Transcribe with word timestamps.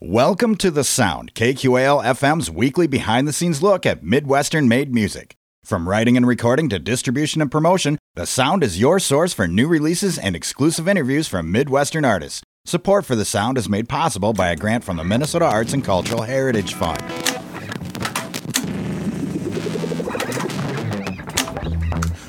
Welcome 0.00 0.54
to 0.58 0.70
The 0.70 0.84
Sound, 0.84 1.34
KQAL 1.34 2.04
FM's 2.04 2.48
weekly 2.48 2.86
behind 2.86 3.26
the 3.26 3.32
scenes 3.32 3.64
look 3.64 3.84
at 3.84 4.00
Midwestern 4.00 4.68
made 4.68 4.94
music. 4.94 5.34
From 5.64 5.88
writing 5.88 6.16
and 6.16 6.24
recording 6.24 6.68
to 6.68 6.78
distribution 6.78 7.42
and 7.42 7.50
promotion, 7.50 7.98
The 8.14 8.24
Sound 8.24 8.62
is 8.62 8.78
your 8.78 9.00
source 9.00 9.32
for 9.32 9.48
new 9.48 9.66
releases 9.66 10.16
and 10.16 10.36
exclusive 10.36 10.86
interviews 10.86 11.26
from 11.26 11.50
Midwestern 11.50 12.04
artists. 12.04 12.42
Support 12.64 13.06
for 13.06 13.16
The 13.16 13.24
Sound 13.24 13.58
is 13.58 13.68
made 13.68 13.88
possible 13.88 14.32
by 14.32 14.50
a 14.50 14.56
grant 14.56 14.84
from 14.84 14.98
the 14.98 15.02
Minnesota 15.04 15.46
Arts 15.46 15.72
and 15.72 15.84
Cultural 15.84 16.22
Heritage 16.22 16.74
Fund. 16.74 17.02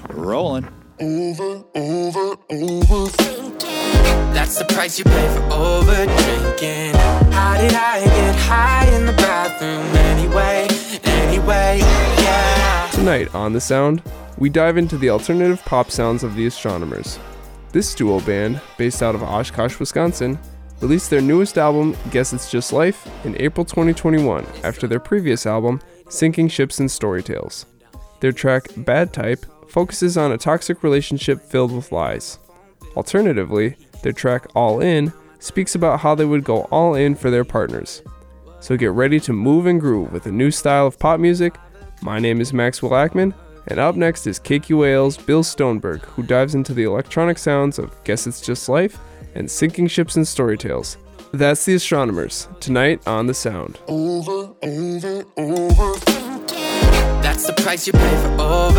Rolling. 0.09 0.67
over, 0.99 1.63
over, 1.75 2.35
overthinking. 2.49 3.48
That's 4.33 4.57
the 4.57 4.65
price 4.65 4.97
you 4.97 5.05
pay 5.05 5.27
for 5.35 5.53
over 5.53 6.05
drinking. 6.05 6.95
How 7.31 7.57
did 7.59 7.73
I 7.73 8.03
get 8.03 8.35
high 8.35 8.87
in 8.95 9.05
the 9.05 9.13
bathroom 9.13 9.85
anyway? 9.95 10.67
Anyway, 11.03 11.79
yeah. 11.79 12.89
Tonight 12.91 13.33
on 13.35 13.53
The 13.53 13.61
Sound, 13.61 14.01
we 14.37 14.49
dive 14.49 14.77
into 14.77 14.97
the 14.97 15.09
alternative 15.09 15.63
pop 15.65 15.91
sounds 15.91 16.23
of 16.23 16.35
the 16.35 16.45
Astronomers. 16.45 17.19
This 17.71 17.93
duo 17.93 18.19
band, 18.21 18.61
based 18.77 19.03
out 19.03 19.15
of 19.15 19.21
Oshkosh, 19.21 19.79
Wisconsin, 19.79 20.39
released 20.81 21.09
their 21.09 21.21
newest 21.21 21.57
album, 21.57 21.95
Guess 22.09 22.33
It's 22.33 22.49
Just 22.49 22.73
Life, 22.73 23.07
in 23.25 23.39
April 23.41 23.65
2021 23.65 24.45
after 24.63 24.87
their 24.87 24.99
previous 24.99 25.45
album, 25.45 25.81
Sinking 26.09 26.47
Ships 26.47 26.79
and 26.79 26.89
Story 26.89 27.21
Tales. 27.21 27.65
Their 28.21 28.31
track, 28.31 28.67
Bad 28.77 29.13
Type, 29.13 29.45
focuses 29.67 30.17
on 30.17 30.31
a 30.31 30.37
toxic 30.37 30.81
relationship 30.83 31.41
filled 31.41 31.71
with 31.71 31.91
lies. 31.91 32.39
Alternatively, 32.95 33.75
their 34.01 34.13
track, 34.13 34.47
All 34.55 34.79
In, 34.81 35.13
speaks 35.39 35.75
about 35.75 35.99
how 35.99 36.15
they 36.15 36.25
would 36.25 36.43
go 36.43 36.63
all 36.71 36.95
in 36.95 37.15
for 37.15 37.29
their 37.29 37.45
partners. 37.45 38.01
So 38.59 38.75
get 38.75 38.91
ready 38.91 39.19
to 39.21 39.33
move 39.33 39.65
and 39.65 39.79
groove 39.79 40.11
with 40.11 40.25
a 40.25 40.31
new 40.31 40.51
style 40.51 40.85
of 40.87 40.99
pop 40.99 41.19
music. 41.19 41.55
My 42.01 42.19
name 42.19 42.41
is 42.41 42.53
Maxwell 42.53 42.91
Ackman, 42.91 43.33
and 43.67 43.79
up 43.79 43.95
next 43.95 44.27
is 44.27 44.39
KQAL's 44.39 45.17
Bill 45.17 45.43
Stoneberg, 45.43 46.01
who 46.01 46.23
dives 46.23 46.55
into 46.55 46.73
the 46.73 46.83
electronic 46.83 47.37
sounds 47.37 47.79
of 47.79 47.95
Guess 48.03 48.27
It's 48.27 48.41
Just 48.41 48.67
Life 48.67 48.97
and 49.35 49.49
Sinking 49.49 49.87
Ships 49.87 50.17
and 50.17 50.27
Story 50.27 50.57
Tales. 50.57 50.97
That's 51.31 51.63
The 51.63 51.75
Astronomers, 51.75 52.49
tonight 52.59 53.07
on 53.07 53.27
The 53.27 53.33
Sound. 53.33 53.79
Over, 53.87 54.53
over, 54.63 55.23
overthinking. 55.37 57.21
That's 57.21 57.45
the 57.45 57.53
price 57.53 57.85
you 57.87 57.93
pay 57.93 58.21
for 58.23 58.41
over. 58.41 58.69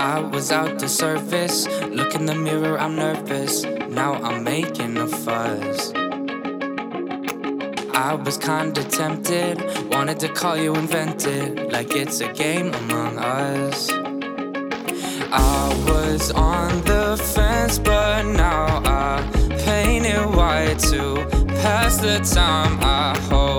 I 0.00 0.18
was 0.18 0.50
out 0.50 0.78
to 0.78 0.88
service. 0.88 1.66
Look 1.90 2.14
in 2.14 2.24
the 2.24 2.34
mirror, 2.34 2.80
I'm 2.80 2.96
nervous. 2.96 3.64
Now 3.64 4.14
I'm 4.14 4.42
making 4.42 4.96
a 4.96 5.06
fuss. 5.06 5.92
I 7.92 8.14
was 8.14 8.38
kinda 8.38 8.82
tempted. 8.84 9.56
Wanted 9.92 10.18
to 10.20 10.28
call 10.30 10.56
you 10.56 10.74
invented. 10.74 11.70
Like 11.70 11.94
it's 11.94 12.22
a 12.22 12.32
game 12.32 12.72
among 12.72 13.18
us. 13.18 13.90
I 15.30 15.68
was 15.86 16.30
on 16.30 16.80
the 16.84 17.18
fence, 17.34 17.78
but 17.78 18.22
now 18.22 18.80
I 18.86 19.22
paint 19.66 20.06
it 20.06 20.26
white 20.30 20.78
to 20.92 21.26
pass 21.60 21.98
the 21.98 22.20
time. 22.20 22.78
I 22.80 23.18
hope 23.28 23.49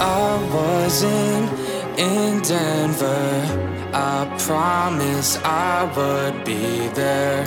I 0.00 0.38
wasn't 0.54 1.50
in 1.98 2.40
Denver, 2.42 3.90
I 3.92 4.36
promise 4.38 5.36
I 5.44 5.84
would 5.96 6.44
be 6.44 6.88
there. 6.88 7.44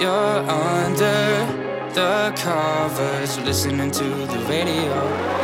You're 0.00 0.38
under 0.50 1.22
the 1.94 2.32
covers, 2.36 3.38
listening 3.38 3.90
to 3.92 4.04
the 4.04 4.44
radio 4.48 4.94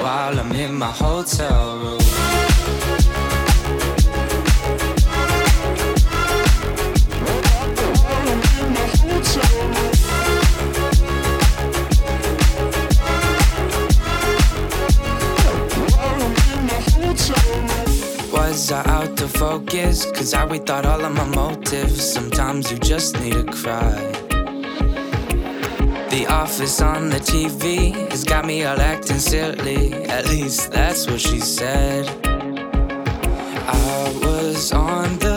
while 0.02 0.40
I'm 0.40 0.52
in 0.52 0.74
my 0.74 0.90
hotel 0.90 1.78
room. 1.78 2.27
Focus? 19.38 20.04
Cause 20.10 20.34
I 20.34 20.46
rethought 20.46 20.84
all 20.84 21.04
of 21.04 21.14
my 21.14 21.24
motives. 21.24 22.02
Sometimes 22.12 22.72
you 22.72 22.78
just 22.78 23.20
need 23.20 23.34
to 23.34 23.44
cry. 23.44 23.96
The 26.10 26.26
office 26.28 26.80
on 26.80 27.10
the 27.10 27.20
TV 27.20 27.94
has 28.10 28.24
got 28.24 28.44
me 28.44 28.64
all 28.64 28.80
acting 28.80 29.20
silly. 29.20 29.94
At 30.06 30.26
least 30.26 30.72
that's 30.72 31.06
what 31.06 31.20
she 31.20 31.38
said. 31.38 32.04
I 33.68 34.20
was 34.24 34.72
on 34.72 35.18
the 35.18 35.27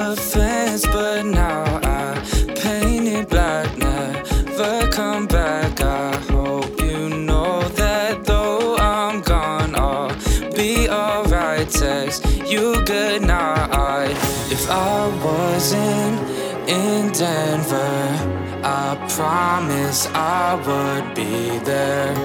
promise 19.91 20.07
I 20.13 20.56
would 20.56 21.16
be 21.16 21.59
there. 21.66 22.16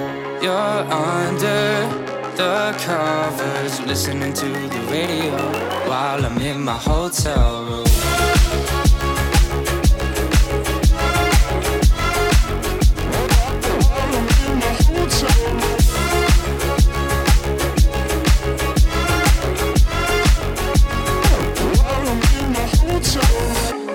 You're 0.41 0.53
under 0.53 1.87
the 2.37 2.73
covers, 2.79 3.81
listening 3.81 4.33
to 4.33 4.45
the 4.45 4.87
radio 4.89 5.37
while 5.89 6.25
I'm 6.25 6.37
in 6.39 6.63
my 6.63 6.77
hotel 6.77 7.65
room. 7.65 7.83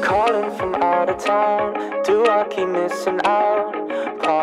Calling 0.03 0.51
from 0.59 0.75
out 0.75 1.09
of 1.09 1.25
town, 1.25 2.03
do 2.05 2.27
I 2.27 2.47
keep 2.51 2.69
missing 2.69 3.21
out? 3.25 3.62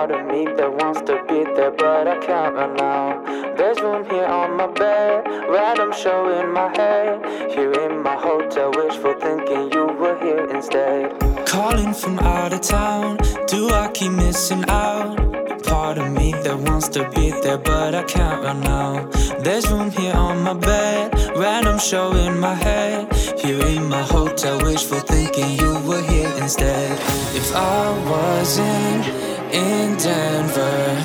Part 0.09 0.21
of 0.21 0.27
me 0.27 0.45
that 0.45 0.73
wants 0.73 1.01
to 1.01 1.23
be 1.27 1.43
there, 1.55 1.69
but 1.69 2.07
I 2.07 2.17
can't 2.25 2.55
run 2.55 2.75
now. 2.77 3.21
There's 3.55 3.79
room 3.79 4.03
here 4.09 4.25
on 4.25 4.57
my 4.57 4.65
bed, 4.65 5.27
random 5.47 5.93
show 5.93 6.29
in 6.39 6.51
my 6.51 6.75
head. 6.75 7.51
Here 7.51 7.71
in 7.71 8.01
my 8.01 8.15
hotel, 8.15 8.71
wishful 8.71 9.13
thinking 9.19 9.71
you 9.71 9.85
were 9.99 10.17
here 10.19 10.49
instead. 10.49 11.13
Calling 11.45 11.93
from 11.93 12.17
out 12.19 12.53
of 12.53 12.61
town, 12.61 13.17
do 13.45 13.69
I 13.69 13.91
keep 13.93 14.11
missing 14.13 14.65
out? 14.67 15.17
Part 15.65 15.99
of 15.99 16.11
me 16.11 16.31
that 16.31 16.57
wants 16.57 16.87
to 16.89 17.07
be 17.11 17.29
there, 17.43 17.59
but 17.59 17.93
I 17.93 18.01
can't 18.01 18.43
run 18.43 18.61
now. 18.61 19.07
There's 19.41 19.69
room 19.69 19.91
here 19.91 20.15
on 20.15 20.41
my 20.41 20.55
bed, 20.55 21.13
random 21.37 21.77
show 21.77 22.13
in 22.13 22.39
my 22.39 22.55
head. 22.55 23.13
Here 23.37 23.61
in 23.61 23.87
my 23.87 24.01
hotel, 24.01 24.57
wishful 24.63 25.01
thinking 25.01 25.51
you 25.59 25.71
were 25.87 26.01
here 26.01 26.33
instead. 26.41 26.93
If 27.35 27.53
I 27.53 28.09
wasn't 28.09 29.38
in 29.51 29.97
Denver, 29.97 30.95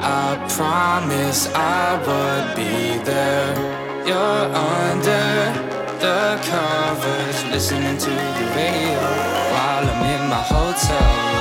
I 0.00 0.36
promise 0.56 1.48
I 1.54 1.96
would 2.06 2.56
be 2.56 3.02
there. 3.02 3.54
You're 4.06 4.46
under 4.52 5.28
the 5.98 6.38
covers, 6.44 7.44
listening 7.50 7.96
to 7.96 8.10
the 8.10 8.46
radio 8.54 9.00
while 9.52 9.88
I'm 9.88 10.04
in 10.04 10.28
my 10.28 10.42
hotel 10.42 11.33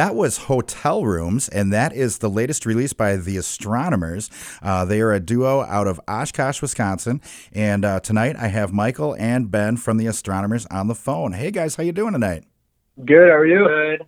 That 0.00 0.14
was 0.14 0.38
Hotel 0.38 1.04
Rooms, 1.04 1.50
and 1.50 1.70
that 1.74 1.92
is 1.92 2.20
the 2.20 2.30
latest 2.30 2.64
release 2.64 2.94
by 2.94 3.16
the 3.16 3.36
Astronomers. 3.36 4.30
Uh, 4.62 4.86
they 4.86 5.02
are 5.02 5.12
a 5.12 5.20
duo 5.20 5.60
out 5.60 5.86
of 5.86 6.00
Oshkosh, 6.08 6.62
Wisconsin, 6.62 7.20
and 7.52 7.84
uh, 7.84 8.00
tonight 8.00 8.34
I 8.38 8.46
have 8.46 8.72
Michael 8.72 9.14
and 9.18 9.50
Ben 9.50 9.76
from 9.76 9.98
the 9.98 10.06
Astronomers 10.06 10.64
on 10.70 10.86
the 10.88 10.94
phone. 10.94 11.32
Hey 11.32 11.50
guys, 11.50 11.76
how 11.76 11.82
you 11.82 11.92
doing 11.92 12.14
tonight? 12.14 12.44
Good. 13.04 13.28
How 13.28 13.36
are 13.36 13.46
you? 13.46 13.66
Good. 13.68 14.06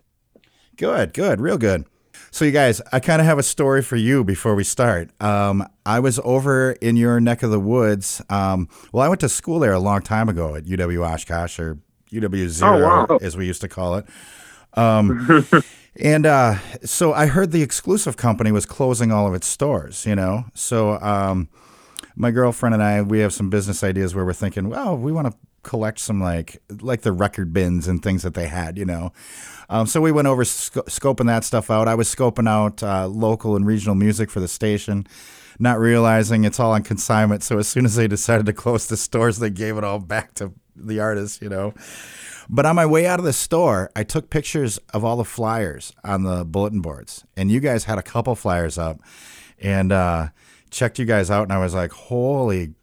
Good, 0.79 1.13
good, 1.13 1.41
real 1.43 1.59
good. 1.59 1.85
So, 2.31 2.47
you 2.47 2.53
guys, 2.53 2.81
I 2.91 2.99
kind 2.99 3.21
of 3.21 3.27
have 3.27 3.39
a 3.39 3.43
story 3.43 3.83
for 3.83 3.97
you 3.97 4.25
before 4.25 4.55
we 4.55 4.65
start. 4.65 5.11
Um, 5.23 5.63
I 5.85 6.01
was 6.01 6.19
over 6.25 6.73
in 6.73 6.97
your 6.97 7.21
neck 7.21 7.43
of 7.43 7.51
the 7.51 7.61
woods. 7.61 8.23
Um, 8.31 8.71
well, 8.93 9.05
I 9.05 9.09
went 9.11 9.21
to 9.21 9.29
school 9.29 9.59
there 9.59 9.75
a 9.75 9.79
long 9.79 10.01
time 10.01 10.31
ago 10.31 10.55
at 10.55 10.65
UW 10.65 11.07
Oshkosh, 11.07 11.59
or 11.59 11.77
UW 12.11 12.49
Zero, 12.49 12.79
Oh, 12.79 13.07
wow. 13.11 13.19
as 13.21 13.37
we 13.37 13.45
used 13.47 13.61
to 13.61 13.69
call 13.69 13.97
it. 13.97 14.07
Um, 14.75 15.47
and 15.97 16.27
uh, 16.27 16.57
so 16.85 17.13
I 17.13 17.27
heard 17.27 17.53
the 17.53 17.63
exclusive 17.63 18.17
company 18.17 18.53
was 18.53 18.67
closing 18.67 19.13
all 19.13 19.27
of 19.27 19.35
its 19.35 19.47
stores, 19.47 20.07
you 20.07 20.15
know? 20.15 20.45
So 20.55 20.99
um, 21.01 21.49
my 22.17 22.31
girlfriend 22.31 22.75
and 22.75 22.83
I, 22.83 23.03
we 23.03 23.21
have 23.21 23.33
some 23.33 23.51
business 23.51 23.83
ideas 23.83 24.15
where 24.15 24.25
we're 24.25 24.33
thinking, 24.33 24.69
well, 24.69 24.97
we 24.97 25.13
want 25.13 25.29
to 25.29 25.35
collect 25.63 26.01
some 26.01 26.21
like 26.21 26.61
like 26.81 27.03
the 27.03 27.13
record 27.13 27.53
bins 27.53 27.87
and 27.87 28.03
things 28.03 28.23
that 28.23 28.35
they 28.35 28.49
had, 28.49 28.77
you 28.77 28.85
know. 28.85 29.13
Um, 29.69 29.87
so 29.87 30.01
we 30.01 30.13
went 30.13 30.29
over 30.29 30.45
sc- 30.45 30.75
scoping 30.89 31.27
that 31.27 31.45
stuff 31.45 31.71
out. 31.71 31.89
I 31.89 31.95
was 31.95 32.13
scoping 32.13 32.49
out 32.49 32.83
uh, 32.83 33.07
local 33.07 33.57
and 33.57 33.67
regional 33.67 33.95
music 33.95 34.31
for 34.31 34.41
the 34.41 34.49
station, 34.49 35.07
not 35.59 35.79
realizing 35.79 36.45
it's 36.45 36.59
all 36.59 36.73
on 36.73 36.83
consignment. 36.83 37.43
So 37.43 37.59
as 37.59 37.69
soon 37.69 37.85
as 37.85 37.95
they 37.95 38.09
decided 38.09 38.47
to 38.47 38.53
close 38.53 38.87
the 38.87 38.97
stores, 38.97 39.39
they 39.39 39.51
gave 39.51 39.77
it 39.77 39.85
all 39.85 39.99
back 39.99 40.35
to 40.35 40.53
the 40.75 41.01
artists, 41.01 41.41
you 41.41 41.49
know. 41.49 41.75
But 42.49 42.67
on 42.67 42.77
my 42.77 42.87
way 42.87 43.07
out 43.07 43.19
of 43.19 43.25
the 43.25 43.33
store, 43.33 43.91
I 43.95 44.05
took 44.05 44.31
pictures 44.31 44.79
of 44.93 45.05
all 45.05 45.17
the 45.17 45.25
flyers 45.25 45.93
on 46.05 46.25
the 46.25 46.45
bulletin 46.45 46.81
boards, 46.81 47.25
and 47.37 47.51
you 47.51 47.61
guys 47.61 47.85
had 47.85 47.99
a 47.99 48.03
couple 48.03 48.35
flyers 48.35 48.79
up, 48.79 49.01
and 49.61 49.93
uh, 49.93 50.29
checked 50.71 50.99
you 50.99 51.05
guys 51.05 51.31
out, 51.31 51.45
and 51.45 51.53
I 51.53 51.59
was 51.59 51.75
like, 51.75 51.93
holy. 51.93 52.75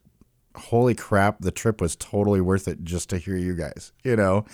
Holy 0.55 0.95
crap! 0.95 1.39
The 1.39 1.51
trip 1.51 1.79
was 1.79 1.95
totally 1.95 2.41
worth 2.41 2.67
it 2.67 2.83
just 2.83 3.09
to 3.11 3.17
hear 3.17 3.37
you 3.37 3.55
guys. 3.55 3.93
You 4.03 4.17
know, 4.17 4.45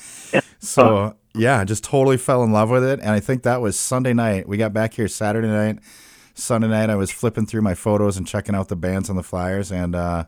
so 0.60 1.16
yeah, 1.34 1.64
just 1.64 1.84
totally 1.84 2.18
fell 2.18 2.44
in 2.44 2.52
love 2.52 2.70
with 2.70 2.84
it. 2.84 3.00
And 3.00 3.10
I 3.10 3.20
think 3.20 3.42
that 3.44 3.62
was 3.62 3.80
Sunday 3.80 4.14
night. 4.14 4.48
We 4.48 4.58
got 4.58 4.74
back 4.74 4.94
here 4.94 5.08
Saturday 5.08 5.48
night. 5.48 5.80
Sunday 6.36 6.68
night, 6.68 6.90
I 6.90 6.96
was 6.96 7.12
flipping 7.12 7.46
through 7.48 7.62
my 7.62 7.74
photos 7.74 8.18
and 8.18 8.28
checking 8.28 8.54
out 8.54 8.68
the 8.68 8.76
bands 8.76 9.10
on 9.10 9.16
the 9.16 9.24
flyers. 9.24 9.72
And 9.72 9.96
uh, 9.96 10.26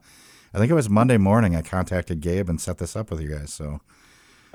I 0.53 0.57
think 0.57 0.71
it 0.71 0.73
was 0.73 0.89
Monday 0.89 1.17
morning. 1.17 1.55
I 1.55 1.61
contacted 1.61 2.21
Gabe 2.21 2.49
and 2.49 2.59
set 2.59 2.77
this 2.77 2.95
up 2.95 3.11
with 3.11 3.21
you 3.21 3.29
guys. 3.29 3.53
So 3.53 3.81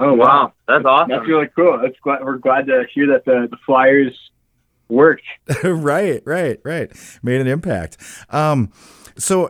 Oh 0.02 0.14
wow, 0.14 0.52
that's 0.66 0.84
awesome. 0.84 1.10
That's 1.10 1.28
really 1.28 1.46
cool. 1.54 1.78
That's 1.80 1.98
glad, 2.02 2.24
we're 2.24 2.38
glad 2.38 2.66
to 2.66 2.84
hear 2.92 3.06
that 3.08 3.24
the, 3.24 3.46
the 3.48 3.56
Flyers 3.64 4.18
worked. 4.88 5.22
right, 5.64 6.20
right, 6.24 6.58
right. 6.64 6.90
Made 7.22 7.40
an 7.40 7.46
impact. 7.46 7.98
Um, 8.30 8.72
so 9.16 9.48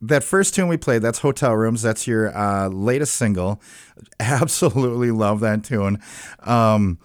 that 0.00 0.24
first 0.24 0.54
tune 0.54 0.66
we 0.66 0.76
played, 0.76 1.02
that's 1.02 1.20
Hotel 1.20 1.54
Rooms. 1.54 1.82
That's 1.82 2.08
your 2.08 2.36
uh, 2.36 2.68
latest 2.68 3.14
single. 3.14 3.62
Absolutely 4.20 5.12
love 5.12 5.38
that 5.40 5.62
tune. 5.62 6.02
Um, 6.40 6.98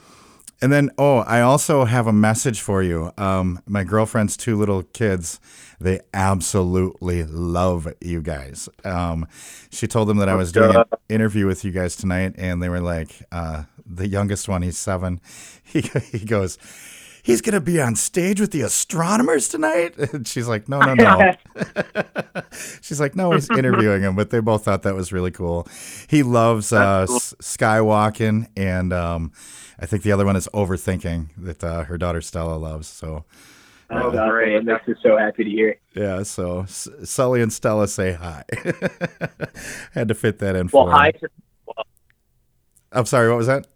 and 0.61 0.71
then, 0.71 0.89
oh, 0.97 1.17
I 1.19 1.41
also 1.41 1.85
have 1.85 2.07
a 2.07 2.13
message 2.13 2.59
for 2.59 2.81
you. 2.81 3.11
Um, 3.19 3.61
my 3.67 3.83
girlfriend's 3.83 4.35
two 4.35 4.55
little 4.57 4.81
kids, 4.81 5.39
they 5.79 5.99
absolutely 6.13 7.23
love 7.23 7.91
you 8.01 8.21
guys. 8.21 8.69
Um, 8.83 9.27
she 9.71 9.87
told 9.87 10.07
them 10.07 10.17
that 10.17 10.29
I 10.29 10.35
was 10.35 10.51
doing 10.51 10.75
an 10.75 10.83
interview 11.09 11.45
with 11.47 11.63
you 11.65 11.71
guys 11.71 11.95
tonight, 11.95 12.35
and 12.37 12.61
they 12.61 12.69
were 12.69 12.79
like, 12.79 13.23
uh, 13.31 13.63
the 13.85 14.07
youngest 14.07 14.47
one, 14.47 14.61
he's 14.61 14.77
seven. 14.77 15.21
He, 15.67 15.81
he 16.11 16.19
goes, 16.19 16.57
he's 17.23 17.41
going 17.41 17.55
to 17.55 17.59
be 17.59 17.81
on 17.81 17.95
stage 17.95 18.39
with 18.39 18.51
the 18.51 18.61
astronomers 18.61 19.49
tonight. 19.49 19.95
And 20.13 20.27
she's 20.27 20.47
like, 20.47 20.69
no, 20.69 20.79
no, 20.79 20.93
no. 20.93 21.33
she's 22.81 22.99
like, 22.99 23.15
no, 23.15 23.31
he's 23.31 23.49
interviewing 23.49 24.03
him. 24.03 24.15
But 24.15 24.29
they 24.29 24.39
both 24.39 24.63
thought 24.63 24.83
that 24.83 24.93
was 24.93 25.11
really 25.11 25.31
cool. 25.31 25.67
He 26.07 26.21
loves 26.23 26.71
uh, 26.71 27.07
s- 27.09 27.33
skywalking. 27.41 28.47
And 28.55 28.93
um, 28.93 29.31
I 29.79 29.87
think 29.87 30.03
the 30.03 30.11
other 30.11 30.25
one 30.25 30.35
is 30.35 30.47
overthinking 30.53 31.29
that 31.37 31.63
uh, 31.63 31.83
her 31.85 31.97
daughter 31.97 32.21
Stella 32.21 32.55
loves. 32.55 32.87
So, 32.87 33.25
Oh, 33.91 34.09
great. 34.11 34.53
That 34.53 34.63
makes 34.65 34.87
us 34.89 35.01
so 35.03 35.17
happy 35.17 35.43
to 35.43 35.49
hear. 35.49 35.75
yeah. 35.95 36.23
So 36.23 36.61
S- 36.61 36.87
Sully 37.03 37.41
and 37.41 37.53
Stella 37.53 37.87
say 37.87 38.13
hi. 38.13 38.43
Had 39.93 40.07
to 40.07 40.13
fit 40.15 40.39
that 40.39 40.55
in 40.55 40.69
Well, 40.73 40.85
for 40.85 40.91
hi. 40.91 41.11
them. 41.11 41.21
To, 41.21 41.83
I'm 42.91 43.05
sorry, 43.05 43.29
what 43.29 43.37
was 43.37 43.47
that? 43.47 43.67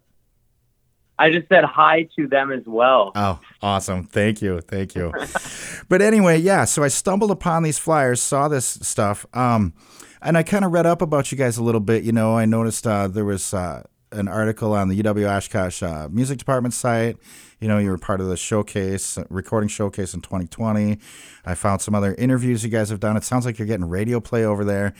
I 1.18 1.30
just 1.30 1.48
said 1.48 1.64
hi 1.64 2.08
to 2.16 2.26
them 2.26 2.50
as 2.50 2.62
well. 2.66 3.12
Oh, 3.14 3.38
awesome. 3.60 4.04
Thank 4.04 4.40
you. 4.40 4.60
Thank 4.62 4.94
you. 4.94 5.12
but 5.90 6.00
anyway, 6.00 6.38
yeah, 6.38 6.64
so 6.64 6.82
I 6.82 6.88
stumbled 6.88 7.30
upon 7.30 7.62
these 7.62 7.78
flyers, 7.78 8.22
saw 8.22 8.48
this 8.48 8.66
stuff, 8.66 9.26
um, 9.34 9.74
and 10.22 10.38
I 10.38 10.42
kind 10.42 10.64
of 10.64 10.72
read 10.72 10.86
up 10.86 11.02
about 11.02 11.30
you 11.30 11.36
guys 11.36 11.58
a 11.58 11.62
little 11.62 11.80
bit. 11.80 12.04
You 12.04 12.12
know, 12.12 12.36
I 12.38 12.46
noticed 12.46 12.86
uh, 12.86 13.06
there 13.06 13.26
was 13.26 13.52
uh, 13.52 13.82
an 14.12 14.28
article 14.28 14.72
on 14.72 14.88
the 14.88 15.02
UW 15.02 15.28
Oshkosh 15.28 15.82
uh, 15.82 16.08
Music 16.10 16.38
Department 16.38 16.74
site. 16.74 17.16
You 17.60 17.68
know, 17.68 17.78
you 17.78 17.90
were 17.90 17.98
part 17.98 18.20
of 18.20 18.28
the 18.28 18.36
showcase, 18.36 19.18
recording 19.28 19.68
showcase 19.68 20.14
in 20.14 20.20
2020. 20.20 20.98
I 21.44 21.54
found 21.54 21.80
some 21.82 21.94
other 21.94 22.14
interviews 22.14 22.64
you 22.64 22.70
guys 22.70 22.90
have 22.90 23.00
done. 23.00 23.16
It 23.16 23.24
sounds 23.24 23.44
like 23.46 23.58
you're 23.58 23.66
getting 23.68 23.88
radio 23.88 24.20
play 24.20 24.44
over 24.44 24.64
there. 24.64 24.94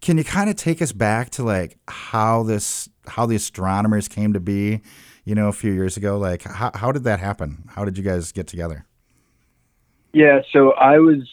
Can 0.00 0.18
you 0.18 0.24
kind 0.24 0.50
of 0.50 0.56
take 0.56 0.82
us 0.82 0.92
back 0.92 1.30
to 1.30 1.42
like 1.44 1.78
how 1.88 2.42
this, 2.42 2.88
how 3.06 3.26
the 3.26 3.36
astronomers 3.36 4.08
came 4.08 4.32
to 4.32 4.40
be? 4.40 4.80
You 5.24 5.34
know, 5.34 5.48
a 5.48 5.52
few 5.52 5.72
years 5.72 5.96
ago, 5.96 6.18
like 6.18 6.42
how 6.42 6.70
how 6.74 6.92
did 6.92 7.04
that 7.04 7.18
happen? 7.18 7.64
How 7.68 7.86
did 7.86 7.96
you 7.96 8.04
guys 8.04 8.30
get 8.30 8.46
together? 8.46 8.84
Yeah, 10.12 10.42
so 10.52 10.72
I 10.72 10.98
was, 10.98 11.26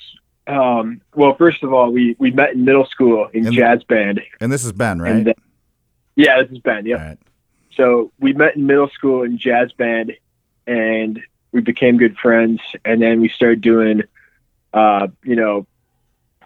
um, 0.47 1.01
well, 1.13 1.35
first 1.37 1.61
of 1.61 1.73
all, 1.73 1.91
we, 1.91 2.15
we 2.17 2.31
met 2.31 2.53
in 2.53 2.63
middle 2.65 2.85
school 2.85 3.27
in 3.33 3.45
And- 3.47 3.55
jazz 3.55 3.83
band. 3.83 4.21
And 4.39 4.51
this 4.51 4.63
is 4.65 4.71
Ben, 4.71 4.99
right? 5.01 5.23
Then, 5.25 5.33
yeah, 6.15 6.41
this 6.41 6.51
is 6.51 6.59
Ben. 6.59 6.85
Yeah. 6.85 7.07
Right. 7.07 7.17
So 7.75 8.11
we 8.19 8.33
met 8.33 8.55
in 8.55 8.65
middle 8.65 8.89
school 8.89 9.23
in 9.23 9.37
jazz 9.37 9.71
band, 9.71 10.13
and 10.67 11.21
we 11.51 11.61
became 11.61 11.97
good 11.97 12.17
friends. 12.17 12.61
And 12.85 13.01
then 13.01 13.21
we 13.21 13.29
started 13.29 13.61
doing, 13.61 14.03
uh, 14.73 15.07
you 15.23 15.35
know, 15.35 15.65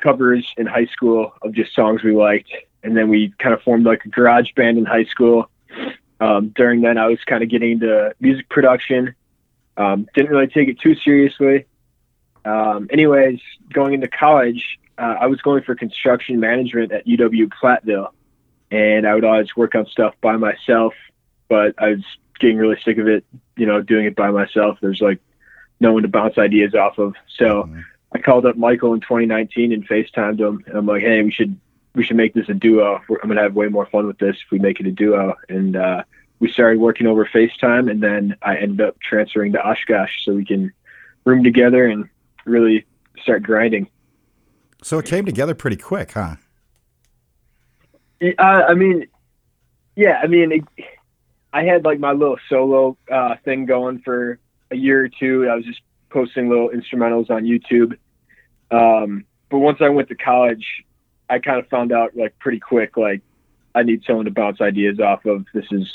covers 0.02 0.46
in 0.58 0.66
high 0.66 0.86
school 0.86 1.34
of 1.42 1.54
just 1.54 1.74
songs 1.74 2.04
we 2.04 2.14
liked. 2.14 2.52
And 2.84 2.96
then 2.96 3.10
we 3.10 3.34
kind 3.40 3.54
of 3.54 3.62
formed 3.64 3.86
like 3.86 4.06
a 4.06 4.10
garage 4.10 4.52
band 4.56 4.78
in 4.78 4.86
high 4.86 5.06
school. 5.06 5.50
Um, 6.20 6.50
during 6.50 6.82
then, 6.82 6.98
I 6.98 7.08
was 7.08 7.20
kind 7.26 7.44
of 7.44 7.50
getting 7.50 7.72
into 7.72 8.14
music 8.20 8.48
production. 8.50 9.16
Um, 9.78 10.08
didn't 10.14 10.32
really 10.32 10.48
take 10.48 10.70
it 10.70 10.80
too 10.80 10.96
seriously. 10.96 11.66
Um, 12.46 12.88
anyways, 12.92 13.42
going 13.74 13.96
into 13.96 14.08
college, 14.08 14.80
uh, 14.98 15.16
I 15.20 15.26
was 15.26 15.42
going 15.42 15.64
for 15.64 15.76
construction 15.76 16.40
management 16.40 16.92
at 16.92 17.06
UW 17.08 17.52
Platteville 17.62 18.12
and 18.76 19.08
I 19.08 19.14
would 19.16 19.24
always 19.24 19.56
work 19.56 19.76
on 19.76 19.86
stuff 19.86 20.14
by 20.22 20.36
myself. 20.38 20.94
But 21.48 21.76
I 21.78 21.90
was 21.90 22.04
getting 22.40 22.58
really 22.58 22.80
sick 22.84 22.98
of 22.98 23.08
it, 23.08 23.24
you 23.56 23.66
know, 23.66 23.82
doing 23.82 24.06
it 24.06 24.16
by 24.16 24.30
myself. 24.32 24.78
There's 24.82 25.02
like 25.02 25.20
no 25.80 25.94
one 25.94 26.02
to 26.04 26.08
bounce 26.10 26.38
ideas 26.38 26.74
off 26.76 26.98
of. 26.98 27.16
So 27.30 27.64
Mhm. 27.64 27.84
I 28.14 28.20
called 28.20 28.46
up 28.46 28.58
Michael 28.58 28.94
in 28.94 29.00
2019 29.02 29.72
and 29.72 29.88
FaceTimed 29.88 30.40
him, 30.40 30.64
and 30.68 30.78
I'm 30.78 30.86
like, 30.86 31.02
hey, 31.02 31.22
we 31.24 31.32
should 31.32 31.58
we 31.94 32.04
should 32.04 32.18
make 32.18 32.34
this 32.34 32.50
a 32.50 32.54
duo. 32.54 33.02
We're- 33.08 33.22
I'm 33.24 33.30
gonna 33.30 33.42
have 33.42 33.56
way 33.56 33.70
more 33.70 33.86
fun 33.86 34.06
with 34.06 34.18
this 34.18 34.36
if 34.44 34.52
we 34.52 34.60
make 34.60 34.82
it 34.82 34.86
a 34.86 34.92
duo. 34.92 35.36
And 35.48 35.78
uh, 35.78 36.04
we 36.42 36.52
started 36.52 36.78
working 36.82 37.08
over 37.08 37.26
FaceTime, 37.26 37.90
and 37.90 38.02
then 38.04 38.36
I 38.42 38.58
ended 38.58 38.82
up 38.82 39.00
transferring 39.00 39.54
to 39.54 39.66
Oshkosh 39.66 40.26
so 40.26 40.34
we 40.34 40.44
can 40.44 40.74
room 41.24 41.42
together 41.42 41.86
and 41.86 42.10
really 42.44 42.86
start 43.22 43.44
grinding. 43.44 43.88
So 44.84 45.00
it 45.00 45.06
came 45.06 45.26
together 45.26 45.56
pretty 45.56 45.78
quick, 45.78 46.12
huh? 46.12 46.36
Uh, 48.22 48.42
I 48.42 48.74
mean, 48.74 49.08
yeah, 49.96 50.20
I 50.22 50.28
mean, 50.28 50.52
it, 50.52 50.86
I 51.54 51.64
had 51.64 51.86
like 51.86 52.00
my 52.00 52.12
little 52.12 52.38
solo 52.50 52.98
uh, 53.12 53.36
thing 53.44 53.66
going 53.66 54.00
for 54.00 54.40
a 54.72 54.76
year 54.76 55.06
or 55.06 55.10
two. 55.10 55.48
I 55.50 55.56
was 55.56 55.66
just 55.66 55.82
posting 56.10 56.50
little 56.50 56.70
instrumentals 56.70 57.30
on 57.30 57.44
YouTube. 57.44 57.98
Um, 58.72 59.26
but 59.50 59.60
once 59.60 59.78
I 59.82 59.90
went 59.90 60.10
to 60.10 60.16
college, 60.16 60.66
I 61.30 61.40
kind 61.40 61.60
of 61.60 61.68
found 61.68 61.92
out 61.92 62.16
like 62.16 62.38
pretty 62.40 62.60
quick, 62.60 62.98
like 62.98 63.22
I 63.74 63.84
need 63.84 64.04
someone 64.06 64.26
to 64.26 64.32
bounce 64.32 64.62
ideas 64.62 65.00
off 65.00 65.26
of. 65.26 65.46
This 65.54 65.66
is, 65.72 65.88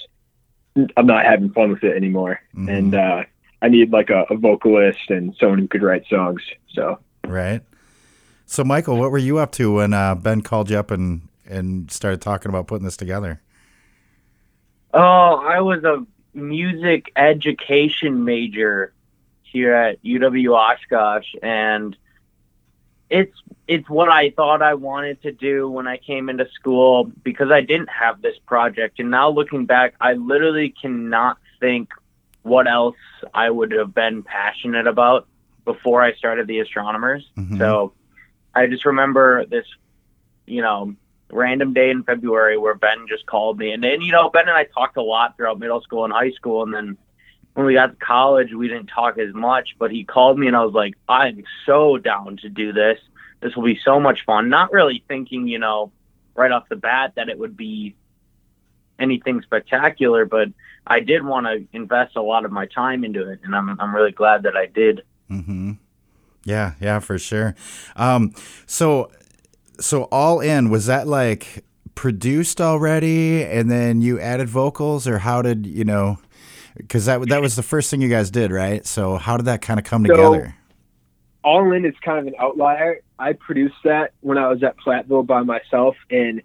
I'm 0.97 1.07
not 1.07 1.25
having 1.25 1.51
fun 1.53 1.71
with 1.71 1.85
it 1.85 1.97
anymore. 1.97 2.41
Mhm. 2.55 2.79
And 2.79 2.95
uh, 2.95 3.25
I 3.63 3.69
need 3.69 3.93
like 3.93 4.11
a, 4.11 4.25
a 4.31 4.37
vocalist 4.37 5.11
and 5.11 5.35
someone 5.39 5.59
who 5.59 5.69
could 5.69 5.83
write 5.83 6.05
songs. 6.09 6.43
So. 6.73 6.99
Right. 7.27 7.63
So 8.47 8.65
Michael, 8.65 8.97
what 8.99 9.11
were 9.11 9.19
you 9.19 9.39
up 9.39 9.53
to 9.53 9.75
when 9.75 9.93
uh, 9.93 10.15
Ben 10.15 10.41
called 10.43 10.71
you 10.71 10.79
up 10.79 10.91
and 10.91 11.23
and 11.51 11.91
started 11.91 12.21
talking 12.21 12.49
about 12.49 12.67
putting 12.67 12.85
this 12.85 12.97
together? 12.97 13.41
Oh, 14.95 15.37
I 15.37 15.61
was 15.61 15.85
a 15.85 16.05
music 16.33 17.13
education 17.17 18.25
major 18.25 18.93
here 19.43 19.75
at 19.75 20.03
UW 20.03 20.55
Oshkosh, 20.57 21.27
and 21.43 21.97
it's 23.09 23.37
it's 23.67 23.89
what 23.89 24.09
I 24.09 24.31
thought 24.31 24.63
I 24.63 24.75
wanted 24.75 25.23
to 25.23 25.33
do 25.33 25.69
when 25.69 25.87
I 25.87 25.97
came 25.97 26.29
into 26.29 26.49
school 26.51 27.05
because 27.23 27.51
I 27.51 27.61
didn't 27.61 27.91
have 27.91 28.21
this 28.23 28.37
project. 28.47 28.99
And 28.99 29.11
now 29.11 29.31
looking 29.31 29.67
back, 29.67 29.95
I 30.01 30.15
literally 30.15 30.75
cannot 30.81 31.39
think 31.61 31.91
what 32.43 32.67
else 32.67 32.97
I 33.35 33.51
would 33.51 33.71
have 33.73 33.95
been 33.95 34.23
passionate 34.23 34.87
about 34.87 35.29
before 35.65 36.03
I 36.03 36.15
started 36.15 36.47
the 36.49 36.61
astronomers. 36.61 37.29
Mhm. 37.37 37.59
So 37.59 37.93
I 38.55 38.67
just 38.67 38.85
remember 38.85 39.45
this, 39.47 39.67
you 40.47 40.63
know, 40.63 40.95
random 41.33 41.73
day 41.73 41.91
in 41.91 42.03
February 42.03 42.57
where 42.59 42.75
Ben 42.75 43.07
just 43.09 43.27
called 43.27 43.59
me. 43.59 43.73
And 43.73 43.83
then, 43.83 44.01
you 44.01 44.13
know, 44.13 44.31
Ben 44.31 44.49
and 44.49 44.57
I 44.57 44.65
talked 44.65 44.97
a 44.97 45.03
lot 45.03 45.37
throughout 45.37 45.59
middle 45.59 45.81
school 45.81 46.05
and 46.05 46.13
high 46.13 46.33
school. 46.33 46.63
And 46.63 46.75
then 46.75 46.99
when 47.55 47.67
we 47.67 47.75
got 47.75 47.87
to 47.87 48.05
college, 48.05 48.53
we 48.53 48.69
didn't 48.69 48.87
talk 48.87 49.19
as 49.19 49.35
much, 49.35 49.77
but 49.79 49.91
he 49.91 50.05
called 50.05 50.39
me 50.39 50.47
and 50.47 50.57
I 50.57 50.65
was 50.65 50.75
like, 50.75 50.95
I'm 51.09 51.45
so 51.67 51.99
down 51.99 52.39
to 52.39 52.49
do 52.49 52.73
this. 52.73 52.99
This 53.41 53.57
will 53.57 53.65
be 53.65 53.79
so 53.85 53.99
much 53.99 54.25
fun. 54.25 54.49
Not 54.49 54.73
really 54.73 55.05
thinking, 55.09 55.47
you 55.47 55.59
know, 55.59 55.93
right 56.35 56.53
off 56.53 56.69
the 56.69 56.77
bat 56.77 57.13
that 57.17 57.29
it 57.29 57.39
would 57.39 57.57
be 57.57 57.95
anything 58.99 59.43
spectacular, 59.43 60.25
but 60.25 60.49
I 60.87 61.01
did 61.01 61.25
want 61.25 61.47
to 61.47 61.67
invest 61.73 62.17
a 62.17 62.23
lot 62.23 62.45
of 62.45 62.53
my 62.53 62.67
time 62.67 63.05
into 63.05 63.29
it. 63.31 63.41
And 63.45 63.55
I'm, 63.55 63.81
I'm 63.81 63.95
really 63.95 64.13
glad 64.13 64.43
that 64.43 64.57
I 64.57 64.67
did. 64.67 65.03
Mm-hmm. 65.31 65.73
Yeah, 66.45 66.75
yeah, 66.81 66.99
for 67.01 67.19
sure. 67.19 67.55
Um, 67.97 68.35
so, 68.67 69.11
so 69.81 70.05
all 70.05 70.41
in 70.41 70.71
was 70.71 70.87
that 70.87 71.07
like 71.07 71.65
produced 71.95 72.61
already, 72.61 73.45
and 73.45 73.71
then 73.71 74.01
you 74.01 74.19
added 74.21 74.49
vocals, 74.49 75.07
or 75.07 75.19
how 75.19 75.43
did 75.43 75.67
you 75.67 75.85
know? 75.85 76.19
Because 76.77 77.07
that 77.07 77.29
that 77.29 77.41
was 77.43 77.57
the 77.57 77.63
first 77.63 77.91
thing 77.91 78.01
you 78.01 78.09
guys 78.09 78.31
did, 78.31 78.51
right? 78.53 78.87
So 78.87 79.17
how 79.17 79.37
did 79.37 79.47
that 79.47 79.61
kind 79.63 79.79
of 79.81 79.85
come 79.85 80.07
So- 80.07 80.15
together? 80.15 80.55
All 81.43 81.73
In 81.73 81.87
is 81.87 81.95
kind 82.05 82.19
of 82.19 82.27
an 82.27 82.35
outlier. 82.39 83.01
I 83.19 83.33
produced 83.33 83.77
that 83.85 84.13
when 84.21 84.37
I 84.37 84.49
was 84.49 84.63
at 84.63 84.77
Platteville 84.77 85.27
by 85.27 85.41
myself, 85.43 85.97
and 86.11 86.43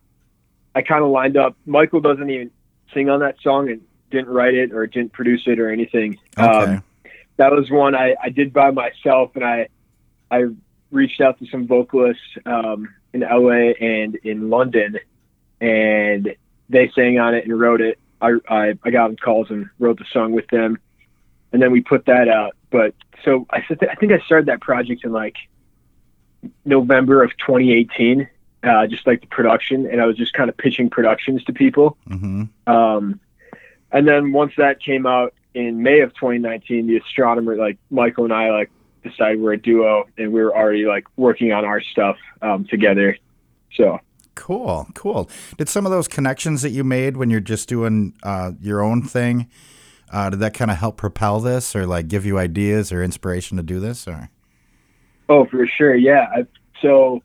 I 0.74 0.82
kind 0.84 1.04
of 1.04 1.10
lined 1.10 1.36
up. 1.36 1.58
Michael 1.65 2.00
doesn't 2.00 2.30
even 2.30 2.50
sing 2.94 3.10
on 3.10 3.20
that 3.20 3.36
song 3.42 3.70
and 3.70 3.82
didn't 4.10 4.30
write 4.30 4.54
it 4.54 4.72
or 4.72 4.88
didn't 4.88 5.12
produce 5.12 5.44
it 5.48 5.60
or 5.60 5.70
anything. 5.70 6.18
Okay. 6.39 6.48
Um, 6.75 6.84
that 7.36 7.51
was 7.51 7.70
one 7.70 7.94
I, 7.94 8.15
I 8.24 8.30
did 8.30 8.54
by 8.54 8.72
myself, 8.72 9.36
and 9.36 9.44
I 9.44 9.68
I 10.32 10.46
reached 10.92 11.20
out 11.20 11.39
to 11.39 11.46
some 11.48 11.68
vocalists 11.68 12.24
um, 12.46 12.88
in 13.15 13.22
LA 13.22 13.72
and 13.79 14.15
in 14.15 14.50
London, 14.50 15.00
and 15.62 16.36
they 16.69 16.91
sang 16.93 17.17
on 17.17 17.34
it 17.34 17.45
and 17.45 17.60
wrote 17.60 17.81
it. 17.81 17.98
I, 18.22 18.34
I, 18.48 18.74
I 18.84 18.89
got 18.91 19.10
on 19.10 19.15
calls 19.15 19.50
and 19.50 19.69
wrote 19.79 19.98
the 19.98 20.05
song 20.12 20.34
with 20.34 20.48
them, 20.48 20.77
and 21.51 21.62
then 21.62 21.72
we 21.72 21.81
put 21.81 22.05
that 22.05 22.27
out. 22.27 22.55
But 22.69 22.93
so 23.24 23.48
I, 23.50 23.63
I 23.69 23.95
think 23.95 24.12
I 24.12 24.19
started 24.19 24.48
that 24.48 24.62
project 24.62 25.05
in 25.05 25.12
like 25.12 25.38
November 26.65 27.24
of 27.24 27.31
2018, 27.38 28.27
uh, 28.63 28.88
just 28.88 29.07
like 29.07 29.22
the 29.22 29.27
production, 29.27 29.88
and 29.88 30.01
I 30.01 30.05
was 30.05 30.17
just 30.17 30.34
kind 30.34 30.50
of 30.50 30.57
pitching 30.57 30.89
productions 30.89 31.43
to 31.45 31.53
people. 31.53 31.98
mm-hmm. 32.10 32.43
Um, 32.72 33.19
and 33.91 34.05
then 34.05 34.34
once 34.34 34.51
that 34.57 34.81
came 34.81 35.05
out 35.05 35.34
in 35.53 35.81
May 35.81 36.01
of 36.01 36.13
2019, 36.15 36.88
the 36.88 36.98
astronomer, 36.98 37.55
like 37.55 37.77
Michael 37.89 38.25
and 38.25 38.34
I, 38.34 38.51
like 38.51 38.69
decided 39.09 39.39
we're 39.39 39.53
a 39.53 39.57
duo, 39.57 40.05
and 40.17 40.33
we 40.33 40.41
were 40.43 40.55
already 40.55 40.85
like 40.85 41.05
working 41.15 41.51
on 41.51 41.63
our 41.63 41.81
stuff 41.81 42.17
um, 42.41 42.65
together. 42.65 43.17
So 43.74 44.00
Cool, 44.35 44.88
cool. 44.93 45.29
Did 45.57 45.69
some 45.69 45.85
of 45.85 45.91
those 45.91 46.07
connections 46.07 46.62
that 46.62 46.71
you 46.71 46.83
made 46.83 47.17
when 47.17 47.29
you're 47.29 47.39
just 47.39 47.69
doing 47.69 48.13
uh, 48.21 48.51
your 48.59 48.83
own 48.83 49.01
thing, 49.01 49.50
uh, 50.12 50.29
did 50.29 50.39
that 50.41 50.53
kind 50.53 50.69
of 50.69 50.77
help 50.77 50.97
propel 50.97 51.39
this, 51.39 51.75
or 51.75 51.85
like 51.85 52.07
give 52.07 52.25
you 52.25 52.38
ideas 52.38 52.91
or 52.91 53.01
inspiration 53.01 53.57
to 53.57 53.63
do 53.63 53.79
this, 53.79 54.07
or? 54.07 54.29
Oh, 55.29 55.45
for 55.45 55.65
sure. 55.65 55.95
Yeah. 55.95 56.27
I, 56.35 56.45
so 56.81 57.24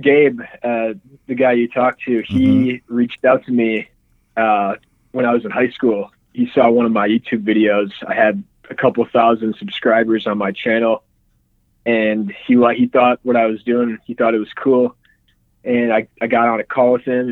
Gabe, 0.00 0.40
uh, 0.62 0.94
the 1.26 1.34
guy 1.34 1.52
you 1.52 1.68
talked 1.68 2.02
to, 2.02 2.22
he 2.22 2.82
reached 2.88 3.24
out 3.24 3.44
to 3.46 3.52
me 3.52 3.88
uh, 4.36 4.76
when 5.12 5.24
I 5.24 5.32
was 5.32 5.44
in 5.44 5.50
high 5.50 5.70
school. 5.70 6.10
He 6.32 6.50
saw 6.52 6.70
one 6.70 6.84
of 6.86 6.92
my 6.92 7.08
YouTube 7.08 7.44
videos. 7.44 7.90
I 8.06 8.14
had 8.14 8.42
a 8.70 8.74
couple 8.74 9.04
thousand 9.06 9.56
subscribers 9.58 10.26
on 10.26 10.38
my 10.38 10.52
channel, 10.52 11.03
and 11.86 12.32
he 12.46 12.56
li- 12.56 12.76
he 12.76 12.86
thought 12.86 13.20
what 13.22 13.36
I 13.36 13.46
was 13.46 13.62
doing. 13.62 13.98
He 14.06 14.14
thought 14.14 14.34
it 14.34 14.38
was 14.38 14.52
cool, 14.56 14.96
and 15.64 15.92
I, 15.92 16.08
I 16.20 16.26
got 16.26 16.48
on 16.48 16.60
a 16.60 16.64
call 16.64 16.92
with 16.92 17.04
him, 17.04 17.28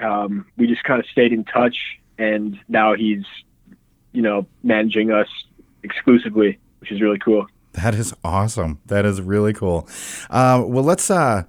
and 0.00 0.08
um, 0.10 0.46
we 0.56 0.66
just 0.66 0.84
kind 0.84 1.00
of 1.00 1.06
stayed 1.06 1.32
in 1.32 1.44
touch. 1.44 1.76
And 2.18 2.58
now 2.68 2.94
he's, 2.94 3.24
you 4.12 4.22
know, 4.22 4.46
managing 4.62 5.12
us 5.12 5.28
exclusively, 5.82 6.58
which 6.80 6.90
is 6.90 7.00
really 7.00 7.18
cool. 7.18 7.46
That 7.72 7.94
is 7.94 8.12
awesome. 8.24 8.80
That 8.86 9.04
is 9.04 9.20
really 9.20 9.52
cool. 9.52 9.88
Uh, 10.28 10.64
well, 10.66 10.82
let's 10.82 11.10
uh, 11.10 11.44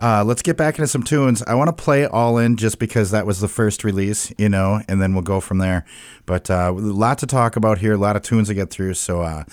uh, 0.00 0.22
let's 0.24 0.42
get 0.42 0.56
back 0.56 0.78
into 0.78 0.86
some 0.86 1.02
tunes. 1.02 1.42
I 1.42 1.54
want 1.54 1.68
to 1.68 1.84
play 1.84 2.06
all 2.06 2.36
in 2.38 2.56
just 2.56 2.78
because 2.78 3.10
that 3.12 3.26
was 3.26 3.40
the 3.40 3.48
first 3.48 3.82
release, 3.82 4.32
you 4.36 4.48
know, 4.48 4.82
and 4.88 5.00
then 5.00 5.14
we'll 5.14 5.22
go 5.22 5.40
from 5.40 5.58
there. 5.58 5.84
But 6.26 6.50
uh, 6.50 6.70
a 6.70 6.72
lot 6.72 7.18
to 7.18 7.26
talk 7.26 7.56
about 7.56 7.78
here, 7.78 7.94
a 7.94 7.98
lot 7.98 8.16
of 8.16 8.22
tunes 8.22 8.48
to 8.48 8.54
get 8.54 8.70
through. 8.70 8.94
So 8.94 9.22
uh, 9.22 9.44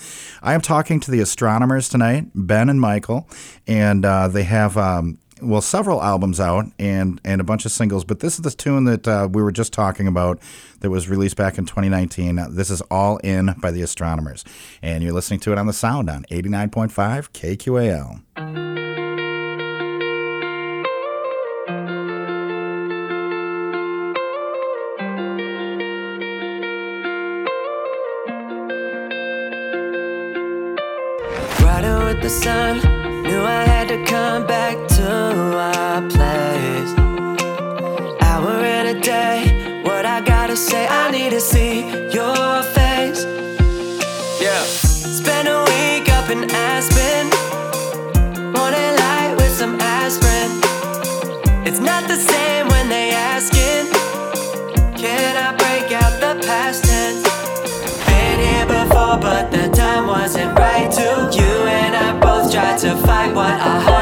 I 0.42 0.54
am 0.54 0.60
talking 0.60 1.00
to 1.00 1.10
the 1.10 1.20
astronomers 1.20 1.88
tonight, 1.88 2.26
Ben 2.34 2.68
and 2.68 2.80
Michael, 2.80 3.28
and 3.66 4.04
uh, 4.04 4.28
they 4.28 4.44
have. 4.44 4.76
Um, 4.76 5.18
well, 5.42 5.60
several 5.60 6.00
albums 6.02 6.38
out 6.40 6.66
and 6.78 7.20
and 7.24 7.40
a 7.40 7.44
bunch 7.44 7.66
of 7.66 7.72
singles, 7.72 8.04
but 8.04 8.20
this 8.20 8.34
is 8.34 8.42
the 8.42 8.50
tune 8.52 8.84
that 8.84 9.06
uh, 9.06 9.28
we 9.30 9.42
were 9.42 9.52
just 9.52 9.72
talking 9.72 10.06
about 10.06 10.38
that 10.80 10.90
was 10.90 11.08
released 11.08 11.36
back 11.36 11.58
in 11.58 11.66
2019. 11.66 12.38
Uh, 12.38 12.46
This 12.50 12.70
is 12.70 12.80
All 12.82 13.18
In 13.18 13.54
by 13.58 13.70
the 13.72 13.82
Astronomers, 13.82 14.44
and 14.80 15.02
you're 15.02 15.12
listening 15.12 15.40
to 15.40 15.52
it 15.52 15.58
on 15.58 15.66
the 15.66 15.72
Sound 15.72 16.08
on 16.08 16.24
89.5 16.30 17.30
KQAL. 17.32 18.73
The 32.24 32.30
sun, 32.30 32.78
knew 33.22 33.42
I 33.42 33.64
had 33.64 33.86
to 33.88 34.02
come 34.06 34.46
back 34.46 34.76
to 34.96 35.08
our 35.58 36.00
place. 36.08 36.92
Hour 38.22 38.64
in 38.64 38.96
a 38.96 38.98
day, 38.98 39.82
what 39.84 40.06
I 40.06 40.22
gotta 40.22 40.56
say, 40.56 40.86
I 40.88 41.10
need 41.10 41.32
to 41.32 41.40
see 41.40 41.80
your 42.18 42.62
face. 42.76 43.26
Yeah. 44.40 44.62
Spend 45.20 45.48
a 45.48 45.60
week 45.72 46.08
up 46.16 46.30
in 46.30 46.48
Aspen, 46.50 47.24
morning 48.56 48.92
light 49.04 49.34
with 49.36 49.52
some 49.52 49.76
aspirin. 49.78 50.50
It's 51.68 51.80
not 51.80 52.08
the 52.08 52.16
same 52.16 52.68
when 52.68 52.88
they 52.88 53.10
asking, 53.10 53.84
can 54.96 55.32
I 55.46 55.50
break 55.62 55.92
out 55.92 56.14
the 56.24 56.42
past 56.46 56.84
tense? 56.84 57.22
Been 58.08 58.38
here 58.48 58.66
before, 58.66 59.18
but 59.18 59.50
the 59.50 59.68
time 59.76 60.06
wasn't 60.06 60.58
right 60.58 60.90
to 60.90 61.38
you 61.38 61.43
fight 63.60 63.93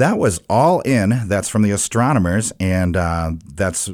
That 0.00 0.18
was 0.18 0.40
All 0.48 0.80
In. 0.80 1.28
That's 1.28 1.50
from 1.50 1.60
the 1.60 1.72
Astronomers, 1.72 2.54
and 2.58 2.96
uh, 2.96 3.32
that's 3.44 3.90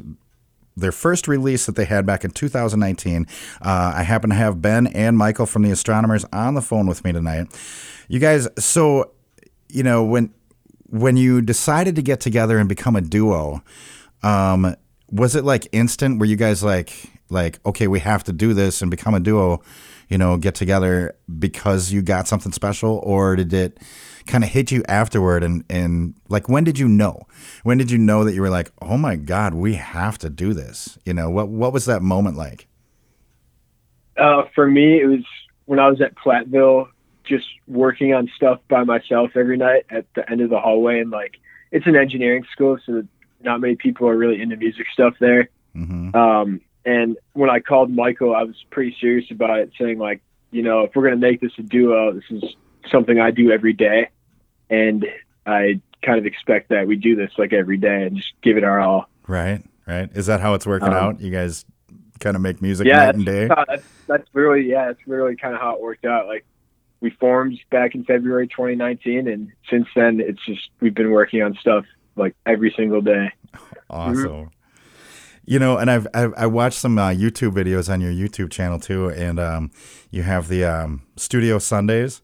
their 0.77 0.93
first 0.93 1.27
release 1.27 1.65
that 1.65 1.75
they 1.75 1.83
had 1.83 2.05
back 2.05 2.23
in 2.23 2.31
2019. 2.31 3.27
Uh, 3.61 3.93
I 3.93 4.03
happen 4.03 4.29
to 4.29 4.35
have 4.37 4.61
Ben 4.61 4.87
and 4.87 5.17
Michael 5.17 5.45
from 5.45 5.63
the 5.63 5.71
Astronomers 5.71 6.23
on 6.31 6.53
the 6.53 6.61
phone 6.61 6.87
with 6.87 7.03
me 7.03 7.11
tonight. 7.11 7.47
You 8.07 8.19
guys, 8.19 8.47
so 8.57 9.11
you 9.67 9.83
know 9.83 10.05
when 10.05 10.33
when 10.85 11.17
you 11.17 11.41
decided 11.41 11.97
to 11.97 12.01
get 12.01 12.21
together 12.21 12.57
and 12.57 12.69
become 12.69 12.95
a 12.95 13.01
duo, 13.01 13.61
um, 14.23 14.77
was 15.11 15.35
it 15.35 15.43
like 15.43 15.67
instant? 15.73 16.21
Were 16.21 16.25
you 16.25 16.37
guys 16.37 16.63
like 16.63 17.11
like 17.29 17.59
okay, 17.65 17.87
we 17.87 17.99
have 17.99 18.23
to 18.23 18.31
do 18.31 18.53
this 18.53 18.81
and 18.81 18.89
become 18.89 19.13
a 19.13 19.19
duo? 19.19 19.61
You 20.07 20.17
know, 20.17 20.37
get 20.37 20.55
together 20.55 21.17
because 21.37 21.91
you 21.91 22.01
got 22.01 22.29
something 22.29 22.53
special, 22.53 23.01
or 23.03 23.35
did 23.35 23.51
it? 23.51 23.77
Kind 24.27 24.43
of 24.43 24.49
hit 24.49 24.71
you 24.71 24.83
afterward 24.87 25.43
and 25.43 25.63
and 25.69 26.13
like 26.29 26.47
when 26.49 26.63
did 26.63 26.77
you 26.77 26.87
know? 26.87 27.25
When 27.63 27.77
did 27.77 27.89
you 27.89 27.97
know 27.97 28.23
that 28.23 28.33
you 28.33 28.41
were 28.41 28.49
like 28.49 28.71
oh 28.81 28.97
my 28.97 29.15
god 29.15 29.53
we 29.53 29.75
have 29.75 30.17
to 30.19 30.29
do 30.29 30.53
this 30.53 30.97
you 31.05 31.13
know? 31.13 31.29
What 31.29 31.49
what 31.49 31.73
was 31.73 31.85
that 31.85 32.01
moment 32.01 32.37
like? 32.37 32.67
Uh, 34.17 34.43
for 34.55 34.67
me 34.67 34.99
it 34.99 35.05
was 35.05 35.23
when 35.65 35.79
i 35.79 35.87
was 35.87 36.01
at 36.01 36.15
platteville 36.15 36.87
just 37.23 37.45
working 37.67 38.13
on 38.13 38.29
stuff 38.35 38.59
by 38.67 38.83
myself 38.83 39.31
every 39.35 39.57
night 39.57 39.85
at 39.91 40.05
the 40.15 40.29
end 40.31 40.41
of 40.41 40.49
the 40.49 40.59
hallway 40.59 40.99
and 40.99 41.11
like 41.11 41.35
it's 41.71 41.85
an 41.85 41.95
engineering 41.95 42.43
school 42.51 42.79
so 42.85 43.03
not 43.41 43.61
many 43.61 43.75
people 43.75 44.07
are 44.07 44.17
really 44.17 44.41
into 44.41 44.55
music 44.55 44.87
stuff 44.91 45.13
there. 45.19 45.49
Mm-hmm. 45.75 46.15
um, 46.15 46.61
and 46.85 47.17
when 47.33 47.51
i 47.51 47.59
called 47.59 47.91
michael 47.91 48.35
i 48.35 48.41
was 48.41 48.55
pretty 48.71 48.95
serious 48.99 49.29
about 49.29 49.59
it 49.59 49.71
saying 49.79 49.99
like 49.99 50.21
you 50.49 50.63
know 50.63 50.81
if 50.81 50.95
we're 50.95 51.03
going 51.03 51.19
to 51.19 51.27
make 51.27 51.39
this 51.39 51.51
a 51.59 51.61
duo 51.61 52.13
this 52.13 52.23
is 52.31 52.43
something 52.89 53.19
i 53.19 53.29
do 53.29 53.51
every 53.51 53.73
day 53.73 54.09
and 54.69 55.05
I 55.45 55.81
kind 56.03 56.19
of 56.19 56.25
expect 56.25 56.69
that 56.69 56.87
we 56.87 56.95
do 56.95 57.15
this 57.15 57.31
like 57.37 57.53
every 57.53 57.77
day 57.77 58.03
and 58.03 58.17
just 58.17 58.33
give 58.41 58.57
it 58.57 58.63
our 58.63 58.79
all. 58.79 59.09
Right, 59.27 59.63
right. 59.85 60.09
Is 60.13 60.27
that 60.27 60.41
how 60.41 60.53
it's 60.53 60.65
working 60.65 60.89
um, 60.89 60.93
out? 60.93 61.21
You 61.21 61.31
guys 61.31 61.65
kind 62.19 62.35
of 62.35 62.41
make 62.41 62.61
music 62.61 62.87
yeah, 62.87 63.05
night 63.05 63.15
and 63.15 63.25
day. 63.25 63.47
That's, 63.47 63.83
that's 64.07 64.27
really 64.33 64.69
yeah, 64.69 64.87
that's 64.87 65.05
really 65.07 65.35
kind 65.35 65.53
of 65.53 65.61
how 65.61 65.75
it 65.75 65.81
worked 65.81 66.05
out. 66.05 66.27
Like 66.27 66.45
we 66.99 67.11
formed 67.11 67.59
back 67.69 67.95
in 67.95 68.03
February 68.03 68.47
2019, 68.47 69.27
and 69.27 69.51
since 69.69 69.87
then 69.95 70.19
it's 70.19 70.43
just 70.45 70.69
we've 70.79 70.95
been 70.95 71.11
working 71.11 71.41
on 71.41 71.55
stuff 71.59 71.85
like 72.15 72.35
every 72.45 72.73
single 72.75 73.01
day. 73.01 73.31
Awesome. 73.89 74.25
Mm-hmm. 74.25 74.47
You 75.45 75.59
know, 75.59 75.77
and 75.77 75.89
I've, 75.89 76.07
I've 76.13 76.33
I 76.35 76.45
watched 76.47 76.77
some 76.77 76.97
uh, 76.97 77.11
YouTube 77.11 77.53
videos 77.53 77.91
on 77.91 78.01
your 78.01 78.11
YouTube 78.11 78.51
channel 78.51 78.79
too, 78.79 79.09
and 79.09 79.39
um, 79.39 79.71
you 80.11 80.23
have 80.23 80.49
the 80.49 80.65
um, 80.65 81.03
Studio 81.15 81.57
Sundays 81.57 82.21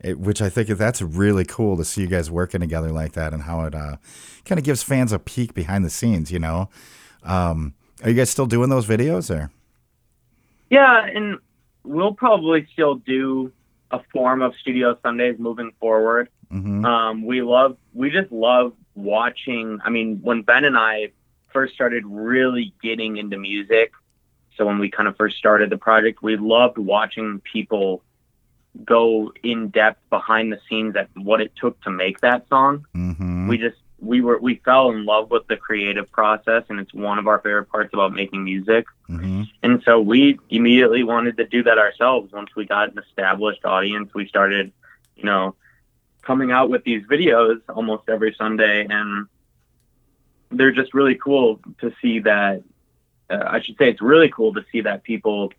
it, 0.00 0.18
which 0.18 0.42
I 0.42 0.48
think 0.48 0.68
that's 0.68 1.02
really 1.02 1.44
cool 1.44 1.76
to 1.76 1.84
see 1.84 2.02
you 2.02 2.06
guys 2.06 2.30
working 2.30 2.60
together 2.60 2.92
like 2.92 3.12
that 3.12 3.32
and 3.32 3.42
how 3.42 3.62
it 3.62 3.74
uh, 3.74 3.96
kind 4.44 4.58
of 4.58 4.64
gives 4.64 4.82
fans 4.82 5.12
a 5.12 5.18
peek 5.18 5.54
behind 5.54 5.84
the 5.84 5.90
scenes. 5.90 6.30
You 6.30 6.38
know, 6.38 6.68
um, 7.22 7.74
are 8.02 8.10
you 8.10 8.16
guys 8.16 8.30
still 8.30 8.46
doing 8.46 8.70
those 8.70 8.86
videos 8.86 9.34
or? 9.34 9.50
Yeah, 10.70 11.06
and 11.06 11.38
we'll 11.84 12.14
probably 12.14 12.66
still 12.72 12.96
do 12.96 13.52
a 13.90 14.00
form 14.12 14.42
of 14.42 14.54
Studio 14.60 14.98
Sundays 15.02 15.38
moving 15.38 15.72
forward. 15.80 16.28
Mm-hmm. 16.52 16.84
Um, 16.84 17.24
we 17.24 17.42
love, 17.42 17.76
we 17.94 18.10
just 18.10 18.30
love 18.32 18.72
watching. 18.94 19.78
I 19.84 19.90
mean, 19.90 20.20
when 20.22 20.42
Ben 20.42 20.64
and 20.64 20.76
I 20.76 21.12
first 21.52 21.74
started 21.74 22.04
really 22.06 22.74
getting 22.82 23.16
into 23.16 23.38
music, 23.38 23.92
so 24.56 24.66
when 24.66 24.78
we 24.78 24.90
kind 24.90 25.08
of 25.08 25.16
first 25.16 25.36
started 25.36 25.70
the 25.70 25.76
project, 25.76 26.22
we 26.22 26.36
loved 26.36 26.78
watching 26.78 27.40
people 27.40 28.02
go 28.84 29.32
in 29.42 29.68
depth 29.68 30.00
behind 30.10 30.52
the 30.52 30.60
scenes 30.68 30.96
at 30.96 31.08
what 31.14 31.40
it 31.40 31.52
took 31.56 31.80
to 31.82 31.90
make 31.90 32.20
that 32.20 32.48
song. 32.48 32.86
Mm-hmm. 32.94 33.48
We 33.48 33.58
just 33.58 33.76
we 33.98 34.20
were 34.20 34.38
we 34.38 34.56
fell 34.56 34.90
in 34.90 35.04
love 35.04 35.30
with 35.30 35.46
the 35.46 35.56
creative 35.56 36.10
process, 36.12 36.64
and 36.68 36.78
it's 36.78 36.92
one 36.92 37.18
of 37.18 37.26
our 37.26 37.38
favorite 37.38 37.66
parts 37.66 37.92
about 37.94 38.12
making 38.12 38.44
music. 38.44 38.86
Mm-hmm. 39.08 39.42
And 39.62 39.82
so 39.84 40.00
we 40.00 40.38
immediately 40.50 41.02
wanted 41.02 41.36
to 41.38 41.46
do 41.46 41.62
that 41.62 41.78
ourselves. 41.78 42.32
Once 42.32 42.50
we 42.54 42.66
got 42.66 42.92
an 42.92 42.98
established 42.98 43.64
audience, 43.64 44.12
we 44.14 44.26
started, 44.26 44.72
you 45.16 45.24
know, 45.24 45.54
coming 46.22 46.50
out 46.50 46.68
with 46.68 46.84
these 46.84 47.02
videos 47.04 47.60
almost 47.68 48.08
every 48.08 48.34
Sunday, 48.36 48.86
and 48.88 49.26
they're 50.50 50.72
just 50.72 50.92
really 50.94 51.14
cool 51.14 51.60
to 51.80 51.92
see 52.02 52.20
that. 52.20 52.62
Uh, 53.28 53.42
I 53.44 53.60
should 53.60 53.76
say 53.76 53.88
it's 53.90 54.02
really 54.02 54.28
cool 54.28 54.54
to 54.54 54.64
see 54.70 54.82
that 54.82 55.02
people 55.02 55.52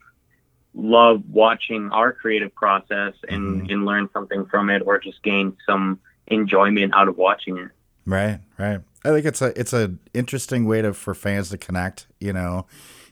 love 0.78 1.24
watching 1.30 1.90
our 1.92 2.14
creative 2.14 2.54
process 2.54 3.14
and, 3.28 3.64
mm-hmm. 3.64 3.72
and 3.72 3.86
learn 3.86 4.10
something 4.14 4.46
from 4.46 4.70
it 4.70 4.84
or 4.86 5.00
just 5.00 5.22
gain 5.24 5.58
some 5.66 6.00
enjoyment 6.28 6.94
out 6.94 7.08
of 7.08 7.18
watching 7.18 7.58
it. 7.58 7.70
Right, 8.06 8.40
right. 8.58 8.80
I 9.04 9.10
think 9.10 9.26
it's 9.26 9.42
a 9.42 9.60
it's 9.60 9.74
an 9.74 10.00
interesting 10.14 10.66
way 10.66 10.82
to 10.82 10.94
for 10.94 11.14
fans 11.14 11.50
to 11.50 11.58
connect, 11.58 12.08
you 12.20 12.34
know, 12.34 12.66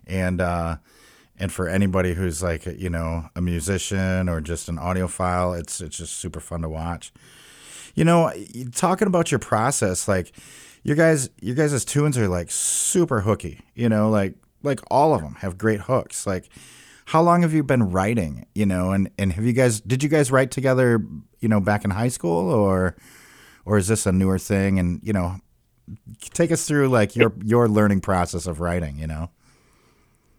and 0.06 0.41
uh 0.41 0.78
and 1.38 1.51
for 1.51 1.67
anybody 1.67 2.13
who's 2.13 2.41
like 2.41 2.65
you 2.65 2.89
know 2.89 3.30
a 3.36 3.41
musician 3.41 4.30
or 4.30 4.41
just 4.41 4.69
an 4.69 4.78
audiophile, 4.78 5.58
it's 5.60 5.82
it's 5.82 5.97
just 5.97 6.13
super 6.17 6.39
fun 6.39 6.62
to 6.62 6.69
watch. 6.69 7.12
You 7.93 8.04
know, 8.04 8.32
talking 8.73 9.08
about 9.08 9.32
your 9.32 9.39
process, 9.39 10.08
like 10.08 10.34
you 10.84 10.95
guys, 10.95 11.30
you 11.41 11.54
guys' 11.54 11.84
tunes 11.86 12.17
are 12.17 12.28
like 12.28 12.51
super 12.51 13.21
hooky. 13.21 13.62
You 13.73 13.89
know, 13.89 14.10
like 14.10 14.36
like 14.63 14.82
all 14.89 15.13
of 15.13 15.21
them 15.21 15.36
have 15.36 15.58
great 15.58 15.82
hooks. 15.82 16.28
Like 16.28 16.49
how 17.05 17.21
long 17.21 17.43
have 17.43 17.53
you 17.53 17.63
been 17.63 17.91
writing? 17.91 18.45
You 18.53 18.65
know, 18.65 18.91
and 18.91 19.09
and 19.17 19.31
have 19.33 19.45
you 19.45 19.53
guys 19.53 19.79
did 19.79 20.03
you 20.03 20.09
guys 20.09 20.31
write 20.31 20.51
together? 20.51 21.03
You 21.39 21.47
know, 21.47 21.59
back 21.59 21.85
in 21.85 21.91
high 21.91 22.09
school, 22.09 22.49
or 22.49 22.95
or 23.63 23.77
is 23.77 23.87
this 23.87 24.05
a 24.05 24.11
newer 24.11 24.39
thing? 24.39 24.79
And 24.79 24.99
you 25.03 25.13
know, 25.13 25.37
take 26.33 26.51
us 26.51 26.67
through 26.67 26.89
like 26.89 27.15
your 27.15 27.33
your 27.43 27.67
learning 27.67 28.01
process 28.01 28.47
of 28.47 28.59
writing. 28.59 28.97
You 28.97 29.07
know. 29.07 29.29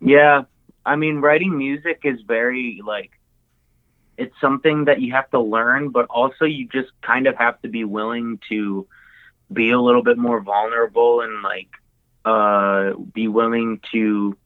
Yeah, 0.01 0.43
I 0.85 0.97
mean, 0.97 1.21
writing 1.21 1.57
music 1.57 2.01
is 2.05 2.21
very 2.23 2.81
like 2.85 3.13
it's 4.19 4.35
something 4.41 4.87
that 4.87 5.01
you 5.01 5.13
have 5.13 5.31
to 5.31 5.41
learn, 5.41 5.91
but 5.91 6.07
also 6.07 6.45
you 6.45 6.67
just 6.69 6.91
kind 7.03 7.27
of 7.27 7.37
have 7.37 7.61
to 7.63 7.69
be 7.69 7.85
willing 7.85 8.41
to 8.49 8.87
be 9.53 9.71
a 9.71 9.81
little 9.81 10.03
bit 10.03 10.19
more 10.19 10.41
vulnerable 10.41 11.21
and 11.21 11.43
like 11.43 11.69
uh, 12.25 12.95
be 13.15 13.29
willing 13.29 13.81
to 13.93 14.37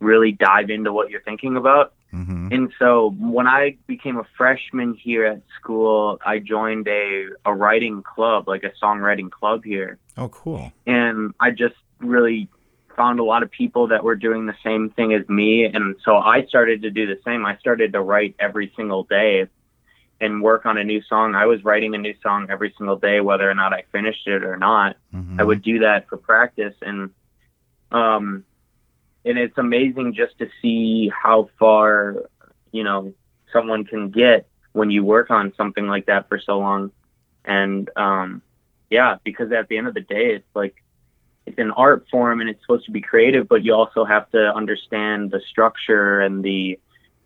really 0.00 0.32
dive 0.32 0.70
into 0.70 0.92
what 0.92 1.10
you're 1.10 1.22
thinking 1.22 1.56
about. 1.56 1.94
Mm-hmm. 2.12 2.48
And 2.52 2.72
so 2.78 3.14
when 3.18 3.46
I 3.46 3.76
became 3.86 4.16
a 4.16 4.26
freshman 4.36 4.94
here 4.94 5.24
at 5.26 5.42
school, 5.60 6.18
I 6.24 6.38
joined 6.38 6.88
a, 6.88 7.26
a 7.44 7.54
writing 7.54 8.02
club, 8.02 8.48
like 8.48 8.64
a 8.64 8.72
songwriting 8.82 9.30
club 9.30 9.64
here. 9.64 9.98
Oh, 10.16 10.28
cool. 10.28 10.72
And 10.86 11.34
I 11.40 11.50
just 11.50 11.74
really 11.98 12.48
found 12.96 13.20
a 13.20 13.24
lot 13.24 13.42
of 13.42 13.50
people 13.50 13.88
that 13.88 14.02
were 14.02 14.16
doing 14.16 14.46
the 14.46 14.54
same 14.64 14.88
thing 14.90 15.12
as 15.12 15.28
me. 15.28 15.64
And 15.64 15.96
so 16.04 16.16
I 16.16 16.46
started 16.46 16.82
to 16.82 16.90
do 16.90 17.06
the 17.06 17.20
same. 17.24 17.44
I 17.44 17.58
started 17.58 17.92
to 17.92 18.00
write 18.00 18.34
every 18.38 18.72
single 18.76 19.04
day 19.04 19.48
and 20.18 20.40
work 20.40 20.64
on 20.64 20.78
a 20.78 20.84
new 20.84 21.02
song. 21.02 21.34
I 21.34 21.44
was 21.44 21.62
writing 21.62 21.94
a 21.94 21.98
new 21.98 22.14
song 22.22 22.46
every 22.48 22.72
single 22.78 22.96
day, 22.96 23.20
whether 23.20 23.50
or 23.50 23.54
not 23.54 23.74
I 23.74 23.84
finished 23.92 24.26
it 24.26 24.44
or 24.44 24.56
not. 24.56 24.96
Mm-hmm. 25.14 25.38
I 25.38 25.44
would 25.44 25.60
do 25.60 25.80
that 25.80 26.08
for 26.08 26.16
practice. 26.16 26.74
And, 26.80 27.10
um, 27.90 28.44
and 29.26 29.38
it's 29.38 29.58
amazing 29.58 30.14
just 30.14 30.38
to 30.38 30.48
see 30.62 31.10
how 31.10 31.50
far 31.58 32.30
you 32.70 32.84
know 32.84 33.12
someone 33.52 33.84
can 33.84 34.10
get 34.10 34.46
when 34.72 34.90
you 34.90 35.04
work 35.04 35.30
on 35.30 35.52
something 35.56 35.86
like 35.86 36.06
that 36.06 36.28
for 36.28 36.38
so 36.38 36.58
long. 36.58 36.92
And 37.44 37.90
um 37.96 38.42
yeah 38.88 39.16
because 39.24 39.50
at 39.52 39.68
the 39.68 39.76
end 39.78 39.88
of 39.88 39.94
the 39.94 40.00
day 40.00 40.34
it's 40.36 40.54
like 40.54 40.82
it's 41.44 41.58
an 41.58 41.72
art 41.72 42.06
form 42.10 42.40
and 42.40 42.48
it's 42.48 42.60
supposed 42.62 42.86
to 42.86 42.92
be 42.92 43.00
creative 43.00 43.48
but 43.48 43.64
you 43.64 43.74
also 43.74 44.04
have 44.04 44.30
to 44.30 44.54
understand 44.54 45.30
the 45.30 45.40
structure 45.50 46.20
and 46.20 46.44
the 46.44 46.78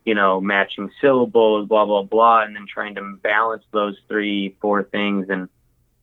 you 0.05 0.15
know 0.15 0.41
matching 0.41 0.91
syllables 1.01 1.69
blah 1.69 1.85
blah 1.85 2.03
blah 2.03 2.43
and 2.43 2.57
then 2.57 2.67
trying 2.67 2.95
to 2.95 3.17
balance 3.23 3.65
those 3.73 3.97
three 4.09 4.57
four 4.61 4.83
things. 4.85 5.27
And 5.29 5.49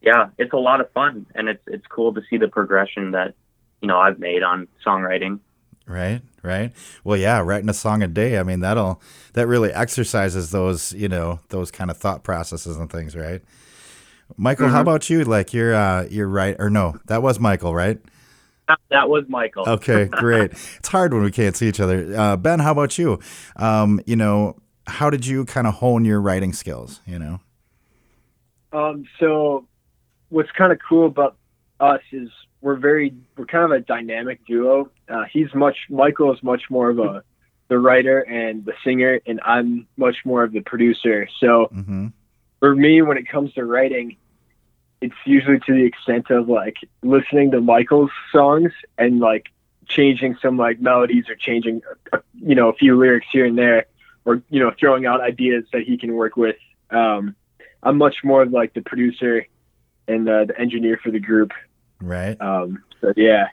yeah 0.02 0.30
it's 0.38 0.54
a 0.54 0.58
lot 0.58 0.80
of 0.80 0.92
fun. 0.92 1.26
And 1.34 1.50
it's 1.50 1.64
it's 1.68 1.88
cool 1.88 2.14
to 2.14 2.22
see 2.30 2.38
the 2.38 2.48
progression 2.48 3.12
that 3.12 3.34
you 3.82 3.88
know 3.88 3.98
I've 3.98 4.20
made 4.20 4.44
on 4.44 4.68
songwriting 4.86 5.40
Right, 5.88 6.22
right. 6.44 6.74
Well, 7.06 7.18
yeah, 7.18 7.40
writing 7.40 7.70
a 7.70 7.74
song 7.74 8.04
a 8.04 8.08
day. 8.08 8.38
I 8.38 8.44
mean, 8.44 8.60
that'll 8.60 9.02
that 9.34 9.48
really 9.48 9.72
exercises 9.72 10.52
those, 10.52 10.92
you 10.92 11.08
know, 11.08 11.40
those 11.48 11.72
kind 11.72 11.90
of 11.90 11.98
thought 11.98 12.24
processes 12.24 12.76
and 12.76 12.92
things, 12.92 13.16
right? 13.16 13.42
Michael, 14.36 14.66
mm-hmm. 14.66 14.76
how 14.76 14.82
about 14.82 15.10
you? 15.10 15.24
Like 15.24 15.54
you're 15.54 15.74
uh 15.74 16.06
you're 16.10 16.28
right 16.28 16.58
or 16.60 16.70
no, 16.70 17.00
that 17.06 17.24
was 17.24 17.40
Michael, 17.40 17.74
right? 17.74 18.00
That 18.90 19.10
was 19.10 19.24
Michael. 19.30 19.64
Okay, 19.68 20.06
great. 20.06 20.52
it's 20.52 20.90
hard 20.90 21.14
when 21.14 21.24
we 21.24 21.32
can't 21.32 21.56
see 21.56 21.70
each 21.70 21.80
other. 21.80 22.14
Uh, 22.18 22.36
ben, 22.36 22.60
how 22.60 22.74
about 22.74 22.98
you? 22.98 23.20
Um, 23.56 24.02
you 24.06 24.18
know, 24.18 24.58
how 24.88 25.10
did 25.10 25.26
you 25.26 25.46
kind 25.46 25.68
of 25.68 25.76
hone 25.76 26.04
your 26.04 26.20
writing 26.20 26.52
skills, 26.52 27.02
you 27.06 27.18
know? 27.18 27.40
Um, 28.74 29.06
so 29.20 29.66
what's 30.30 30.52
kind 30.52 30.74
of 30.74 30.80
cool 30.88 31.06
about 31.06 31.38
us 31.80 32.02
is 32.12 32.30
we're 32.62 32.76
very 32.76 33.14
we're 33.36 33.46
kind 33.46 33.66
of 33.66 33.72
a 33.72 33.80
dynamic 33.80 34.46
duo. 34.46 34.90
Uh, 35.10 35.24
he's 35.32 35.54
much 35.54 35.78
Michael 35.90 36.34
is 36.34 36.42
much 36.44 36.64
more 36.70 36.90
of 36.90 37.00
a 37.00 37.24
the 37.70 37.78
writer 37.78 38.20
and 38.22 38.66
the 38.66 38.74
singer, 38.84 39.20
and 39.26 39.42
I'm 39.44 39.88
much 39.98 40.18
more 40.26 40.44
of 40.44 40.54
the 40.54 40.62
producer. 40.62 41.28
So 41.40 41.70
mm-hmm. 41.74 42.08
for 42.60 42.76
me, 42.76 43.02
when 43.02 43.18
it 43.18 43.28
comes 43.28 43.54
to 43.54 43.66
writing, 43.66 44.16
it's 45.02 45.16
usually 45.26 45.60
to 45.60 45.74
the 45.74 45.84
extent 45.84 46.30
of 46.30 46.48
like 46.48 46.78
listening 47.04 47.52
to 47.52 47.62
Michael's 47.62 48.12
songs 48.32 48.72
and 48.98 49.20
like 49.20 49.48
changing 49.88 50.38
some 50.42 50.58
like 50.58 50.80
melodies 50.80 51.30
or 51.30 51.36
changing 51.36 51.82
uh, 52.12 52.20
you 52.34 52.56
know 52.56 52.70
a 52.70 52.74
few 52.74 52.98
lyrics 52.98 53.28
here 53.32 53.46
and 53.46 53.58
there 53.58 53.86
or 54.26 54.42
you 54.50 54.60
know 54.60 54.72
throwing 54.80 55.06
out 55.06 55.22
ideas 55.22 55.64
that 55.74 55.84
he 55.84 55.98
can 55.98 56.14
work 56.14 56.36
with 56.36 56.58
um, 56.92 57.36
i'm 57.84 57.98
much 57.98 58.18
more 58.24 58.42
of 58.42 58.52
like 58.52 58.74
the 58.74 58.82
producer 58.82 59.46
and 60.08 60.28
the, 60.28 60.46
the 60.48 60.60
engineer 60.60 61.00
for 61.02 61.12
the 61.12 61.20
group 61.20 61.52
Right. 62.02 62.40
um, 62.42 62.84
so 63.02 63.14
yeah 63.16 63.48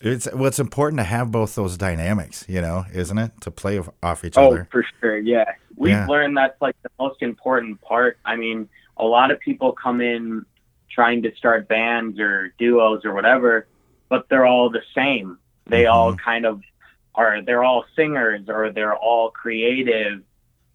It's 0.00 0.28
well, 0.32 0.46
it's 0.46 0.58
important 0.58 0.98
to 1.00 1.04
have 1.04 1.30
both 1.30 1.54
those 1.54 1.76
dynamics, 1.78 2.44
you 2.48 2.60
know, 2.60 2.84
isn't 2.92 3.16
it? 3.18 3.32
To 3.42 3.50
play 3.50 3.78
off- 4.02 4.24
each 4.24 4.36
oh 4.36 4.48
other. 4.48 4.62
Oh, 4.62 4.70
for 4.70 4.84
sure 5.00 5.18
yeah 5.18 5.44
We've 5.76 5.92
Yeah. 5.92 6.06
learned 6.06 6.36
that's 6.36 6.60
like 6.60 6.76
the 6.82 6.90
most 6.98 7.22
important 7.22 7.80
part. 7.82 8.18
I 8.24 8.36
mean, 8.36 8.68
a 8.96 9.04
lot 9.04 9.30
of 9.30 9.38
people 9.40 9.72
come 9.72 10.00
in 10.00 10.44
trying 10.90 11.22
to 11.22 11.34
start 11.36 11.68
bands 11.68 12.18
or 12.18 12.54
duos 12.58 13.04
or 13.04 13.12
whatever, 13.12 13.66
but 14.08 14.26
they're 14.30 14.46
all 14.46 14.70
the 14.70 14.80
same. 14.94 15.38
They 15.66 15.84
all 15.86 16.14
kind 16.16 16.46
of 16.46 16.62
are, 17.14 17.42
they're 17.42 17.64
all 17.64 17.84
singers 17.94 18.48
or 18.48 18.70
they're 18.72 18.94
all 18.96 19.30
creative 19.30 20.22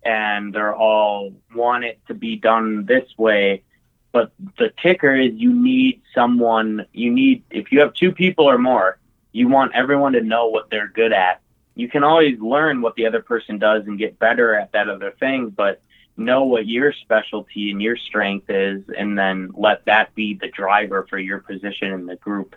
and 0.04 0.54
they're 0.54 0.76
all 0.76 1.34
want 1.56 1.84
it 1.86 2.00
to 2.08 2.14
be 2.14 2.36
done 2.36 2.86
this 2.86 3.08
way. 3.18 3.64
But 4.12 4.32
the 4.58 4.72
kicker 4.82 5.16
is 5.16 5.32
you 5.36 5.54
need 5.54 6.02
someone, 6.14 6.86
you 6.92 7.12
need, 7.12 7.44
if 7.50 7.72
you 7.72 7.80
have 7.80 7.94
two 7.94 8.12
people 8.12 8.50
or 8.50 8.58
more, 8.58 9.00
you 9.32 9.48
want 9.48 9.74
everyone 9.74 10.14
to 10.14 10.22
know 10.22 10.48
what 10.48 10.70
they're 10.70 10.90
good 10.90 11.14
at 11.14 11.42
you 11.76 11.88
can 11.90 12.04
always 12.04 12.40
learn 12.40 12.82
what 12.82 12.96
the 12.96 13.06
other 13.06 13.22
person 13.22 13.58
does 13.58 13.86
and 13.88 13.98
get 13.98 14.20
better 14.20 14.56
at 14.56 14.72
that 14.74 14.90
other 14.90 15.12
thing, 15.20 15.50
but 15.50 15.82
know 16.18 16.44
what 16.44 16.68
your 16.68 16.94
specialty 16.94 17.72
and 17.72 17.82
your 17.82 17.96
strength 17.96 18.50
is, 18.50 18.84
and 18.98 19.18
then 19.18 19.50
let 19.56 19.86
that 19.86 20.14
be 20.14 20.36
the 20.36 20.50
driver 20.50 21.08
for 21.10 21.18
your 21.18 21.40
position 21.40 21.92
in 21.92 22.06
the 22.06 22.18
group. 22.18 22.56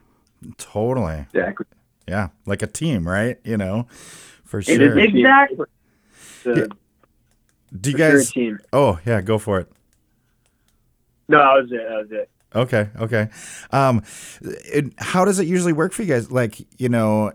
Totally. 0.58 1.20
exactly 1.32 1.66
Yeah, 2.06 2.28
like 2.44 2.62
a 2.62 2.66
team, 2.66 3.08
right? 3.08 3.38
You 3.44 3.56
know, 3.56 3.86
for 3.90 4.60
sure. 4.60 4.98
is- 4.98 5.14
Exactly. 5.14 5.66
so, 6.42 6.54
Yeah. 6.56 6.66
Do 7.80 7.90
you 7.90 7.96
for 7.96 8.02
sure 8.02 8.08
a 8.08 8.18
guys? 8.18 8.32
team 8.32 8.58
Oh 8.72 8.98
yeah, 9.06 9.20
go 9.20 9.38
for 9.38 9.60
it. 9.60 9.72
No 11.28 11.38
that 11.38 11.62
was 11.62 11.72
it 11.72 11.88
that 11.88 11.98
was 11.98 12.10
it 12.10 12.30
Okay, 12.56 12.88
okay. 13.00 13.28
Um, 13.72 14.02
it, 14.42 14.92
how 14.98 15.24
does 15.24 15.40
it 15.40 15.46
usually 15.46 15.72
work 15.72 15.92
for 15.92 16.02
you 16.02 16.08
guys? 16.08 16.30
Like, 16.30 16.64
you 16.78 16.88
know, 16.88 17.32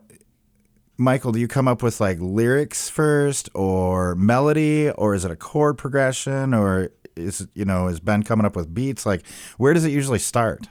Michael, 0.98 1.32
do 1.32 1.40
you 1.40 1.48
come 1.48 1.68
up 1.68 1.84
with 1.84 2.00
like 2.00 2.18
lyrics 2.20 2.90
first, 2.90 3.50
or 3.54 4.16
melody, 4.16 4.90
or 4.92 5.16
is 5.16 5.26
it 5.26 5.32
a 5.32 5.36
chord 5.36 5.78
progression, 5.78 6.54
or 6.54 6.92
is 7.16 7.48
you 7.54 7.66
know 7.66 7.88
is 7.88 8.00
Ben 8.00 8.24
coming 8.24 8.46
up 8.46 8.56
with 8.56 8.74
beats? 8.74 9.06
Like, 9.06 9.26
where 9.58 9.74
does 9.74 9.86
it 9.86 9.92
usually 9.92 10.20
start? 10.20 10.68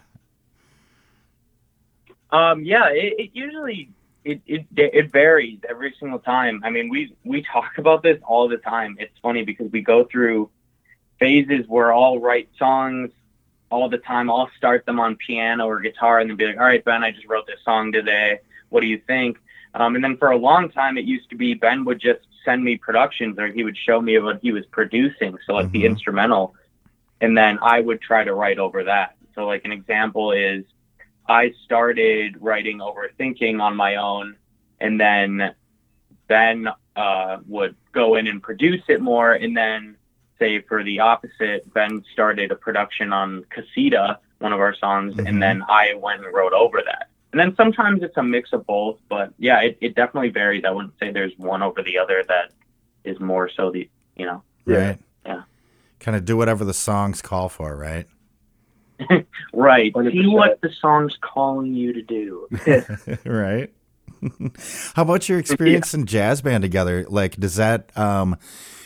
Um, 2.31 2.63
yeah, 2.63 2.89
it, 2.91 3.15
it 3.19 3.31
usually 3.33 3.91
it, 4.25 4.43
it 4.47 4.67
it 4.77 5.13
varies 5.13 5.61
every 5.69 5.95
single 5.99 6.19
time. 6.19 6.63
I 6.65 6.71
mean, 6.71 6.89
we 6.89 7.15
we 7.25 7.43
talk 7.43 7.79
about 7.79 8.03
this 8.03 8.19
all 8.27 8.49
the 8.49 8.59
time. 8.59 8.97
It's 8.99 9.19
funny 9.23 9.45
because 9.45 9.71
we 9.73 9.81
go 9.81 10.05
through 10.05 10.51
phases 11.19 11.67
where 11.69 11.93
I'll 11.93 12.19
write 12.19 12.49
songs 12.59 13.11
all 13.71 13.89
the 13.89 13.99
time. 13.99 14.31
I'll 14.31 14.51
start 14.57 14.87
them 14.87 14.99
on 14.99 15.17
piano 15.17 15.67
or 15.67 15.81
guitar 15.81 16.21
and 16.21 16.31
then 16.31 16.37
be 16.37 16.47
like, 16.47 16.57
"All 16.59 16.65
right, 16.65 16.85
Ben, 16.85 17.05
I 17.05 17.11
just 17.11 17.27
wrote 17.29 17.47
this 17.47 17.61
song 17.65 17.93
today. 17.93 18.39
What 18.71 18.81
do 18.81 18.87
you 18.87 18.99
think?" 19.07 19.39
Um, 19.75 19.95
and 19.95 20.03
then 20.03 20.17
for 20.17 20.31
a 20.31 20.37
long 20.37 20.71
time, 20.71 20.97
it 20.97 21.05
used 21.05 21.29
to 21.31 21.37
be 21.37 21.55
Ben 21.55 21.85
would 21.85 22.01
just 22.01 22.21
send 22.45 22.65
me 22.65 22.77
productions 22.77 23.39
or 23.39 23.49
he 23.49 23.63
would 23.65 23.77
show 23.77 24.01
me 24.01 24.19
what 24.19 24.39
he 24.41 24.53
was 24.53 24.65
producing, 24.67 25.37
so 25.45 25.55
like 25.55 25.71
the 25.71 25.83
Mhm. 25.83 25.91
instrumental, 25.91 26.55
and 27.21 27.37
then 27.37 27.59
I 27.61 27.81
would 27.81 28.01
try 28.01 28.25
to 28.25 28.35
write 28.35 28.59
over 28.59 28.85
that. 28.85 29.17
So 29.35 29.47
like 29.47 29.65
an 29.65 29.73
example 29.73 30.33
is 30.33 30.65
I 31.29 31.51
started 31.65 32.37
writing 32.41 32.79
overthinking 32.79 33.61
on 33.61 33.77
my 33.77 33.97
own, 33.97 34.37
and 34.81 34.99
then 34.99 35.55
Ben 36.27 36.69
uh, 36.97 37.39
would 37.47 37.77
go 37.93 38.15
in 38.17 38.27
and 38.27 38.43
produce 38.43 38.83
it 38.89 39.01
more, 39.01 39.33
and 39.33 39.57
then 39.57 39.97
say 40.39 40.61
for 40.61 40.83
the 40.85 41.01
opposite, 41.01 41.73
Ben 41.75 42.03
started 42.13 42.51
a 42.53 42.57
production 42.57 43.13
on 43.13 43.45
Casita, 43.51 44.19
one 44.39 44.53
of 44.53 44.61
our 44.61 44.75
songs, 44.75 45.15
Mhm. 45.15 45.29
and 45.29 45.43
then 45.43 45.63
I 45.69 45.95
went 45.95 46.25
and 46.25 46.33
wrote 46.35 46.53
over 46.53 46.81
that. 46.85 47.09
And 47.33 47.41
then 47.41 47.55
sometimes 47.57 48.03
it's 48.03 48.17
a 48.17 48.23
mix 48.23 48.53
of 48.53 48.67
both, 48.67 48.99
but 49.09 49.35
yeah, 49.39 49.61
it, 49.61 49.77
it 49.81 49.95
definitely 49.95 50.31
varies. 50.31 50.65
I 50.67 50.71
wouldn't 50.71 50.95
say 50.99 51.11
there's 51.13 51.37
one 51.37 51.63
over 51.63 51.83
the 51.83 51.99
other 51.99 52.25
that 52.29 52.53
is 53.05 53.19
more 53.21 53.49
so 53.49 53.71
the 53.71 53.89
you 54.17 54.27
know. 54.27 54.43
Right. 54.65 54.99
Yeah. 55.27 55.43
Kind 56.01 56.17
of 56.17 56.25
do 56.25 56.37
whatever 56.37 56.65
the 56.65 56.75
songs 56.75 57.21
call 57.23 57.49
for, 57.49 57.77
right? 57.77 58.07
Right. 59.53 59.93
See 59.95 60.01
100%. 60.01 60.33
what 60.33 60.61
the 60.61 60.71
song's 60.81 61.17
calling 61.21 61.75
you 61.75 61.93
to 61.93 62.03
do. 62.03 62.49
right. 63.25 63.73
How 64.95 65.03
about 65.03 65.29
your 65.29 65.39
experience 65.39 65.95
in 65.95 66.07
jazz 66.07 66.43
band 66.43 66.63
together? 66.63 67.07
Like, 67.09 67.37
does 67.37 67.57
that 67.57 67.97
um, 67.97 68.37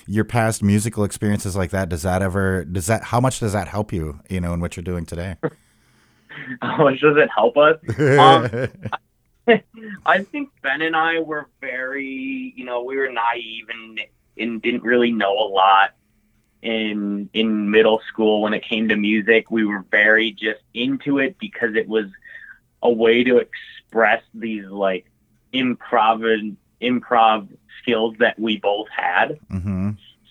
your 0.06 0.24
past 0.24 0.62
musical 0.62 1.04
experiences 1.04 1.56
like 1.56 1.70
that? 1.70 1.88
Does 1.88 2.02
that 2.02 2.22
ever? 2.22 2.64
Does 2.64 2.86
that? 2.86 3.04
How 3.04 3.20
much 3.20 3.40
does 3.40 3.52
that 3.52 3.68
help 3.68 3.92
you? 3.92 4.20
You 4.28 4.40
know, 4.40 4.52
in 4.54 4.60
what 4.60 4.76
you're 4.76 4.84
doing 4.84 5.06
today? 5.06 5.36
How 6.62 6.84
much 6.84 7.00
does 7.00 7.16
it 7.16 7.28
help 7.34 7.56
us? 7.56 7.78
Um, 8.18 8.68
I 10.06 10.22
think 10.24 10.50
Ben 10.62 10.82
and 10.82 10.96
I 10.96 11.20
were 11.20 11.48
very, 11.60 12.54
you 12.56 12.64
know, 12.64 12.82
we 12.82 12.96
were 12.96 13.10
naive 13.10 13.66
and 13.68 14.00
and 14.38 14.62
didn't 14.62 14.82
really 14.82 15.12
know 15.12 15.32
a 15.32 15.48
lot 15.48 15.94
in 16.62 17.28
in 17.32 17.70
middle 17.70 18.00
school 18.08 18.42
when 18.42 18.54
it 18.54 18.64
came 18.64 18.88
to 18.88 18.96
music. 18.96 19.50
We 19.50 19.64
were 19.64 19.84
very 19.90 20.32
just 20.32 20.62
into 20.74 21.18
it 21.18 21.36
because 21.38 21.74
it 21.74 21.88
was 21.88 22.06
a 22.82 22.90
way 22.90 23.24
to 23.24 23.38
express 23.38 24.22
these 24.34 24.66
like 24.66 25.06
improv 25.52 26.56
improv 26.80 27.48
skills 27.80 28.14
that 28.18 28.38
we 28.38 28.58
both 28.58 28.88
had. 28.88 29.38
hmm 29.48 29.90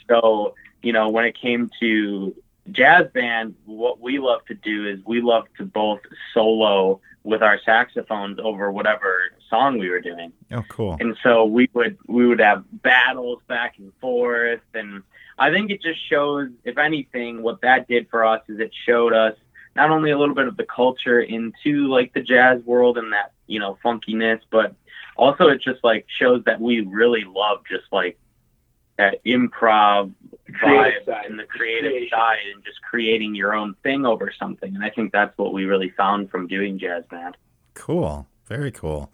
So, 0.10 0.56
you 0.82 0.94
know, 0.94 1.10
when 1.10 1.26
it 1.26 1.38
came 1.40 1.70
to 1.80 2.36
jazz 2.72 3.08
band, 3.14 3.56
what 3.66 4.00
we 4.00 4.20
love 4.20 4.46
to 4.46 4.54
do 4.54 4.88
is 4.88 5.00
we 5.06 5.22
love 5.22 5.46
to 5.58 5.66
both 5.66 6.00
solo 6.34 7.00
with 7.24 7.42
our 7.44 7.60
saxophones 7.64 8.40
over 8.44 8.72
whatever 8.72 9.32
song 9.50 9.78
we 9.78 9.90
were 9.90 10.02
doing. 10.02 10.34
Oh, 10.52 10.64
cool. 10.70 10.98
And 11.00 11.16
so 11.24 11.46
we 11.46 11.70
would 11.74 11.98
we 12.08 12.26
would 12.26 12.40
have 12.40 12.64
battles 12.82 13.42
back 13.48 13.78
and 13.78 13.92
forth 14.02 14.62
and 14.74 15.04
I 15.38 15.50
think 15.52 15.72
it 15.72 15.82
just 15.82 16.00
shows 16.10 16.50
if 16.64 16.78
anything 16.78 17.42
what 17.42 17.62
that 17.62 17.88
did 17.88 18.10
for 18.10 18.26
us 18.26 18.42
is 18.48 18.60
it 18.60 18.72
showed 18.86 19.14
us 19.14 19.36
not 19.76 19.90
only 19.90 20.12
a 20.12 20.18
little 20.18 20.36
bit 20.36 20.48
of 20.48 20.58
the 20.58 20.66
culture 20.66 21.20
into 21.20 21.88
like 21.88 22.14
the 22.14 22.22
jazz 22.22 22.62
world 22.64 22.98
and 22.98 23.14
that, 23.14 23.32
you 23.48 23.60
know, 23.60 23.78
funkiness, 23.84 24.40
but 24.52 24.76
also 25.18 25.48
it 25.48 25.62
just 25.62 25.84
like 25.84 26.06
shows 26.20 26.44
that 26.46 26.60
we 26.60 26.82
really 26.82 27.24
love 27.26 27.60
just 27.70 27.86
like 27.92 28.18
that 28.98 29.24
improv 29.26 30.14
Creative 30.54 31.04
vibe 31.04 31.06
side. 31.06 31.26
and 31.26 31.40
the 31.40 31.46
creative 31.46 31.92
Creation. 31.92 32.10
side 32.12 32.38
and 32.54 32.64
just 32.64 32.82
creating 32.82 33.36
your 33.36 33.54
own 33.54 33.76
thing 33.84 34.06
over 34.06 34.32
something. 34.38 34.76
And 34.76 34.84
I 34.84 34.90
think 34.90 35.12
that's 35.12 35.36
what 35.38 35.54
we 35.54 35.66
really 35.66 35.90
found 35.92 36.30
from 36.30 36.48
doing 36.48 36.78
jazz 36.78 37.04
band. 37.10 37.38
Cool. 37.74 38.28
Very 38.48 38.72
cool. 38.72 39.12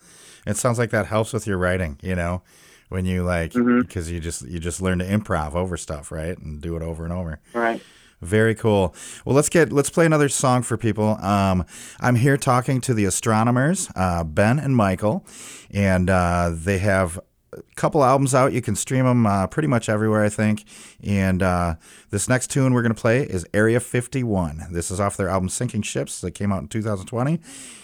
It 0.47 0.57
sounds 0.57 0.79
like 0.79 0.89
that 0.89 1.05
helps 1.05 1.31
with 1.31 1.45
your 1.45 1.57
writing. 1.57 1.99
You 2.01 2.15
know, 2.15 2.41
when 2.89 3.05
you 3.05 3.23
like 3.23 3.51
mm-hmm. 3.51 3.81
because 3.81 4.09
you 4.11 4.19
just 4.19 4.47
you 4.47 4.59
just 4.59 4.81
learn 4.81 4.99
to 4.99 5.05
improv 5.05 5.53
over 5.53 5.77
stuff, 5.77 6.11
right, 6.11 6.37
and 6.37 6.59
do 6.59 6.75
it 6.75 6.81
over 6.81 7.03
and 7.03 7.13
over. 7.13 7.39
Right. 7.53 7.81
Very 8.21 8.55
cool. 8.55 8.95
Well, 9.25 9.35
let's 9.35 9.49
get 9.49 9.71
let's 9.71 9.89
play 9.89 10.05
another 10.05 10.29
song 10.29 10.63
for 10.63 10.75
people. 10.75 11.17
Um, 11.23 11.65
I'm 11.99 12.15
here 12.15 12.35
talking 12.35 12.81
to 12.81 12.93
the 12.93 13.05
astronomers, 13.05 13.89
uh, 13.95 14.23
Ben 14.23 14.57
and 14.57 14.75
Michael, 14.75 15.25
and 15.69 16.09
uh, 16.09 16.51
they 16.51 16.79
have 16.79 17.19
a 17.53 17.61
couple 17.75 18.03
albums 18.03 18.33
out. 18.33 18.53
You 18.53 18.61
can 18.61 18.75
stream 18.75 19.05
them 19.05 19.27
uh, 19.27 19.45
pretty 19.47 19.67
much 19.67 19.87
everywhere, 19.87 20.23
I 20.23 20.29
think. 20.29 20.65
And 21.03 21.43
uh, 21.43 21.75
this 22.09 22.27
next 22.27 22.49
tune 22.49 22.73
we're 22.73 22.81
going 22.81 22.93
to 22.93 22.99
play 22.99 23.21
is 23.21 23.45
Area 23.53 23.79
51. 23.79 24.67
This 24.71 24.89
is 24.89 24.99
off 24.99 25.15
their 25.15 25.29
album 25.29 25.49
Sinking 25.49 25.83
Ships 25.83 26.19
that 26.21 26.31
came 26.31 26.51
out 26.51 26.61
in 26.61 26.67
2020, 26.69 27.39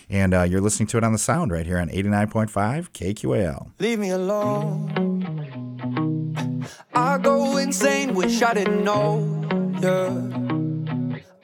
and 0.09 0.33
uh, 0.33 0.41
you're 0.41 0.61
listening 0.61 0.87
to 0.87 0.97
it 0.97 1.03
on 1.03 1.13
the 1.13 1.19
Sound 1.19 1.51
right 1.51 1.65
here 1.65 1.77
on 1.77 1.89
89.5 1.89 2.89
KQAL. 2.89 3.71
Leave 3.79 3.99
me 3.99 4.09
alone. 4.09 5.29
I 6.93 7.17
go 7.17 7.57
insane, 7.57 8.13
wish 8.13 8.41
I 8.41 8.53
didn't 8.53 8.83
know. 8.83 9.32
Yeah. 9.83 10.15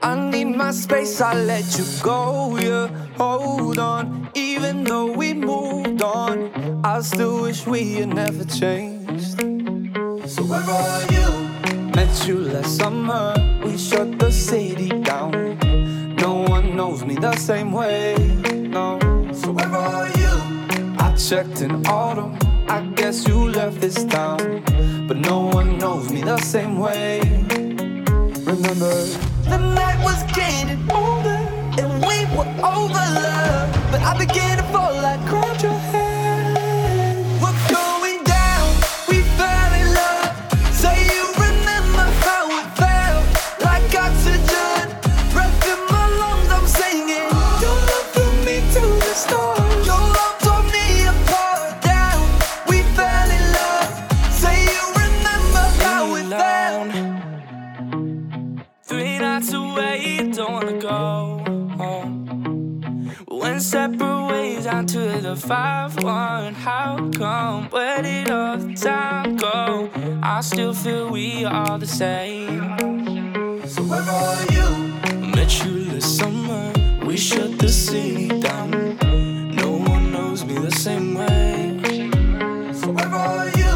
I 0.02 0.16
need 0.32 0.56
my 0.56 0.72
space, 0.72 1.20
I 1.20 1.34
let 1.34 1.78
you 1.78 1.84
go. 2.02 2.58
Yeah, 2.58 2.88
hold 3.18 3.78
on. 3.80 4.30
Even 4.34 4.86
though 4.86 5.12
we 5.12 5.34
moved 5.34 6.02
on, 6.02 6.80
I 6.86 7.02
still 7.02 7.42
wish 7.42 7.68
we 7.68 7.96
had 7.96 8.14
never 8.14 8.46
changed. 8.46 9.42
So 10.26 10.44
where 10.44 10.62
are 10.62 11.04
you? 11.12 11.28
Met 11.94 12.28
you 12.30 12.40
last 12.40 12.78
summer, 12.78 13.34
we 13.62 13.78
shut 13.78 14.18
the 14.18 14.32
city 14.32 14.88
down. 14.88 16.16
No 16.16 16.36
one 16.44 16.78
knows 16.78 17.04
me 17.04 17.16
the 17.16 17.36
same 17.36 17.74
way. 17.74 18.16
No. 18.56 19.00
So 19.34 19.52
where 19.52 19.68
are 19.68 20.08
you? 20.08 20.96
I 20.98 21.14
checked 21.18 21.60
in 21.60 21.86
autumn. 21.88 22.38
I 22.70 22.80
guess 22.96 23.28
you 23.28 23.50
left 23.50 23.82
this 23.82 24.06
town. 24.06 24.64
But 25.10 25.18
no 25.18 25.48
one 25.48 25.78
knows 25.78 26.10
me 26.10 26.22
the 26.22 26.38
same 26.38 26.80
way 26.80 27.59
the 28.78 29.58
night. 29.58 29.90
Was 30.04 30.24
getting 30.34 30.80
older, 30.92 31.40
and 31.78 31.90
we 32.06 32.26
were 32.36 32.48
over 32.64 32.94
love. 32.94 33.92
But 33.92 34.02
I 34.02 34.16
began 34.18 34.58
to 34.58 34.69
5 65.50 66.04
1. 66.04 66.54
How 66.54 67.10
come? 67.18 67.70
Where 67.72 68.04
did 68.04 68.30
all 68.30 68.56
the 68.56 68.76
time 68.76 69.36
go? 69.36 69.90
I 70.22 70.42
still 70.42 70.76
feel 70.76 71.10
we 71.10 71.44
are 71.44 71.80
the 71.80 71.88
same. 71.88 72.78
So, 73.66 73.82
where 73.82 74.00
are 74.00 74.46
you? 74.54 74.70
Met 75.34 75.66
you 75.66 75.86
this 75.86 76.06
summer. 76.18 76.72
We 77.04 77.18
shut 77.18 77.58
the 77.58 77.68
city 77.68 78.28
down. 78.40 79.00
No 79.56 79.72
one 79.72 80.12
knows 80.12 80.46
me 80.46 80.54
the 80.60 80.70
same 80.70 81.16
way. 81.16 81.82
So, 82.72 82.92
where 82.92 83.08
are 83.08 83.50
you? 83.58 83.74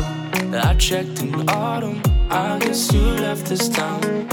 I 0.55 0.75
checked 0.77 1.23
in 1.23 1.49
autumn. 1.49 2.03
I 2.29 2.59
guess 2.59 2.93
you 2.93 3.01
left 3.01 3.47
this 3.47 3.67
town. 3.67 4.27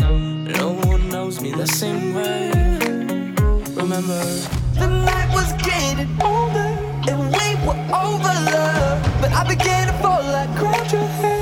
No 0.45 0.73
one 0.73 1.09
knows 1.09 1.41
me 1.41 1.53
the 1.53 1.67
same 1.67 2.13
way. 2.13 2.51
Remember, 3.81 4.25
the 4.75 4.89
night 5.07 5.33
was 5.33 5.51
getting 5.63 6.21
older 6.21 6.90
and 7.11 7.21
we 7.21 7.67
were 7.67 7.81
over 7.93 8.35
love. 8.55 9.21
But 9.21 9.33
I 9.33 9.45
began 9.47 9.89
to 9.89 9.93
fall 10.03 10.23
like 10.23 10.51
grabbed 10.57 11.40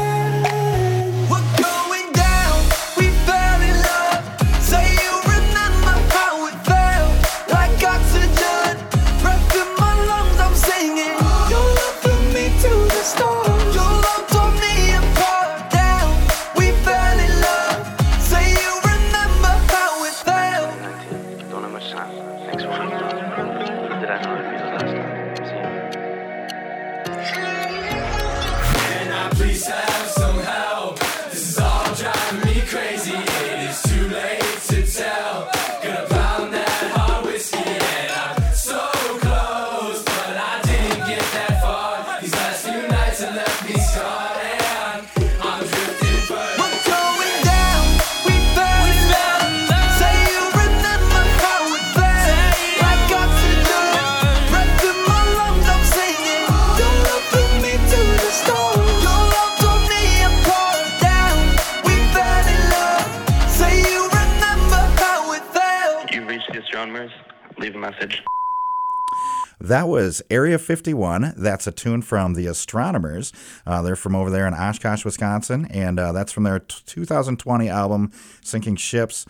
51. 70.68 71.32
That's 71.34 71.66
a 71.66 71.72
tune 71.72 72.02
from 72.02 72.34
the 72.34 72.46
Astronomers. 72.46 73.32
Uh, 73.66 73.80
they're 73.80 73.96
from 73.96 74.14
over 74.14 74.28
there 74.28 74.46
in 74.46 74.52
Oshkosh, 74.52 75.02
Wisconsin, 75.02 75.66
and 75.70 75.98
uh, 75.98 76.12
that's 76.12 76.30
from 76.30 76.42
their 76.42 76.58
t- 76.58 76.82
2020 76.84 77.70
album, 77.70 78.12
Sinking 78.42 78.76
Ships. 78.76 79.24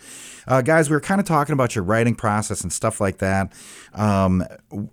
Uh, 0.49 0.61
guys, 0.61 0.89
we 0.89 0.97
were 0.97 1.01
kind 1.01 1.21
of 1.21 1.25
talking 1.25 1.53
about 1.53 1.75
your 1.75 1.85
writing 1.85 2.13
process 2.13 2.59
and 2.59 2.73
stuff 2.73 2.99
like 2.99 3.19
that. 3.19 3.53
Um, 3.93 4.43
w- 4.69 4.89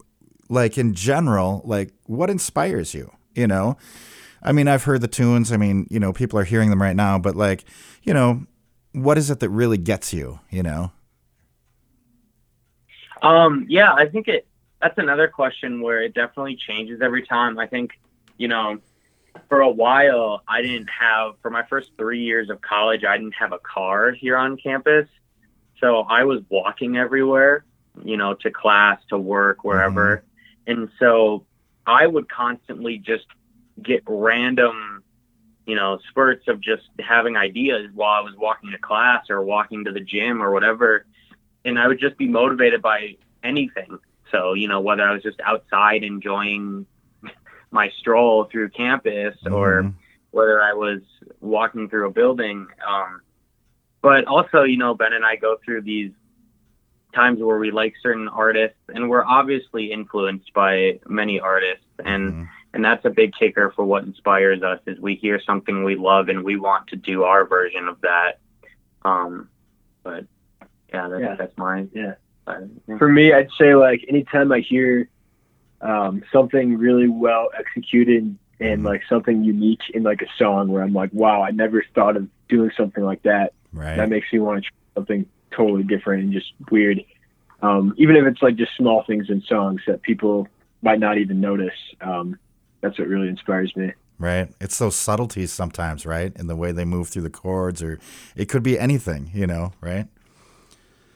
like 0.49 0.79
in 0.79 0.95
general, 0.95 1.63
like 1.65 1.93
what 2.05 2.31
inspires 2.31 2.95
you? 2.95 3.11
You 3.35 3.49
know, 3.49 3.77
I 4.41 4.53
mean, 4.53 4.69
I've 4.69 4.85
heard 4.85 5.01
the 5.01 5.09
tunes. 5.09 5.51
I 5.51 5.57
mean, 5.57 5.89
you 5.91 5.99
know, 5.99 6.13
people 6.13 6.39
are 6.39 6.45
hearing 6.45 6.71
them 6.71 6.81
right 6.81 6.95
now, 6.95 7.19
but 7.19 7.35
like, 7.35 7.65
you 8.05 8.15
know, 8.15 8.47
what 8.93 9.19
is 9.19 9.31
it 9.31 9.41
that 9.41 9.51
really 9.51 9.79
gets 9.79 10.15
you? 10.15 10.39
You 10.51 10.63
know? 10.63 10.93
Um, 13.21 13.67
yeah, 13.69 13.93
I 13.93 14.07
think 14.07 14.29
it. 14.29 14.47
That's 14.87 14.99
another 14.99 15.27
question 15.27 15.81
where 15.81 16.01
it 16.01 16.15
definitely 16.15 16.55
changes 16.55 17.01
every 17.03 17.27
time. 17.27 17.59
I 17.59 17.67
think, 17.67 17.99
you 18.39 18.47
know, 18.47 18.79
for 19.49 19.61
a 19.61 19.69
while 19.69 20.45
I 20.47 20.63
didn't 20.63 20.89
have 21.01 21.33
for 21.43 21.51
my 21.51 21.65
first 21.65 21.91
three 21.99 22.23
years 22.23 22.51
of 22.51 22.61
college 22.61 23.03
I 23.03 23.17
didn't 23.17 23.35
have 23.35 23.53
a 23.53 23.59
car 23.59 24.13
here 24.13 24.37
on 24.37 24.57
campus, 24.57 25.09
so 25.81 26.03
I 26.03 26.23
was 26.23 26.43
walking 26.49 26.97
everywhere, 26.97 27.65
you 28.05 28.17
know, 28.17 28.35
to 28.35 28.51
class, 28.53 29.01
to 29.09 29.19
work, 29.19 29.65
wherever, 29.65 30.19
mm-hmm. 30.19 30.71
and 30.71 30.89
so 31.01 31.45
I 31.85 32.07
would 32.07 32.29
constantly 32.29 32.99
just 32.99 33.27
get 33.83 34.05
random, 34.07 35.03
you 35.67 35.75
know, 35.75 35.99
spurts 36.11 36.47
of 36.47 36.61
just 36.61 36.85
having 37.01 37.37
ideas 37.37 37.91
while 37.93 38.13
I 38.13 38.21
was 38.21 38.37
walking 38.37 38.71
to 38.71 38.79
class 38.79 39.31
or 39.31 39.43
walking 39.43 39.85
to 39.87 39.91
the 39.91 40.01
gym 40.01 40.41
or 40.41 40.53
whatever 40.53 41.07
and 41.65 41.77
I 41.77 41.89
would 41.89 41.99
just 41.99 42.17
be 42.17 42.29
motivated 42.29 42.81
by 42.81 43.17
anything. 43.43 43.99
So, 44.33 44.55
you 44.55 44.69
know, 44.69 44.81
whether 44.81 45.03
I 45.03 45.13
was 45.13 45.23
just 45.23 45.41
outside 45.41 46.03
enjoying 46.03 46.87
my 47.71 47.91
stroll 47.99 48.45
through 48.45 48.71
campus 48.71 49.37
or 49.47 49.83
Mhm. 49.83 49.95
whether 50.31 50.63
I 50.63 50.73
was 50.75 51.01
walking 51.41 51.89
through 51.89 52.07
a 52.09 52.11
building. 52.11 52.67
Um, 52.87 53.21
but 54.03 54.25
also, 54.27 54.63
you 54.63 54.77
know, 54.77 54.95
Ben 54.95 55.13
and 55.13 55.25
I 55.25 55.37
go 55.37 55.57
through 55.65 55.83
these 55.83 56.13
times 57.15 57.41
where 57.41 57.59
we 57.59 57.71
like 57.71 57.95
certain 58.03 58.29
artists 58.29 58.79
and 58.89 59.09
we're 59.09 59.25
obviously 59.25 59.91
influenced 59.91 60.53
by 60.53 61.01
many 61.09 61.41
artists 61.41 61.85
and 62.05 62.33
Mhm. 62.33 62.49
and 62.75 62.85
that's 62.85 63.07
a 63.07 63.11
big 63.11 63.33
kicker 63.33 63.71
for 63.71 63.87
what 63.87 64.05
inspires 64.05 64.63
us 64.63 64.81
is 64.87 65.01
we 65.01 65.15
hear 65.15 65.41
something 65.41 65.83
we 65.83 65.95
love 65.97 66.29
and 66.29 66.45
we 66.45 66.57
want 66.57 66.87
to 66.89 66.97
do 66.97 67.23
our 67.25 67.47
version 67.47 67.89
of 67.89 67.99
that 68.03 68.39
um 69.07 69.49
but 70.03 70.27
yeah 70.93 71.09
that's, 71.09 71.23
Yeah. 71.23 71.35
that's 71.37 71.57
mine 71.57 71.91
Yeah. 71.95 72.17
For 72.99 73.09
me, 73.09 73.33
I'd 73.33 73.51
say 73.59 73.75
like 73.75 74.05
anytime 74.09 74.53
I 74.53 74.61
hear 74.61 75.09
um, 75.81 76.23
something 76.33 76.77
really 76.79 77.09
well 77.09 77.49
executed 77.59 78.37
and 78.61 78.85
like 78.85 79.03
something 79.09 79.45
unique 79.45 79.83
in 79.93 80.03
like 80.03 80.23
a 80.23 80.27
song 80.39 80.69
where 80.69 80.83
I'm 80.83 80.95
like, 80.95 81.11
wow, 81.13 81.43
I 81.43 81.51
never 81.51 81.85
thought 81.95 82.17
of 82.17 82.29
doing 82.49 82.71
something 82.77 83.05
like 83.05 83.23
that. 83.23 83.53
Right. 83.73 83.97
That 83.97 84.09
makes 84.09 84.33
me 84.33 84.39
want 84.39 84.65
to 84.65 84.71
try 84.71 84.77
something 84.95 85.27
totally 85.51 85.83
different 85.83 86.25
and 86.25 86.33
just 86.33 86.53
weird. 86.71 87.05
Um, 87.63 87.95
even 87.99 88.17
if 88.17 88.27
it's 88.27 88.43
like 88.43 88.57
just 88.57 88.75
small 88.77 89.05
things 89.05 89.29
in 89.29 89.43
songs 89.43 89.83
that 89.87 90.03
people 90.03 90.49
might 90.83 91.01
not 91.01 91.19
even 91.19 91.41
notice. 91.41 91.75
Um, 92.01 92.39
that's 92.81 92.99
what 92.99 93.09
really 93.09 93.29
inspires 93.29 93.75
me. 93.77 93.93
Right. 94.19 94.49
It's 94.61 94.79
those 94.79 94.97
subtleties 94.97 95.53
sometimes, 95.53 96.07
right? 96.07 96.33
In 96.37 96.47
the 96.47 96.57
way 96.57 96.73
they 96.73 96.85
move 96.85 97.09
through 97.09 97.23
the 97.23 97.31
chords, 97.31 97.83
or 97.83 97.99
it 98.35 98.47
could 98.49 98.63
be 98.63 98.79
anything, 98.79 99.31
you 99.35 99.47
know, 99.47 99.73
right? 99.81 100.07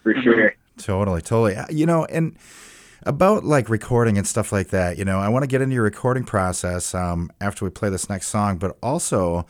For 0.03 0.15
sure. 0.23 0.55
Totally, 0.85 1.23
totally. 1.23 1.57
Uh, 1.57 1.67
You 1.71 1.87
know, 1.87 2.05
and 2.07 2.37
about 3.05 3.45
like 3.45 3.69
recording 3.69 4.19
and 4.19 4.27
stuff 4.27 4.53
like 4.53 4.69
that, 4.69 4.99
you 4.99 5.05
know, 5.05 5.19
I 5.19 5.29
want 5.29 5.43
to 5.43 5.47
get 5.47 5.63
into 5.63 5.75
your 5.75 5.85
recording 5.85 6.25
process 6.25 6.95
um, 6.95 7.31
after 7.41 7.65
we 7.65 7.71
play 7.71 7.89
this 7.89 8.09
next 8.09 8.29
song, 8.29 8.59
but 8.59 8.77
also, 8.83 9.47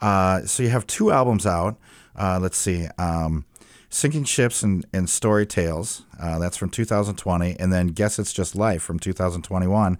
uh, 0.00 0.42
so 0.42 0.62
you 0.62 0.70
have 0.70 0.86
two 0.86 1.10
albums 1.10 1.46
out. 1.46 1.78
Uh, 2.14 2.38
let's 2.40 2.56
see. 2.56 2.88
Um, 2.98 3.44
Sinking 3.88 4.24
Ships 4.24 4.62
and, 4.62 4.84
and 4.92 5.08
Story 5.08 5.46
Tales. 5.46 6.02
Uh, 6.20 6.38
that's 6.38 6.56
from 6.56 6.70
2020. 6.70 7.56
And 7.58 7.72
then 7.72 7.88
Guess 7.88 8.18
It's 8.18 8.32
Just 8.32 8.56
Life 8.56 8.82
from 8.82 8.98
2021. 8.98 9.98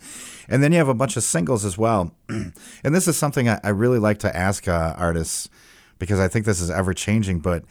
And 0.48 0.62
then 0.62 0.72
you 0.72 0.78
have 0.78 0.88
a 0.88 0.94
bunch 0.94 1.16
of 1.16 1.22
singles 1.22 1.64
as 1.64 1.78
well. 1.78 2.14
and 2.28 2.52
this 2.82 3.06
is 3.08 3.16
something 3.16 3.48
I, 3.48 3.60
I 3.62 3.68
really 3.70 3.98
like 3.98 4.18
to 4.18 4.36
ask 4.36 4.66
uh, 4.68 4.94
artists 4.96 5.48
because 5.98 6.18
I 6.20 6.28
think 6.28 6.46
this 6.46 6.60
is 6.60 6.70
ever 6.70 6.94
changing. 6.94 7.40
But 7.40 7.64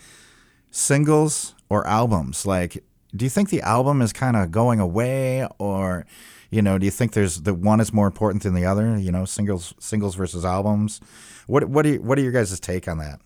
singles 0.71 1.53
or 1.69 1.85
albums, 1.87 2.45
like, 2.45 2.83
do 3.15 3.25
you 3.25 3.29
think 3.29 3.49
the 3.49 3.61
album 3.61 4.01
is 4.01 4.13
kind 4.13 4.35
of 4.35 4.51
going 4.51 4.79
away 4.79 5.47
or. 5.59 6.05
You 6.51 6.61
know, 6.61 6.77
do 6.77 6.85
you 6.85 6.91
think 6.91 7.13
there's 7.13 7.41
the 7.41 7.53
one 7.53 7.81
is 7.81 7.91
more 7.91 8.07
important 8.07 8.43
than 8.43 8.53
the 8.53 8.65
other? 8.65 8.97
You 8.97 9.11
know, 9.11 9.25
singles, 9.25 9.73
singles 9.79 10.15
versus 10.15 10.45
albums. 10.45 11.01
What 11.47 11.65
what 11.65 11.81
do 11.81 11.93
you, 11.93 12.01
what 12.01 12.17
are 12.17 12.21
your 12.21 12.31
guys' 12.31 12.57
take 12.61 12.87
on 12.87 12.99
that? 12.99 13.19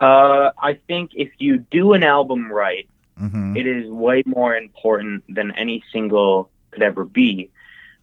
uh 0.00 0.50
i 0.62 0.78
think 0.86 1.10
if 1.14 1.30
you 1.38 1.58
do 1.70 1.92
an 1.92 2.02
album 2.02 2.50
right 2.50 2.88
hmm 3.16 3.56
it 3.56 3.66
is 3.66 3.88
way 3.90 4.22
more 4.26 4.56
important 4.56 5.22
than 5.28 5.52
any 5.52 5.84
single 5.92 6.50
could 6.70 6.82
ever 6.82 7.04
be. 7.04 7.50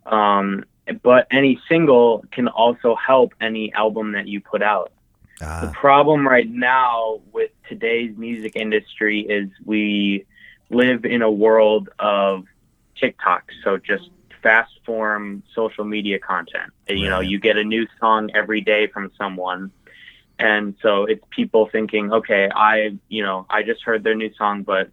Um, 0.05 0.65
but 1.01 1.27
any 1.31 1.59
single 1.67 2.23
can 2.31 2.47
also 2.47 2.95
help 2.95 3.33
any 3.41 3.73
album 3.73 4.11
that 4.11 4.27
you 4.27 4.39
put 4.39 4.61
out. 4.61 4.91
The 5.39 5.47
Ah, 5.47 5.71
problem 5.73 6.27
right 6.27 6.49
now 6.49 7.19
with 7.33 7.51
today's 7.67 8.15
music 8.17 8.55
industry 8.55 9.21
is 9.21 9.49
we 9.65 10.25
live 10.69 11.03
in 11.05 11.21
a 11.21 11.29
world 11.31 11.89
of 11.99 12.45
TikTok, 12.95 13.51
so 13.63 13.77
just 13.77 14.09
fast 14.41 14.71
form 14.85 15.43
social 15.53 15.83
media 15.83 16.19
content. 16.19 16.71
You 16.87 17.09
know, 17.09 17.19
you 17.19 17.39
get 17.39 17.57
a 17.57 17.63
new 17.63 17.87
song 17.99 18.29
every 18.33 18.61
day 18.61 18.87
from 18.87 19.11
someone. 19.17 19.71
And 20.37 20.75
so 20.81 21.05
it's 21.05 21.23
people 21.31 21.67
thinking, 21.71 22.11
okay, 22.13 22.49
I, 22.53 22.97
you 23.09 23.23
know, 23.23 23.45
I 23.49 23.63
just 23.63 23.83
heard 23.83 24.03
their 24.03 24.15
new 24.15 24.33
song, 24.35 24.63
but 24.63 24.89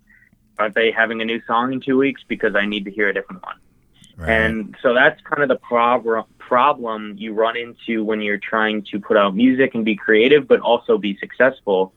aren't 0.59 0.75
they 0.75 0.91
having 0.91 1.21
a 1.21 1.25
new 1.25 1.41
song 1.47 1.73
in 1.73 1.81
two 1.81 1.99
weeks? 1.99 2.23
Because 2.27 2.55
I 2.55 2.65
need 2.67 2.85
to 2.87 2.91
hear 2.91 3.09
a 3.09 3.15
different 3.15 3.43
one. 3.45 3.57
Right. 4.17 4.31
And 4.31 4.77
so 4.83 4.95
that's 4.95 5.21
kind 5.23 5.43
of 5.43 5.49
the 5.49 5.57
prob- 5.57 6.27
problem 6.39 7.15
you 7.17 7.33
run 7.33 7.57
into 7.57 8.05
when 8.05 8.21
you're 8.21 8.39
trying 8.39 8.85
to 8.93 9.01
put 9.01 9.17
out 9.17 9.35
music 9.35 9.75
and 9.75 9.85
be 9.85 9.97
creative, 9.97 10.47
but 10.47 10.61
also 10.61 10.99
be 10.99 11.17
successful. 11.19 11.93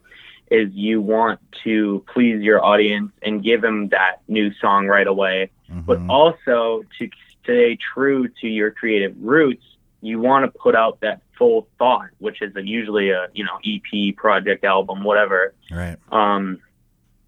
Is 0.52 0.70
you 0.74 1.02
want 1.02 1.40
to 1.64 2.06
please 2.14 2.42
your 2.42 2.64
audience 2.64 3.12
and 3.24 3.44
give 3.44 3.62
them 3.62 3.90
that 3.90 4.22
new 4.28 4.54
song 4.56 4.86
right 4.88 5.08
away, 5.08 5.50
but 5.70 5.98
Mhm. 6.00 6.10
also 6.10 6.84
to 7.00 7.10
stay 7.44 7.76
true 7.94 8.28
to 8.42 8.48
your 8.48 8.70
creative 8.72 9.16
roots. 9.20 9.66
You 10.02 10.20
want 10.20 10.46
to 10.46 10.60
put 10.60 10.76
out 10.76 11.00
that 11.02 11.22
full 11.38 11.68
thought, 11.80 12.10
which 12.20 12.42
is 12.44 12.56
a, 12.56 12.62
usually 12.66 13.10
a 13.10 13.28
you 13.34 13.44
know 13.44 13.58
EP, 13.66 14.12
project, 14.16 14.64
album, 14.64 15.04
whatever. 15.04 15.54
right. 15.72 15.98
Um, 16.12 16.60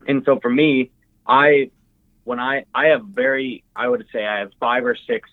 and 0.07 0.23
so 0.23 0.39
for 0.39 0.49
me, 0.49 0.91
I 1.25 1.71
when 2.27 2.39
I 2.41 2.65
I 2.75 2.87
have 2.87 3.05
very 3.05 3.63
I 3.75 3.87
would 3.87 4.05
say 4.11 4.25
I 4.25 4.39
have 4.39 4.51
five 4.59 4.85
or 4.85 4.95
six 4.95 5.29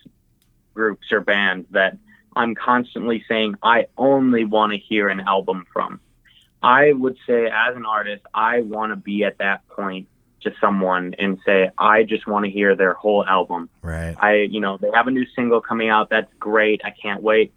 groups 0.75 1.11
or 1.11 1.21
bands 1.21 1.67
that 1.73 1.99
I'm 2.37 2.55
constantly 2.55 3.25
saying 3.29 3.57
I 3.63 3.87
only 3.99 4.45
want 4.45 4.73
to 4.73 4.79
hear 4.79 5.09
an 5.09 5.21
album 5.21 5.67
from. 5.73 6.01
I 6.63 6.93
would 6.93 7.17
say 7.27 7.47
as 7.47 7.77
an 7.77 7.85
artist, 7.85 8.23
I 8.33 8.61
want 8.61 8.93
to 8.93 8.97
be 8.97 9.25
at 9.25 9.39
that 9.39 9.67
point 9.69 10.09
to 10.43 10.53
someone 10.61 11.15
and 11.19 11.39
say 11.45 11.71
I 11.77 12.05
just 12.05 12.27
want 12.27 12.45
to 12.45 12.51
hear 12.51 12.77
their 12.77 12.95
whole 12.95 13.25
album. 13.27 13.69
Right. 13.83 14.15
I, 14.19 14.35
you 14.43 14.61
know, 14.61 14.79
they 14.79 14.91
have 14.95 15.09
a 15.09 15.11
new 15.11 15.27
single 15.35 15.61
coming 15.61 15.89
out. 15.89 16.11
That's 16.11 16.33
great. 16.39 16.81
I 16.85 16.91
can't 16.91 17.23
wait. 17.23 17.53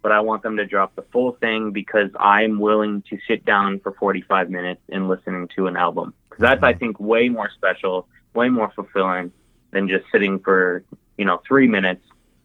But 0.00 0.12
I 0.12 0.20
want 0.20 0.42
them 0.42 0.56
to 0.56 0.64
drop 0.64 0.94
the 0.94 1.02
full 1.12 1.32
thing 1.32 1.72
because 1.72 2.10
I'm 2.18 2.58
willing 2.58 3.02
to 3.10 3.18
sit 3.28 3.44
down 3.44 3.80
for 3.80 3.92
45 3.92 4.48
minutes 4.48 4.80
and 4.88 5.08
listening 5.08 5.48
to 5.56 5.66
an 5.66 5.76
album. 5.76 6.14
Because 6.28 6.42
that's, 6.42 6.62
I 6.62 6.72
mm-hmm. 6.72 6.78
think, 6.78 7.00
way 7.00 7.28
more 7.28 7.50
special, 7.54 8.08
way 8.34 8.48
more 8.48 8.70
fulfilling 8.74 9.32
than 9.70 9.88
just 9.88 10.04
sitting 10.12 10.38
for, 10.38 10.84
you 11.16 11.24
know, 11.24 11.40
three 11.46 11.66
minutes 11.66 12.02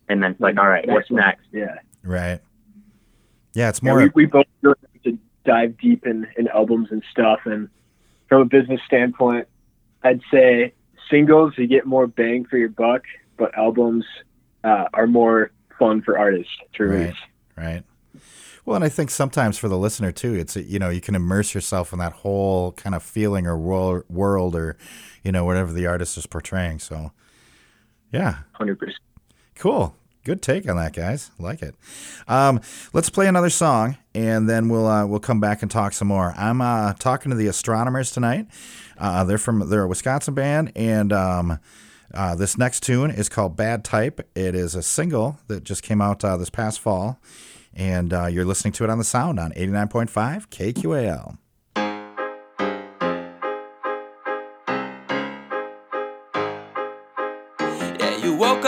and 0.10 0.22
then 0.22 0.32
it's 0.32 0.42
like, 0.42 0.58
all 0.58 0.68
right, 0.68 0.88
what's 0.88 1.10
one. 1.10 1.22
next? 1.22 1.46
Yeah. 1.52 1.78
Right. 2.04 2.40
Yeah, 3.54 3.70
it's 3.70 3.82
Yeah, 3.82 3.92
more. 3.94 4.04
we, 4.04 4.12
we 4.14 4.26
both 4.26 4.46
really 4.62 4.76
like 4.94 5.04
to 5.04 5.18
dive 5.46 5.78
deep 5.78 6.06
in, 6.06 6.28
in 6.38 6.48
albums 6.50 6.90
and 6.92 7.04
stuff. 7.12 7.40
And 7.46 7.70
from 8.28 8.42
a 8.42 8.46
business 8.46 8.82
standpoint, 8.86 9.48
I'd 10.04 10.22
say 10.32 10.74
singles 11.10 11.54
you 11.58 11.68
get 11.68 11.86
more 11.86 12.08
bang 12.08 12.46
for 12.46 12.58
your 12.58 12.70
buck, 12.70 13.04
but 13.38 13.58
albums 13.58 14.06
uh, 14.64 14.86
are 14.94 15.08
more 15.08 15.52
fun 15.80 16.02
for 16.02 16.18
artists 16.18 16.52
to 16.76 16.84
release. 16.84 17.16
Right. 17.58 17.84
Well, 18.66 18.76
and 18.78 18.86
I 18.86 18.90
think 18.90 19.10
sometimes 19.10 19.58
for 19.58 19.68
the 19.68 19.78
listener 19.78 20.12
too, 20.12 20.34
it's 20.36 20.56
you 20.56 20.80
know 20.80 20.90
you 20.90 21.02
can 21.02 21.16
immerse 21.16 21.54
yourself 21.54 21.92
in 21.94 22.00
that 22.00 22.14
whole 22.14 22.72
kind 22.74 22.96
of 22.96 23.04
feeling 23.04 23.46
or 23.46 23.58
wor- 23.58 24.06
world 24.10 24.56
or 24.56 24.78
you 25.24 25.32
know 25.32 25.44
whatever 25.44 25.74
the 25.74 25.86
artist 25.86 26.18
is 26.18 26.26
portraying. 26.26 26.80
So, 26.80 27.12
yeah, 28.12 28.38
Hundred 28.54 28.80
percent. 28.80 29.00
cool. 29.56 29.96
Good 30.26 30.42
take 30.42 30.70
on 30.70 30.78
that, 30.78 30.94
guys. 30.94 31.32
Like 31.38 31.62
it. 31.62 31.76
Um, 32.30 32.62
let's 32.94 33.10
play 33.10 33.28
another 33.28 33.50
song, 33.50 33.98
and 34.16 34.50
then 34.50 34.70
we'll 34.70 34.88
uh, 34.88 35.06
we'll 35.06 35.20
come 35.20 35.42
back 35.42 35.62
and 35.62 35.70
talk 35.70 35.92
some 35.92 36.08
more. 36.08 36.34
I'm 36.38 36.62
uh, 36.62 36.94
talking 36.94 37.30
to 37.32 37.36
the 37.36 37.48
Astronomers 37.48 38.12
tonight. 38.12 38.48
Uh, 38.98 39.26
they're 39.26 39.38
from 39.38 39.70
they're 39.70 39.84
a 39.84 39.88
Wisconsin 39.90 40.34
band, 40.34 40.72
and 40.78 41.12
um, 41.12 41.60
uh, 42.14 42.36
this 42.36 42.58
next 42.58 42.84
tune 42.84 43.12
is 43.12 43.28
called 43.28 43.58
"Bad 43.58 43.84
Type." 43.84 44.26
It 44.34 44.56
is 44.56 44.76
a 44.76 44.82
single 44.82 45.40
that 45.48 45.66
just 45.66 45.84
came 45.84 46.02
out 46.02 46.24
uh, 46.24 46.38
this 46.38 46.50
past 46.50 46.80
fall, 46.80 47.20
and 47.76 48.14
uh, 48.14 48.28
you're 48.28 48.46
listening 48.46 48.74
to 48.74 48.84
it 48.84 48.90
on 48.90 48.98
the 48.98 49.04
Sound 49.04 49.40
on 49.40 49.52
89.5 49.54 50.48
KQAL. 50.50 51.38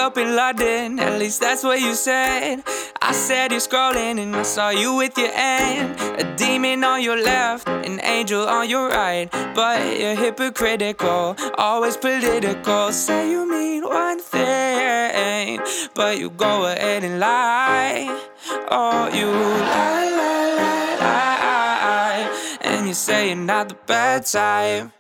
Up 0.06 0.20
in 0.20 0.36
London, 0.36 1.00
at 1.00 1.18
least 1.20 1.42
that's 1.42 1.64
what 1.64 1.80
you 1.82 1.96
said. 1.96 2.62
I 3.02 3.12
said 3.12 3.50
you're 3.50 3.60
scrolling 3.60 4.20
and 4.20 4.36
I 4.36 4.44
saw 4.44 4.70
you 4.70 4.94
with 4.94 5.18
your 5.18 5.32
aunt. 5.34 6.00
A 6.22 6.36
demon 6.38 6.84
on 6.84 7.02
your 7.02 7.18
left, 7.18 7.68
an 7.68 8.00
angel 8.04 8.48
on 8.48 8.70
your 8.70 8.90
right. 8.90 9.28
But 9.56 10.00
you're 10.00 10.14
hypocritical, 10.16 11.36
always 11.58 11.98
political. 11.98 12.92
Say 12.92 13.32
you 13.32 13.50
mean 13.50 13.84
one 13.84 14.20
thing, 14.20 15.60
but 15.96 16.20
you 16.20 16.30
go 16.30 16.68
ahead 16.68 17.04
and 17.04 17.20
lie. 17.20 18.06
Oh, 18.70 19.10
you 19.12 19.26
lie, 19.26 20.10
lie, 20.22 20.98
lie, 21.02 21.38
lie. 21.50 22.58
And 22.62 22.88
you 22.88 22.94
say 22.94 23.30
you're 23.30 23.38
not 23.38 23.70
the 23.70 23.78
bad 23.88 24.28
type. 24.28 24.95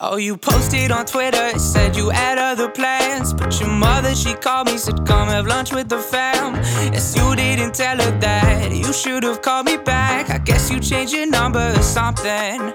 Oh, 0.00 0.16
you 0.16 0.36
posted 0.36 0.90
on 0.90 1.06
Twitter, 1.06 1.56
said 1.56 1.96
you 1.96 2.10
had 2.10 2.36
other 2.36 2.68
plans. 2.68 3.32
But 3.32 3.60
your 3.60 3.68
mother, 3.68 4.14
she 4.14 4.34
called 4.34 4.66
me, 4.66 4.76
said, 4.76 5.06
Come 5.06 5.28
have 5.28 5.46
lunch 5.46 5.72
with 5.72 5.88
the 5.88 5.98
fam. 5.98 6.56
Yes, 6.92 7.14
you 7.16 7.36
didn't 7.36 7.74
tell 7.74 7.96
her 7.98 8.18
that. 8.18 8.72
You 8.72 8.92
should 8.92 9.22
have 9.22 9.40
called 9.40 9.66
me 9.66 9.76
back. 9.76 10.30
I 10.30 10.38
guess 10.38 10.68
you 10.68 10.80
changed 10.80 11.14
your 11.14 11.26
number 11.26 11.72
or 11.76 11.82
something. 11.82 12.72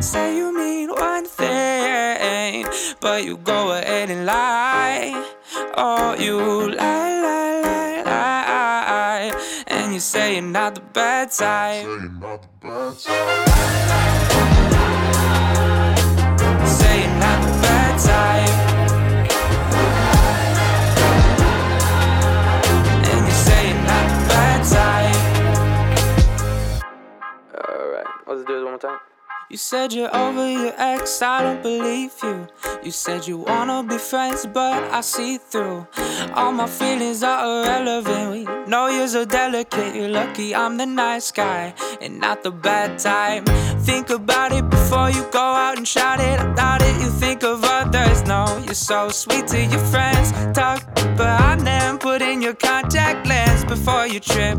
Say 0.00 0.36
you 0.38 0.56
mean 0.56 0.90
one 0.90 1.26
thing, 1.26 2.66
but 3.00 3.24
you 3.24 3.36
go 3.36 3.72
ahead 3.72 4.08
and 4.08 4.24
lie. 4.24 5.12
Oh, 5.76 6.14
you 6.18 6.38
lie, 6.38 7.20
lie, 7.20 7.62
lie, 7.62 8.02
lie. 8.06 9.64
And 9.66 9.92
you 9.92 10.00
say 10.00 10.34
you're 10.34 10.42
not 10.42 10.74
the 10.76 10.80
bad 10.80 11.30
type. 11.30 11.86
Say 12.96 14.13
You 29.54 29.58
said 29.58 29.92
you're 29.92 30.12
over 30.16 30.50
your 30.50 30.72
ex, 30.78 31.22
I 31.22 31.40
don't 31.40 31.62
believe 31.62 32.12
you. 32.24 32.48
You 32.82 32.90
said 32.90 33.28
you 33.28 33.38
wanna 33.38 33.84
be 33.84 33.98
friends, 33.98 34.46
but 34.46 34.82
I 34.90 35.00
see 35.00 35.38
through. 35.38 35.86
All 36.34 36.50
my 36.50 36.66
feelings 36.66 37.22
are 37.22 37.62
irrelevant. 37.62 38.32
We 38.32 38.44
know 38.68 38.88
you're 38.88 39.06
so 39.06 39.24
delicate. 39.24 39.94
You're 39.94 40.08
lucky 40.08 40.56
I'm 40.56 40.76
the 40.76 40.86
nice 40.86 41.30
guy 41.30 41.72
and 42.00 42.18
not 42.18 42.42
the 42.42 42.50
bad 42.50 42.98
type. 42.98 43.48
Think 43.80 44.10
about 44.10 44.52
it 44.52 44.68
before 44.70 45.10
you 45.10 45.24
go 45.30 45.40
out 45.40 45.76
and 45.76 45.86
shout 45.86 46.20
it. 46.20 46.40
I 46.40 46.54
doubt 46.54 46.82
it, 46.82 47.00
you 47.00 47.10
think 47.10 47.42
of 47.42 47.64
others. 47.64 48.22
No, 48.24 48.46
you're 48.64 48.74
so 48.74 49.08
sweet 49.08 49.46
to 49.48 49.62
your 49.62 49.84
friends. 49.92 50.32
Talk 50.52 50.84
behind 51.16 51.66
them, 51.66 51.98
put 51.98 52.22
in 52.22 52.40
your 52.42 52.54
contact 52.54 53.26
lens 53.26 53.64
before 53.64 54.06
you 54.06 54.20
trip. 54.20 54.58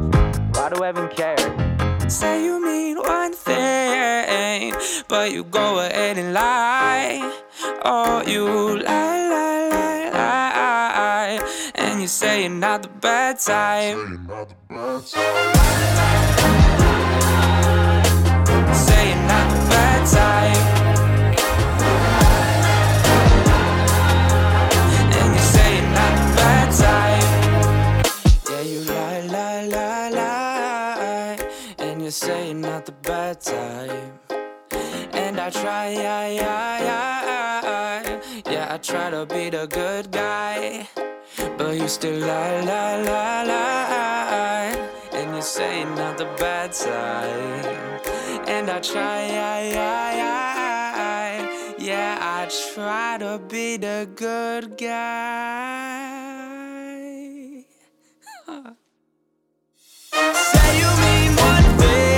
Why 0.56 0.70
do 0.74 0.84
I 0.84 0.90
even 0.90 1.08
care? 1.10 1.38
Say 2.10 2.46
you 2.46 2.64
mean 2.64 2.98
one 2.98 3.34
thing, 3.34 4.76
but 5.08 5.32
you 5.32 5.44
go 5.44 5.80
ahead 5.80 6.18
and 6.18 6.34
lie. 6.34 7.20
Oh, 7.84 8.22
you 8.28 8.46
lie, 8.46 9.30
lie, 9.30 9.70
lie, 9.72 10.12
lie. 10.14 11.40
And 11.76 12.02
you 12.02 12.08
say 12.08 12.42
you're 12.44 12.52
not 12.52 12.84
the 12.84 12.90
bad 12.90 13.40
type. 13.40 13.98
You 25.34 25.42
say 25.42 25.82
not 25.82 26.14
the 26.20 26.26
bad 26.38 26.68
time. 26.86 28.04
Yeah 28.50 28.62
you 28.62 28.80
lie, 28.82 29.22
lie, 29.36 30.10
lie, 30.10 31.38
And 31.80 32.04
you 32.04 32.12
say 32.12 32.54
not 32.54 32.86
the 32.86 32.92
bad 32.92 33.42
time. 33.42 34.12
And 35.14 35.40
I 35.40 35.50
try 35.50 35.90
yeah 35.90 36.28
Yeah 38.46 38.68
I 38.74 38.78
try 38.78 39.10
to 39.10 39.26
be 39.26 39.50
the 39.50 39.66
good 39.66 40.12
guy. 40.12 40.88
But 41.58 41.78
you 41.80 41.88
still 41.88 42.20
lie 42.20 42.62
la 42.62 43.02
lie. 43.02 44.95
You 45.36 45.42
say 45.42 45.84
not 45.84 46.18
the 46.18 46.26
bad 46.40 46.72
type. 46.72 48.08
And 48.48 48.70
I 48.70 48.80
try, 48.80 49.24
I 49.26 49.70
side. 49.70 49.78
I 49.78 50.16
yeah. 50.16 51.76
Yeah, 51.78 52.18
I 52.22 52.48
try 52.74 53.18
to 53.20 53.40
be 53.50 53.76
the 53.76 54.08
good 54.16 54.78
guy. 54.78 54.96
Say 60.14 60.80
you 60.80 60.92
mean 61.04 61.36
one 61.36 61.68
thing, 61.80 62.15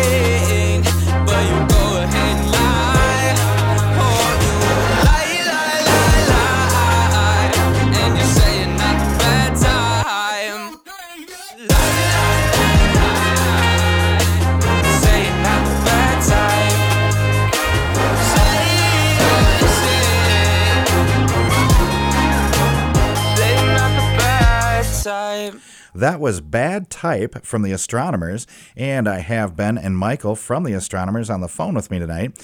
type. 25.08 25.56
That 25.96 26.20
was 26.20 26.42
Bad 26.42 26.90
Type 26.90 27.46
from 27.46 27.62
the 27.62 27.72
Astronomers, 27.72 28.46
and 28.76 29.08
I 29.08 29.20
have 29.20 29.56
Ben 29.56 29.78
and 29.78 29.98
Michael 29.98 30.36
from 30.36 30.64
the 30.64 30.74
Astronomers 30.74 31.30
on 31.30 31.40
the 31.40 31.48
phone 31.48 31.76
with 31.76 31.90
me 31.90 31.98
tonight. 31.98 32.38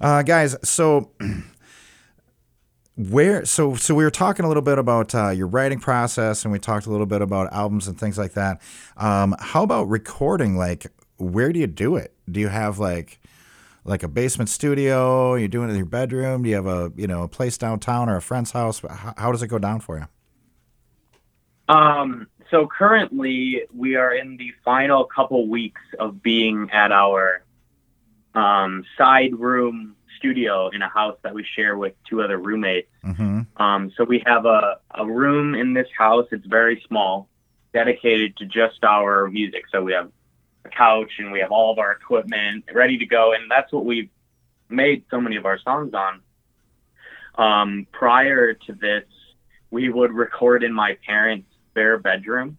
Uh, 0.00 0.22
guys, 0.22 0.56
so 0.64 1.12
where 2.96 3.44
so 3.44 3.76
so 3.76 3.94
we 3.94 4.02
were 4.02 4.10
talking 4.10 4.44
a 4.44 4.48
little 4.48 4.62
bit 4.62 4.78
about 4.78 5.14
uh, 5.14 5.28
your 5.30 5.46
writing 5.46 5.78
process 5.78 6.44
and 6.44 6.50
we 6.50 6.58
talked 6.58 6.86
a 6.86 6.90
little 6.90 7.06
bit 7.06 7.22
about 7.22 7.52
albums 7.52 7.86
and 7.86 7.98
things 7.98 8.18
like 8.18 8.32
that. 8.32 8.60
Um, 8.96 9.36
how 9.38 9.62
about 9.62 9.84
recording? 9.84 10.56
Like 10.56 10.86
where 11.18 11.52
do 11.52 11.60
you 11.60 11.66
do 11.66 11.96
it? 11.96 12.12
Do 12.30 12.40
you 12.40 12.48
have 12.48 12.78
like 12.78 13.20
like 13.84 14.02
a 14.02 14.08
basement 14.08 14.50
studio? 14.50 15.34
You 15.34 15.48
doing 15.48 15.68
it 15.68 15.72
in 15.72 15.78
your 15.78 15.86
bedroom? 15.86 16.42
Do 16.42 16.48
you 16.48 16.56
have 16.56 16.66
a 16.66 16.92
you 16.96 17.06
know 17.06 17.22
a 17.22 17.28
place 17.28 17.56
downtown 17.56 18.08
or 18.08 18.16
a 18.16 18.22
friend's 18.22 18.50
house? 18.50 18.80
How, 18.80 19.14
how 19.16 19.32
does 19.32 19.42
it 19.42 19.48
go 19.48 19.58
down 19.58 19.80
for 19.80 19.98
you 19.98 20.06
Um, 21.70 22.26
so 22.50 22.66
currently 22.66 23.62
we 23.72 23.94
are 23.94 24.12
in 24.12 24.36
the 24.36 24.52
final 24.64 25.04
couple 25.04 25.46
weeks 25.46 25.80
of 25.98 26.22
being 26.22 26.68
at 26.72 26.90
our 26.90 27.44
um, 28.34 28.84
side 28.98 29.34
room 29.38 29.94
studio 30.18 30.68
in 30.68 30.82
a 30.82 30.88
house 30.88 31.16
that 31.22 31.32
we 31.32 31.44
share 31.56 31.76
with 31.78 31.94
two 32.08 32.22
other 32.22 32.38
roommates. 32.38 32.90
mm-hmm. 33.04 33.42
Um, 33.62 33.92
so 33.96 34.04
we 34.04 34.22
have 34.26 34.46
a, 34.46 34.78
a 34.94 35.06
room 35.06 35.54
in 35.54 35.72
this 35.72 35.86
house. 35.96 36.26
It's 36.32 36.46
very 36.46 36.82
small, 36.88 37.28
dedicated 37.72 38.36
to 38.38 38.46
just 38.46 38.82
our 38.82 39.28
music. 39.28 39.64
So 39.70 39.82
we 39.82 39.92
have 39.92 40.10
a 40.64 40.68
couch 40.68 41.12
and 41.18 41.30
we 41.30 41.40
have 41.40 41.52
all 41.52 41.72
of 41.72 41.78
our 41.78 41.92
equipment 41.92 42.64
ready 42.74 42.98
to 42.98 43.06
go. 43.06 43.32
And 43.32 43.50
that's 43.50 43.72
what 43.72 43.84
we've 43.84 44.10
made 44.68 45.04
so 45.10 45.20
many 45.20 45.36
of 45.36 45.46
our 45.46 45.58
songs 45.60 45.94
on. 45.94 46.20
Um, 47.36 47.86
prior 47.92 48.54
to 48.54 48.72
this, 48.72 49.04
we 49.70 49.88
would 49.88 50.12
record 50.12 50.64
in 50.64 50.72
my 50.72 50.98
parents' 51.06 51.49
spare 51.70 51.98
bedroom. 51.98 52.58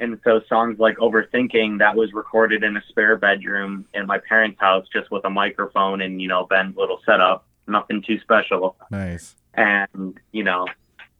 And 0.00 0.18
so 0.24 0.40
songs 0.48 0.78
like 0.78 0.96
Overthinking, 0.98 1.78
that 1.78 1.96
was 1.96 2.12
recorded 2.12 2.64
in 2.64 2.76
a 2.76 2.82
spare 2.88 3.16
bedroom 3.16 3.86
in 3.94 4.06
my 4.06 4.18
parents' 4.18 4.60
house 4.60 4.86
just 4.92 5.10
with 5.10 5.24
a 5.24 5.30
microphone 5.30 6.02
and, 6.02 6.20
you 6.20 6.28
know, 6.28 6.46
Ben's 6.46 6.76
little 6.76 7.00
setup. 7.06 7.46
Nothing 7.66 8.02
too 8.02 8.20
special 8.20 8.76
nice 8.90 9.36
and 9.56 10.18
you 10.32 10.44
know 10.44 10.66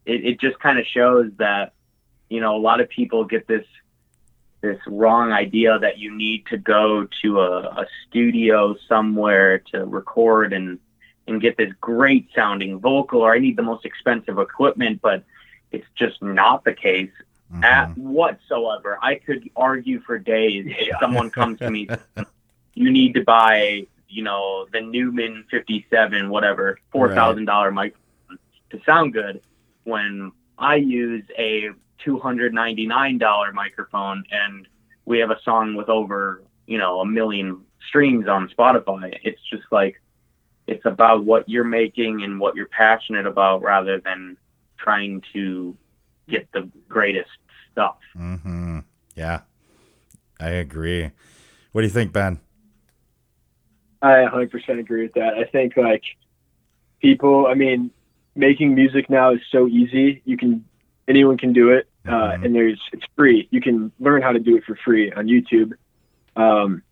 it, 0.05 0.25
it 0.25 0.41
just 0.41 0.59
kind 0.59 0.79
of 0.79 0.87
shows 0.87 1.31
that 1.39 1.73
you 2.29 2.41
know 2.41 2.57
a 2.57 2.59
lot 2.59 2.81
of 2.81 2.89
people 2.89 3.25
get 3.25 3.47
this 3.47 3.65
this 4.61 4.79
wrong 4.87 5.31
idea 5.31 5.79
that 5.79 5.99
you 5.99 6.15
need 6.15 6.47
to 6.47 6.57
go 6.57 7.07
to 7.23 7.41
a, 7.41 7.61
a 7.61 7.87
studio 8.07 8.75
somewhere 8.89 9.59
to 9.59 9.85
record 9.85 10.53
and 10.53 10.79
and 11.27 11.41
get 11.41 11.57
this 11.57 11.73
great 11.81 12.29
sounding 12.35 12.79
vocal 12.81 13.21
or 13.21 13.35
i 13.35 13.39
need 13.39 13.57
the 13.57 13.63
most 13.63 13.85
expensive 13.85 14.39
equipment 14.39 15.01
but 15.03 15.25
it's 15.75 15.87
just 15.97 16.23
not 16.23 16.65
the 16.65 16.73
case 16.75 17.11
Mhm. 17.53 17.65
at 17.65 17.99
whatsoever. 17.99 18.99
I 19.03 19.17
could 19.17 19.49
argue 19.55 20.01
for 20.01 20.19
days 20.19 20.65
if 20.67 20.97
someone 21.01 21.31
comes 21.31 21.59
to 21.59 21.71
me 21.71 21.89
you 22.75 22.91
need 22.91 23.15
to 23.15 23.23
buy 23.23 23.87
you 24.09 24.23
know 24.23 24.67
the 24.73 24.81
Neumann 24.81 25.45
57 25.51 26.31
whatever 26.31 26.79
$4000 26.93 27.73
microphone 27.73 28.39
to 28.71 28.81
sound 28.87 29.13
good 29.13 29.41
when 29.85 30.33
i 30.59 30.77
use 30.77 31.25
a 31.39 31.71
$299 32.05 33.53
microphone 33.53 34.25
and 34.31 34.67
we 35.05 35.19
have 35.19 35.31
a 35.31 35.41
song 35.45 35.75
with 35.75 35.89
over 35.89 36.43
you 36.67 36.79
know 36.79 37.01
a 37.01 37.07
million 37.07 37.61
streams 37.89 38.27
on 38.29 38.49
spotify. 38.49 39.17
It's 39.23 39.41
just 39.51 39.65
like 39.71 40.01
it's 40.67 40.85
about 40.87 41.25
what 41.25 41.49
you're 41.49 41.65
making 41.65 42.23
and 42.23 42.41
what 42.41 42.55
you're 42.57 42.67
passionate 42.69 43.27
about 43.27 43.63
rather 43.63 44.01
than 44.01 44.37
trying 44.85 45.23
to 45.33 45.77
get 46.29 46.47
the 46.53 46.71
greatest 46.89 47.31
stuff 47.73 47.97
mm-hmm. 48.17 48.79
yeah 49.17 49.41
i 50.39 50.49
agree 50.51 51.11
what 51.73 51.81
do 51.81 51.87
you 51.87 51.93
think 51.93 52.13
ben 52.13 52.39
I 54.03 54.27
100% 54.27 54.79
agree 54.79 55.05
with 55.05 55.15
that. 55.15 55.33
I 55.35 55.45
think 55.45 55.79
like 55.79 56.03
people, 57.01 57.47
I 57.47 57.55
mean, 57.55 57.91
making 58.37 58.75
music 58.75 59.09
now 59.09 59.33
is 59.33 59.41
so 59.51 59.67
easy. 59.67 60.21
You 60.27 60.37
can, 60.37 60.63
anyone 61.09 61.39
can 61.39 61.55
do 61.55 61.71
it. 61.71 61.89
Uh, 62.07 62.11
Mhm. 62.33 62.45
and 62.45 62.55
there's, 62.55 62.81
it's 62.93 63.07
free. 63.17 63.49
You 63.51 63.63
can 63.63 63.91
learn 63.99 64.21
how 64.21 64.33
to 64.33 64.39
do 64.39 64.57
it 64.59 64.65
for 64.65 64.77
free 64.85 65.11
on 65.13 65.27
YouTube. 65.27 65.73
Um, 66.37 66.83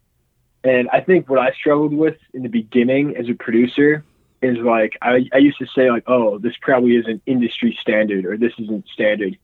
and 0.65 0.89
I 0.91 1.01
think 1.01 1.29
what 1.29 1.39
I 1.39 1.53
struggled 1.53 1.93
with 1.93 2.17
in 2.33 2.43
the 2.43 2.49
beginning 2.49 3.15
as 3.19 3.29
a 3.29 3.35
producer 3.35 4.05
is 4.43 4.59
like, 4.59 4.99
I, 5.01 5.27
I 5.33 5.39
used 5.39 5.59
to 5.59 5.67
say 5.75 5.91
like, 5.91 6.05
oh, 6.07 6.39
this 6.39 6.55
probably 6.61 6.97
isn't 6.97 7.23
industry 7.27 7.77
standard 7.81 8.27
or 8.27 8.37
this 8.37 8.53
isn't 8.59 8.87
standard. 8.93 9.39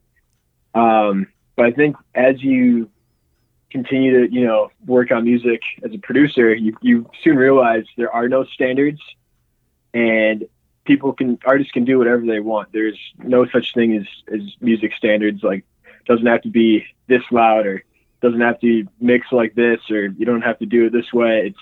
Um, 0.74 1.28
but 1.56 1.66
I 1.66 1.72
think 1.72 1.96
as 2.14 2.42
you 2.42 2.90
continue 3.70 4.26
to 4.26 4.34
you 4.34 4.46
know 4.46 4.70
work 4.86 5.10
on 5.10 5.24
music 5.24 5.60
as 5.84 5.92
a 5.92 5.98
producer 5.98 6.54
you, 6.54 6.74
you 6.80 7.10
soon 7.22 7.36
realize 7.36 7.84
there 7.98 8.10
are 8.10 8.26
no 8.28 8.44
standards 8.44 9.00
and 9.92 10.48
people 10.84 11.12
can 11.12 11.38
artists 11.44 11.72
can 11.72 11.84
do 11.84 11.98
whatever 11.98 12.24
they 12.24 12.40
want. 12.40 12.72
There's 12.72 12.98
no 13.18 13.46
such 13.46 13.74
thing 13.74 13.96
as 13.96 14.06
as 14.32 14.40
music 14.60 14.92
standards. 14.96 15.42
Like 15.42 15.64
doesn't 16.06 16.26
have 16.26 16.42
to 16.42 16.48
be 16.48 16.86
this 17.08 17.22
loud 17.30 17.66
or 17.66 17.84
doesn't 18.22 18.40
have 18.40 18.58
to 18.60 18.84
be 18.84 18.88
mixed 19.00 19.32
like 19.32 19.54
this 19.54 19.80
or 19.90 20.06
you 20.06 20.24
don't 20.24 20.42
have 20.42 20.58
to 20.60 20.66
do 20.66 20.86
it 20.86 20.92
this 20.92 21.12
way. 21.12 21.48
It's 21.48 21.58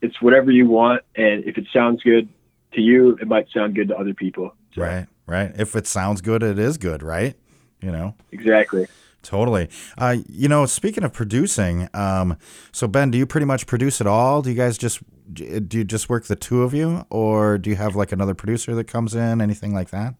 it's 0.00 0.20
whatever 0.20 0.50
you 0.50 0.66
want 0.66 1.02
and 1.14 1.44
if 1.44 1.56
it 1.58 1.66
sounds 1.72 2.02
good 2.02 2.28
to 2.74 2.80
you 2.80 3.16
it 3.20 3.28
might 3.28 3.48
sound 3.50 3.74
good 3.74 3.88
to 3.88 3.96
other 3.96 4.14
people. 4.14 4.54
So, 4.74 4.82
right. 4.82 5.06
Right. 5.26 5.52
If 5.56 5.76
it 5.76 5.86
sounds 5.86 6.20
good 6.20 6.42
it 6.42 6.58
is 6.58 6.78
good 6.78 7.02
right? 7.02 7.34
You 7.80 7.92
know? 7.92 8.14
Exactly. 8.30 8.86
Totally. 9.22 9.68
Uh, 9.96 10.16
you 10.28 10.48
know, 10.48 10.66
speaking 10.66 11.04
of 11.04 11.12
producing, 11.12 11.88
um, 11.94 12.36
so 12.72 12.88
Ben, 12.88 13.10
do 13.10 13.18
you 13.18 13.24
pretty 13.24 13.46
much 13.46 13.66
produce 13.66 14.00
it 14.00 14.06
all? 14.06 14.42
Do 14.42 14.50
you 14.50 14.56
guys 14.56 14.76
just 14.76 15.00
do 15.32 15.78
you 15.78 15.84
just 15.84 16.08
work 16.08 16.24
the 16.24 16.36
two 16.36 16.62
of 16.62 16.74
you, 16.74 17.06
or 17.08 17.56
do 17.56 17.70
you 17.70 17.76
have 17.76 17.94
like 17.94 18.12
another 18.12 18.34
producer 18.34 18.74
that 18.74 18.84
comes 18.84 19.14
in, 19.14 19.40
anything 19.40 19.72
like 19.72 19.90
that? 19.90 20.14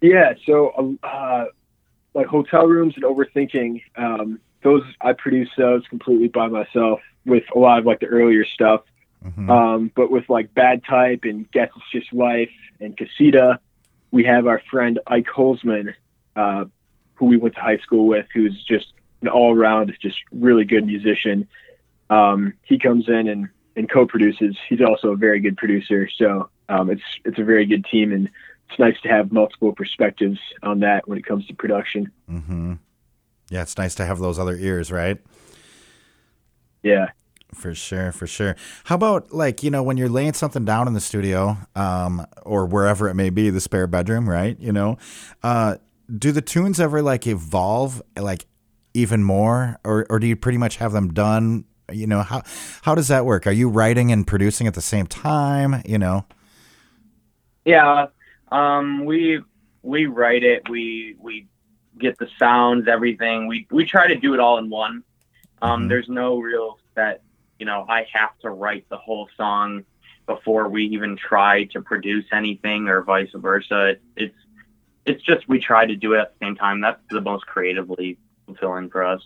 Yeah, 0.00 0.32
so 0.46 0.96
uh, 1.02 1.44
like 2.14 2.26
hotel 2.26 2.66
rooms 2.66 2.94
and 2.96 3.04
overthinking, 3.04 3.82
um, 3.96 4.40
those 4.62 4.82
I 5.00 5.12
produce 5.12 5.50
those 5.56 5.86
completely 5.88 6.28
by 6.28 6.48
myself 6.48 7.00
with 7.26 7.44
a 7.54 7.58
lot 7.58 7.78
of 7.78 7.86
like 7.86 8.00
the 8.00 8.06
earlier 8.06 8.44
stuff. 8.44 8.82
Mhm. 9.24 9.50
Um, 9.50 9.90
but 9.94 10.10
with 10.10 10.28
like 10.28 10.54
Bad 10.54 10.84
Type 10.84 11.20
and 11.24 11.50
Guess 11.50 11.70
It's 11.76 11.90
Just 11.92 12.12
Life 12.12 12.50
and 12.80 12.96
Casita, 12.96 13.58
we 14.10 14.24
have 14.24 14.46
our 14.46 14.62
friend 14.70 14.98
Ike 15.06 15.26
Holzman, 15.26 15.94
uh, 16.36 16.64
who 17.14 17.26
we 17.26 17.36
went 17.36 17.54
to 17.56 17.60
high 17.60 17.78
school 17.78 18.06
with, 18.06 18.26
who's 18.32 18.62
just 18.64 18.92
an 19.22 19.28
all 19.28 19.54
around, 19.54 19.92
just 20.00 20.18
really 20.32 20.64
good 20.64 20.86
musician. 20.86 21.48
Um, 22.10 22.54
he 22.62 22.78
comes 22.78 23.08
in 23.08 23.28
and, 23.28 23.48
and 23.76 23.90
co-produces. 23.90 24.56
He's 24.68 24.80
also 24.80 25.08
a 25.08 25.16
very 25.16 25.40
good 25.40 25.56
producer. 25.56 26.08
So 26.16 26.48
um, 26.68 26.90
it's 26.90 27.02
it's 27.24 27.38
a 27.38 27.44
very 27.44 27.66
good 27.66 27.84
team, 27.84 28.12
and 28.12 28.30
it's 28.70 28.78
nice 28.78 29.00
to 29.02 29.08
have 29.08 29.32
multiple 29.32 29.72
perspectives 29.72 30.38
on 30.62 30.80
that 30.80 31.08
when 31.08 31.18
it 31.18 31.26
comes 31.26 31.46
to 31.46 31.54
production. 31.54 32.10
Mm-hmm. 32.30 32.74
Yeah, 33.50 33.62
it's 33.62 33.78
nice 33.78 33.94
to 33.96 34.04
have 34.04 34.18
those 34.18 34.38
other 34.38 34.54
ears, 34.54 34.92
right? 34.92 35.18
Yeah. 36.82 37.08
For 37.54 37.74
sure, 37.74 38.12
for 38.12 38.26
sure. 38.26 38.56
How 38.84 38.94
about 38.94 39.32
like 39.32 39.62
you 39.62 39.70
know 39.70 39.82
when 39.82 39.96
you're 39.96 40.08
laying 40.08 40.34
something 40.34 40.64
down 40.64 40.86
in 40.86 40.92
the 40.94 41.00
studio, 41.00 41.56
um, 41.74 42.26
or 42.42 42.66
wherever 42.66 43.08
it 43.08 43.14
may 43.14 43.30
be, 43.30 43.48
the 43.50 43.60
spare 43.60 43.86
bedroom, 43.86 44.28
right? 44.28 44.58
You 44.60 44.72
know, 44.72 44.98
uh, 45.42 45.76
do 46.14 46.30
the 46.30 46.42
tunes 46.42 46.78
ever 46.78 47.00
like 47.02 47.26
evolve, 47.26 48.02
like 48.18 48.46
even 48.92 49.22
more, 49.24 49.78
or 49.82 50.06
or 50.10 50.18
do 50.18 50.26
you 50.26 50.36
pretty 50.36 50.58
much 50.58 50.76
have 50.76 50.92
them 50.92 51.12
done? 51.14 51.64
You 51.90 52.06
know 52.06 52.22
how 52.22 52.42
how 52.82 52.94
does 52.94 53.08
that 53.08 53.24
work? 53.24 53.46
Are 53.46 53.52
you 53.52 53.70
writing 53.70 54.12
and 54.12 54.26
producing 54.26 54.66
at 54.66 54.74
the 54.74 54.82
same 54.82 55.06
time? 55.06 55.82
You 55.86 55.98
know. 55.98 56.26
Yeah, 57.64 58.06
um, 58.52 59.04
we 59.04 59.40
we 59.82 60.06
write 60.06 60.42
it. 60.42 60.68
We 60.68 61.16
we 61.18 61.46
get 61.98 62.18
the 62.18 62.28
sounds, 62.38 62.88
everything. 62.88 63.46
We 63.46 63.66
we 63.70 63.84
try 63.86 64.06
to 64.06 64.16
do 64.16 64.34
it 64.34 64.40
all 64.40 64.58
in 64.58 64.68
one. 64.70 65.02
Um, 65.62 65.84
Mhm. 65.84 65.88
There's 65.88 66.08
no 66.08 66.38
real 66.38 66.78
set. 66.94 67.22
You 67.58 67.66
know, 67.66 67.84
I 67.88 68.06
have 68.12 68.38
to 68.40 68.50
write 68.50 68.88
the 68.88 68.96
whole 68.96 69.28
song 69.36 69.84
before 70.26 70.68
we 70.68 70.84
even 70.84 71.16
try 71.16 71.64
to 71.64 71.80
produce 71.80 72.26
anything, 72.32 72.88
or 72.88 73.02
vice 73.02 73.30
versa. 73.34 73.88
It, 73.88 74.02
it's 74.16 74.36
it's 75.06 75.22
just 75.22 75.48
we 75.48 75.58
try 75.58 75.86
to 75.86 75.96
do 75.96 76.12
it 76.14 76.20
at 76.20 76.38
the 76.38 76.46
same 76.46 76.54
time. 76.56 76.80
That's 76.80 77.00
the 77.10 77.20
most 77.20 77.46
creatively 77.46 78.18
fulfilling 78.46 78.90
for 78.90 79.04
us. 79.04 79.22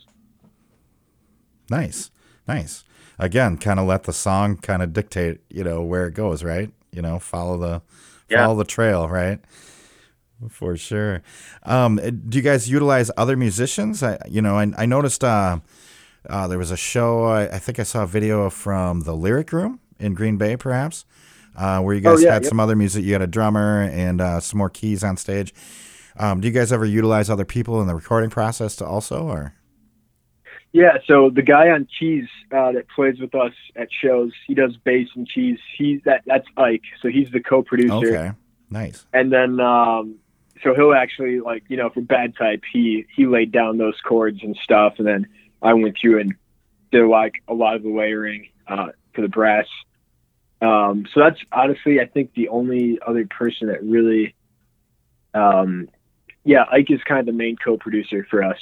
Nice, 1.69 2.11
nice. 2.47 2.83
Again, 3.19 3.57
kind 3.57 3.79
of 3.79 3.85
let 3.85 4.03
the 4.03 4.13
song 4.13 4.57
kind 4.57 4.81
of 4.81 4.93
dictate, 4.93 5.41
you 5.49 5.63
know, 5.63 5.81
where 5.81 6.07
it 6.07 6.13
goes, 6.13 6.43
right? 6.43 6.71
You 6.91 7.01
know, 7.01 7.19
follow 7.19 7.57
the 7.57 7.81
Yeah. 8.29 8.45
follow 8.45 8.57
the 8.57 8.63
trail, 8.65 9.07
right? 9.07 9.39
For 10.49 10.75
sure. 10.75 11.21
Um, 11.63 11.97
do 11.97 12.37
you 12.37 12.41
guys 12.41 12.69
utilize 12.69 13.09
other 13.15 13.37
musicians? 13.37 14.03
I, 14.03 14.17
you 14.27 14.41
know, 14.41 14.57
I, 14.57 14.71
I 14.77 14.85
noticed 14.85 15.23
uh, 15.23 15.59
uh, 16.29 16.47
there 16.47 16.57
was 16.57 16.71
a 16.71 16.77
show. 16.77 17.25
I, 17.25 17.55
I 17.55 17.59
think 17.59 17.79
I 17.79 17.83
saw 17.83 18.03
a 18.03 18.07
video 18.07 18.49
from 18.49 19.01
the 19.01 19.13
Lyric 19.15 19.51
Room 19.51 19.79
in 19.99 20.13
Green 20.13 20.37
Bay, 20.37 20.55
perhaps, 20.57 21.05
uh, 21.55 21.79
where 21.81 21.95
you 21.95 22.01
Oh, 22.05 22.13
guys 22.15 22.23
yeah, 22.23 22.33
had 22.33 22.43
yep. 22.43 22.49
some 22.49 22.59
other 22.59 22.75
music. 22.75 23.03
You 23.03 23.13
had 23.13 23.21
a 23.21 23.27
drummer 23.27 23.83
and 23.83 24.21
uh, 24.21 24.39
some 24.39 24.57
more 24.57 24.69
keys 24.69 25.03
on 25.03 25.17
stage. 25.17 25.53
Um, 26.17 26.41
do 26.41 26.47
you 26.47 26.53
guys 26.53 26.71
ever 26.71 26.85
utilize 26.85 27.29
other 27.29 27.45
people 27.45 27.81
in 27.81 27.87
the 27.87 27.95
recording 27.95 28.29
process 28.29 28.75
to 28.77 28.85
also, 28.85 29.23
or? 29.27 29.53
Yeah, 30.71 30.97
so 31.05 31.29
the 31.29 31.43
guy 31.43 31.69
on 31.69 31.87
keys 31.99 32.25
uh, 32.51 32.71
that 32.71 32.87
plays 32.89 33.19
with 33.19 33.35
us 33.35 33.53
at 33.75 33.89
shows, 33.91 34.31
he 34.47 34.55
does 34.55 34.75
bass 34.77 35.07
and 35.15 35.29
keys. 35.31 35.59
He's 35.77 36.01
that 36.05 36.23
that's 36.25 36.47
Ike, 36.57 36.81
so 37.01 37.09
he's 37.09 37.29
the 37.31 37.41
co-producer. 37.41 37.93
Okay, 37.95 38.31
nice. 38.71 39.05
And 39.13 39.31
then 39.31 39.59
um, 39.59 40.15
so 40.63 40.73
he'll 40.73 40.93
actually 40.93 41.39
like 41.41 41.63
you 41.67 41.77
know 41.77 41.89
for 41.91 42.01
Bad 42.01 42.35
Type, 42.35 42.63
he 42.71 43.05
he 43.15 43.27
laid 43.27 43.51
down 43.51 43.77
those 43.77 43.99
chords 44.01 44.39
and 44.41 44.55
stuff, 44.63 44.95
and 44.97 45.05
then 45.05 45.27
I 45.63 45.73
went 45.73 45.95
through 45.99 46.19
and 46.19 46.35
did 46.91 47.05
like 47.07 47.33
a 47.47 47.53
lot 47.53 47.75
of 47.75 47.83
the 47.83 47.89
layering 47.89 48.49
uh, 48.67 48.89
for 49.15 49.21
the 49.21 49.27
brass. 49.27 49.65
Um, 50.61 51.05
so 51.13 51.21
that's 51.21 51.39
honestly, 51.51 51.99
I 51.99 52.05
think 52.05 52.33
the 52.35 52.49
only 52.49 52.99
other 53.05 53.25
person 53.25 53.67
that 53.67 53.83
really, 53.83 54.35
um, 55.33 55.89
yeah, 56.43 56.65
Ike 56.71 56.91
is 56.91 57.01
kind 57.07 57.19
of 57.19 57.25
the 57.25 57.33
main 57.33 57.55
co-producer 57.55 58.27
for 58.29 58.43
us 58.43 58.59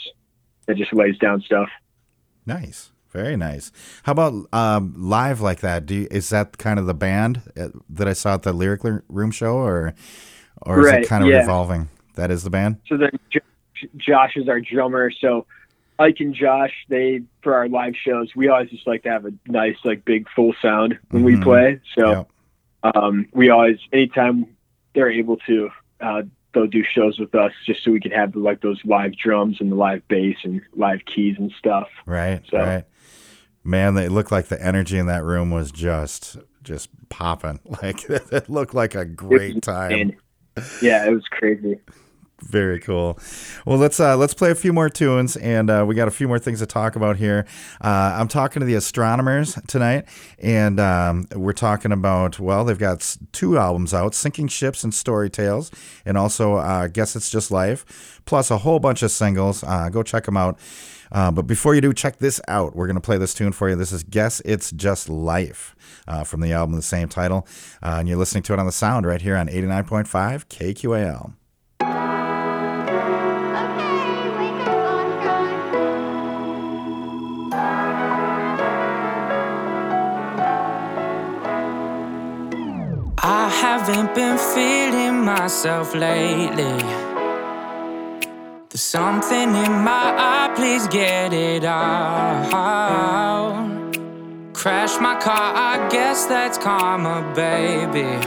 that 0.67 0.77
just 0.77 0.93
lays 0.93 1.17
down 1.17 1.41
stuff. 1.41 1.69
Nice. 2.45 2.91
Very 3.11 3.35
nice. 3.35 3.73
How 4.03 4.13
about 4.13 4.47
um, 4.53 4.93
live 4.97 5.41
like 5.41 5.59
that? 5.59 5.85
Do 5.85 5.95
you, 5.95 6.07
is 6.09 6.29
that 6.29 6.57
kind 6.57 6.79
of 6.79 6.85
the 6.85 6.93
band 6.93 7.41
uh, 7.59 7.67
that 7.89 8.07
I 8.07 8.13
saw 8.13 8.35
at 8.35 8.43
the 8.43 8.53
Lyric 8.53 8.81
Room 9.09 9.31
show, 9.31 9.55
or 9.55 9.93
or 10.61 10.87
is 10.87 10.93
it 10.93 11.09
kind 11.09 11.21
of 11.21 11.29
yeah. 11.29 11.39
revolving? 11.39 11.89
That 12.15 12.31
is 12.31 12.43
the 12.43 12.49
band. 12.49 12.77
So 12.87 12.95
then 12.95 13.11
Josh 13.97 14.31
is 14.37 14.47
our 14.47 14.61
drummer. 14.61 15.11
So 15.11 15.45
Ike 16.01 16.19
and 16.19 16.33
Josh, 16.33 16.73
they 16.89 17.21
for 17.43 17.55
our 17.55 17.67
live 17.69 17.93
shows, 17.95 18.35
we 18.35 18.47
always 18.49 18.69
just 18.69 18.87
like 18.87 19.03
to 19.03 19.09
have 19.09 19.25
a 19.25 19.33
nice, 19.47 19.77
like 19.83 20.03
big 20.05 20.27
full 20.35 20.53
sound 20.61 20.97
when 21.11 21.23
we 21.23 21.35
Mhm. 21.35 21.43
play. 21.43 21.79
So 21.97 22.09
Yep. 22.83 22.95
um, 22.95 23.27
we 23.33 23.49
always, 23.49 23.77
anytime 23.93 24.45
they're 24.93 25.11
able 25.11 25.37
to, 25.47 25.69
uh, 26.01 26.23
they'll 26.53 26.67
do 26.67 26.83
shows 26.83 27.17
with 27.19 27.33
us 27.35 27.53
just 27.65 27.83
so 27.83 27.91
we 27.91 27.99
can 27.99 28.11
have 28.11 28.35
like 28.35 28.61
those 28.61 28.79
live 28.83 29.15
drums 29.15 29.57
and 29.61 29.71
the 29.71 29.75
live 29.75 30.05
bass 30.07 30.35
and 30.43 30.61
live 30.73 30.99
keys 31.05 31.35
and 31.37 31.51
stuff. 31.57 31.87
Right. 32.05 32.41
So- 32.49 32.57
Right. 32.57 32.83
Man, 33.63 33.95
it 33.97 34.11
looked 34.11 34.31
like 34.31 34.47
the 34.47 34.59
energy 34.61 34.97
in 34.97 35.05
that 35.05 35.23
room 35.23 35.51
was 35.51 35.71
just 35.71 36.37
just 36.63 36.89
popping. 37.09 37.59
Like 37.83 38.03
it 38.09 38.49
looked 38.49 38.73
like 38.73 38.95
a 38.95 39.05
great 39.05 39.61
time. 39.61 40.13
Yeah, 40.81 41.05
it 41.07 41.11
was 41.13 41.25
crazy. 41.29 41.79
Very 42.43 42.79
cool. 42.79 43.19
Well, 43.65 43.77
let's 43.77 43.99
uh, 43.99 44.17
let's 44.17 44.33
play 44.33 44.49
a 44.49 44.55
few 44.55 44.73
more 44.73 44.89
tunes, 44.89 45.37
and 45.37 45.69
uh, 45.69 45.85
we 45.87 45.93
got 45.93 46.07
a 46.07 46.11
few 46.11 46.27
more 46.27 46.39
things 46.39 46.59
to 46.59 46.65
talk 46.65 46.95
about 46.95 47.17
here. 47.17 47.45
Uh, 47.79 48.15
I'm 48.17 48.27
talking 48.27 48.61
to 48.61 48.65
the 48.65 48.73
Astronomers 48.73 49.59
tonight, 49.67 50.05
and 50.39 50.79
um, 50.79 51.27
we're 51.35 51.53
talking 51.53 51.91
about 51.91 52.39
well, 52.39 52.65
they've 52.65 52.79
got 52.79 53.17
two 53.31 53.57
albums 53.57 53.93
out: 53.93 54.15
"Sinking 54.15 54.47
Ships" 54.47 54.83
and 54.83 54.93
"Story 54.93 55.29
Tales," 55.29 55.69
and 56.03 56.17
also 56.17 56.55
uh, 56.55 56.87
"Guess 56.87 57.15
It's 57.15 57.29
Just 57.29 57.51
Life," 57.51 58.21
plus 58.25 58.49
a 58.49 58.59
whole 58.59 58.79
bunch 58.79 59.03
of 59.03 59.11
singles. 59.11 59.63
Uh, 59.63 59.89
go 59.89 60.01
check 60.01 60.25
them 60.25 60.37
out. 60.37 60.57
Uh, 61.11 61.29
but 61.29 61.45
before 61.45 61.75
you 61.75 61.81
do, 61.81 61.93
check 61.93 62.17
this 62.17 62.39
out. 62.47 62.75
We're 62.75 62.87
going 62.87 62.95
to 62.95 63.01
play 63.01 63.17
this 63.17 63.33
tune 63.33 63.51
for 63.51 63.69
you. 63.69 63.75
This 63.75 63.91
is 63.91 64.03
Guess 64.03 64.41
It's 64.45 64.71
Just 64.71 65.09
Life 65.09 65.75
uh, 66.07 66.23
from 66.23 66.39
the 66.39 66.53
album 66.53 66.75
the 66.75 66.81
same 66.81 67.09
title. 67.09 67.45
Uh, 67.83 67.97
and 67.99 68.07
you're 68.07 68.17
listening 68.17 68.43
to 68.43 68.53
it 68.53 68.59
on 68.59 68.65
the 68.65 68.71
sound 68.71 69.05
right 69.05 69.21
here 69.21 69.35
on 69.35 69.47
89.5 69.47 70.07
KQAL. 70.47 71.33
Haven't 83.81 84.13
been 84.13 84.37
feeling 84.37 85.25
myself 85.25 85.95
lately. 85.95 86.77
There's 88.69 88.81
something 88.81 89.55
in 89.65 89.73
my 89.89 90.13
eye, 90.29 90.53
please 90.55 90.87
get 90.87 91.33
it 91.33 91.63
out. 91.63 92.51
Crash 94.53 94.99
my 95.01 95.19
car, 95.19 95.55
I 95.55 95.89
guess 95.89 96.27
that's 96.27 96.59
karma, 96.59 97.33
baby. 97.35 98.19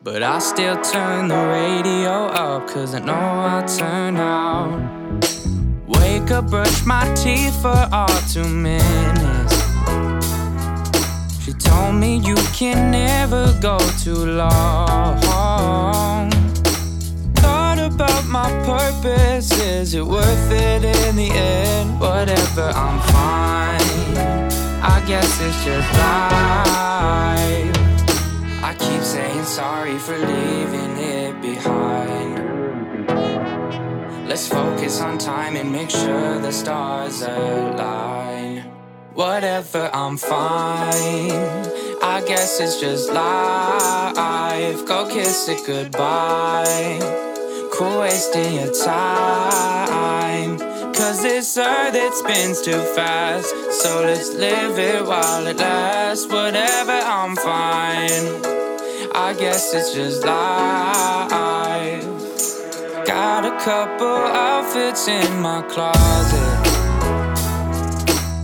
But 0.00 0.22
I 0.22 0.38
still 0.38 0.80
turn 0.82 1.26
the 1.26 1.34
radio 1.34 2.26
up, 2.26 2.68
cause 2.68 2.94
I 2.94 3.00
know 3.00 3.14
I'll 3.14 3.66
turn 3.66 4.16
out. 4.16 4.78
Wake 5.88 6.30
up, 6.30 6.50
brush 6.50 6.84
my 6.84 7.12
teeth 7.14 7.60
for 7.60 7.88
all 7.90 8.20
two 8.32 8.48
minutes. 8.48 9.55
Told 11.66 11.94
me 11.96 12.18
you 12.18 12.36
can 12.52 12.90
never 12.90 13.52
go 13.60 13.78
too 14.02 14.24
long. 14.24 15.20
Thought 17.42 17.78
about 17.78 18.24
my 18.26 18.48
purpose, 18.64 19.50
is 19.60 19.94
it 19.94 20.06
worth 20.06 20.50
it 20.50 20.84
in 20.84 21.16
the 21.16 21.30
end? 21.30 22.00
Whatever, 22.00 22.72
I'm 22.74 22.98
fine. 23.12 24.16
I 24.82 25.02
guess 25.06 25.40
it's 25.40 25.64
just 25.64 25.90
life. 25.98 27.76
I 28.62 28.74
keep 28.78 29.02
saying 29.02 29.44
sorry 29.44 29.98
for 29.98 30.16
leaving 30.18 30.96
it 30.98 31.40
behind. 31.40 32.46
Let's 34.28 34.48
focus 34.48 35.00
on 35.00 35.18
time 35.18 35.56
and 35.56 35.70
make 35.70 35.88
sure 35.90 36.38
the 36.40 36.52
stars 36.52 37.22
align. 37.22 38.64
Whatever, 39.14 39.88
I'm 39.94 40.16
fine. 40.18 41.55
I 42.26 42.28
guess 42.28 42.58
it's 42.58 42.80
just 42.80 43.12
life. 43.12 44.84
Go 44.84 45.06
kiss 45.06 45.48
it 45.48 45.64
goodbye. 45.64 46.98
Cool 47.72 48.00
wasting 48.00 48.54
your 48.54 48.72
time. 48.74 50.58
Cause 50.92 51.22
this 51.22 51.56
earth 51.56 51.94
it 51.94 52.12
spins 52.14 52.62
too 52.62 52.82
fast. 52.96 53.54
So 53.80 54.00
let's 54.00 54.34
live 54.34 54.76
it 54.76 55.06
while 55.06 55.46
it 55.46 55.58
lasts. 55.58 56.26
Whatever, 56.26 56.98
I'm 56.98 57.36
fine. 57.36 58.42
I 59.14 59.32
guess 59.38 59.72
it's 59.72 59.94
just 59.94 60.24
life. 60.24 62.02
Got 63.06 63.44
a 63.44 63.56
couple 63.64 64.18
outfits 64.34 65.06
in 65.06 65.40
my 65.40 65.62
closet. 65.62 66.66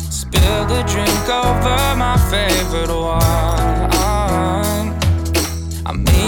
Spill 0.08 0.66
the 0.66 0.84
drink 0.84 1.28
over 1.28 1.96
my 1.96 2.16
favorite 2.30 2.94
one. 2.94 3.61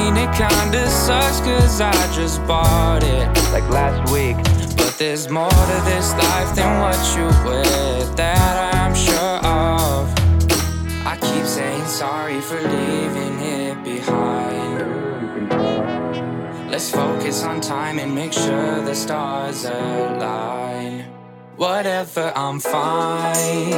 Mean, 0.05 0.19
it 0.19 0.33
kinda 0.37 0.87
sucks 0.91 1.41
cause 1.41 1.81
I 1.81 1.93
just 2.13 2.47
bought 2.47 3.03
it 3.03 3.27
like 3.55 3.67
last 3.71 4.13
week. 4.13 4.37
But 4.77 4.95
there's 4.99 5.31
more 5.31 5.49
to 5.49 5.83
this 5.87 6.13
life 6.13 6.55
than 6.55 6.81
what 6.83 7.01
you 7.17 7.27
with, 7.49 8.15
that 8.15 8.75
I'm 8.75 8.95
sure 8.95 9.39
of. 9.43 10.13
I 11.07 11.17
keep 11.17 11.47
saying 11.47 11.87
sorry 11.87 12.43
for 12.43 12.61
leaving 12.61 13.41
it 13.41 13.83
behind. 13.83 14.85
Let's 16.71 16.91
focus 16.91 17.43
on 17.43 17.63
time 17.63 17.99
and 17.99 18.15
make 18.15 18.35
sure 18.35 18.83
the 18.83 18.95
stars 18.95 19.65
align. 19.65 21.07
Whatever, 21.57 22.31
I'm 22.37 22.61
fine. 22.61 23.73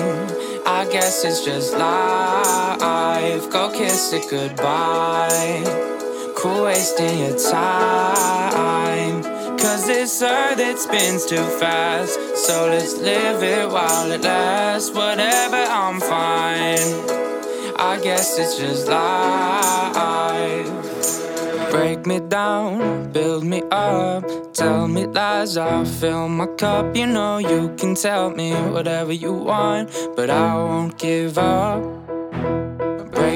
I 0.66 0.88
guess 0.90 1.24
it's 1.24 1.44
just 1.44 1.72
life. 1.74 3.48
Go 3.48 3.70
kiss 3.70 4.12
it 4.12 4.28
goodbye. 4.28 5.95
Wasting 6.44 7.18
your 7.20 7.38
time. 7.38 9.22
Cause 9.58 9.86
this 9.86 10.22
earth 10.22 10.60
it 10.60 10.78
spins 10.78 11.26
too 11.26 11.44
fast. 11.58 12.18
So 12.36 12.68
let's 12.68 12.96
live 12.98 13.42
it 13.42 13.68
while 13.68 14.12
it 14.12 14.22
lasts. 14.22 14.90
Whatever, 14.90 15.56
I'm 15.56 15.98
fine. 16.00 16.78
I 17.78 17.98
guess 18.02 18.38
it's 18.38 18.58
just 18.58 18.86
life. 18.86 20.70
Break 21.70 22.06
me 22.06 22.20
down, 22.20 23.10
build 23.12 23.44
me 23.44 23.62
up, 23.72 24.24
tell 24.52 24.86
me 24.86 25.06
lies, 25.06 25.56
I'll 25.56 25.84
fill 25.84 26.28
my 26.28 26.46
cup. 26.46 26.94
You 26.94 27.06
know 27.06 27.38
you 27.38 27.74
can 27.76 27.94
tell 27.94 28.30
me 28.30 28.52
whatever 28.52 29.12
you 29.12 29.32
want, 29.32 29.90
but 30.14 30.30
I 30.30 30.54
won't 30.54 30.96
give 30.98 31.38
up. 31.38 32.05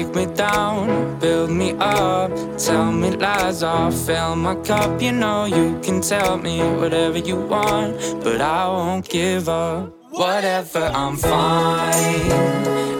Break 0.01 0.15
me 0.15 0.33
down, 0.33 1.19
build 1.19 1.51
me 1.51 1.73
up, 1.73 2.31
tell 2.57 2.91
me 2.91 3.11
lies, 3.11 3.61
I'll 3.61 3.91
fill 3.91 4.35
my 4.35 4.55
cup. 4.55 4.99
You 4.99 5.11
know 5.11 5.45
you 5.45 5.79
can 5.83 6.01
tell 6.01 6.39
me 6.39 6.59
whatever 6.79 7.19
you 7.19 7.35
want, 7.35 8.23
but 8.23 8.41
I 8.41 8.67
won't 8.67 9.07
give 9.07 9.47
up. 9.47 9.93
Whatever, 10.09 10.85
I'm 10.85 11.15
fine. 11.17 12.31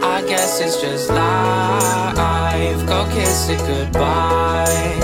I 0.03 0.23
guess 0.27 0.61
it's 0.61 0.79
just 0.79 1.09
life. 1.09 2.85
Go 2.85 3.09
kiss 3.11 3.49
it 3.49 3.57
goodbye. 3.65 4.99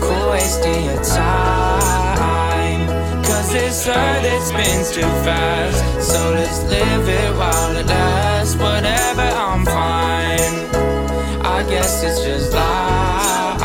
Cool 0.00 0.30
wasting 0.30 0.84
your 0.86 1.04
time. 1.04 2.88
Cause 3.22 3.52
this 3.52 3.86
earth 3.86 4.24
it 4.24 4.42
spins 4.42 4.90
too 4.90 5.12
fast. 5.22 6.10
So 6.10 6.32
let's 6.32 6.64
live 6.64 7.08
it 7.08 7.36
while 7.36 7.76
it 7.76 7.86
lasts. 7.86 8.09
it's 12.02 12.22
just 12.22 12.52
life. 12.52 13.60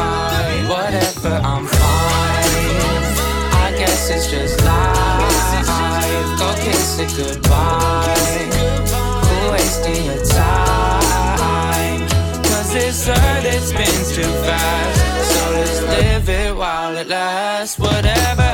Whatever, 0.68 1.36
I'm 1.52 1.66
fine. 1.66 3.06
I 3.66 3.68
guess 3.78 4.10
it's 4.10 4.28
just 4.32 4.58
life. 4.64 6.40
Go 6.40 6.50
kiss 6.66 7.00
it 7.00 7.12
goodbye. 7.16 8.16
Who 9.26 9.52
wasting 9.52 10.06
your 10.06 10.26
time? 10.26 10.66
This 12.74 13.08
earth 13.08 13.46
it 13.46 13.62
spins 13.62 14.16
too 14.16 14.34
fast. 14.46 15.00
So 15.32 15.42
let's 15.52 15.82
live 15.84 16.28
it 16.28 16.56
while 16.56 16.98
it 16.98 17.08
lasts. 17.08 17.80
Whatever. 17.80 18.45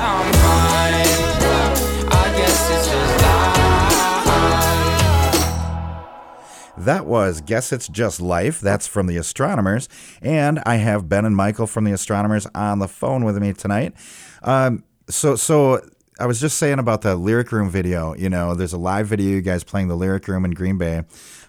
That 6.85 7.05
was 7.05 7.41
Guess 7.41 7.71
It's 7.71 7.87
Just 7.87 8.19
Life. 8.19 8.59
That's 8.59 8.87
from 8.87 9.05
the 9.05 9.15
Astronomers. 9.15 9.87
And 10.19 10.57
I 10.65 10.77
have 10.77 11.07
Ben 11.07 11.25
and 11.25 11.35
Michael 11.35 11.67
from 11.67 11.83
the 11.83 11.91
Astronomers 11.91 12.47
on 12.55 12.79
the 12.79 12.87
phone 12.87 13.23
with 13.23 13.37
me 13.37 13.53
tonight. 13.53 13.93
Um, 14.41 14.83
so, 15.07 15.35
so 15.35 15.87
I 16.19 16.25
was 16.25 16.41
just 16.41 16.57
saying 16.57 16.79
about 16.79 17.03
the 17.03 17.15
Lyric 17.15 17.51
Room 17.51 17.69
video. 17.69 18.15
You 18.15 18.31
know, 18.31 18.55
there's 18.55 18.73
a 18.73 18.79
live 18.79 19.05
video 19.05 19.29
you 19.29 19.41
guys 19.41 19.63
playing 19.63 19.89
the 19.89 19.95
Lyric 19.95 20.27
Room 20.27 20.43
in 20.43 20.51
Green 20.51 20.79
Bay. 20.79 21.03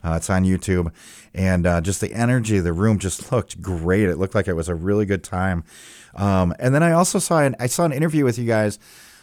Uh, 0.04 0.16
it's 0.18 0.28
on 0.28 0.44
YouTube. 0.44 0.92
And 1.32 1.66
uh, 1.66 1.80
just 1.80 2.02
the 2.02 2.12
energy 2.12 2.58
of 2.58 2.64
the 2.64 2.74
room 2.74 2.98
just 2.98 3.32
looked 3.32 3.62
great. 3.62 4.10
It 4.10 4.18
looked 4.18 4.34
like 4.34 4.48
it 4.48 4.54
was 4.54 4.68
a 4.68 4.74
really 4.74 5.06
good 5.06 5.24
time. 5.24 5.64
Um, 6.14 6.54
and 6.58 6.74
then 6.74 6.82
I 6.82 6.92
also 6.92 7.18
saw 7.18 7.38
an, 7.38 7.56
I 7.58 7.68
saw 7.68 7.86
an 7.86 7.92
interview 7.92 8.26
with 8.26 8.38
you 8.38 8.44
guys. 8.44 8.78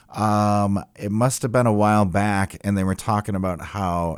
Um, 0.10 0.84
it 0.96 1.12
must 1.12 1.44
have 1.44 1.52
been 1.52 1.68
a 1.68 1.74
while 1.74 2.06
back, 2.06 2.58
and 2.62 2.76
they 2.76 2.84
were 2.84 2.96
talking 2.96 3.36
about 3.36 3.62
how 3.62 4.18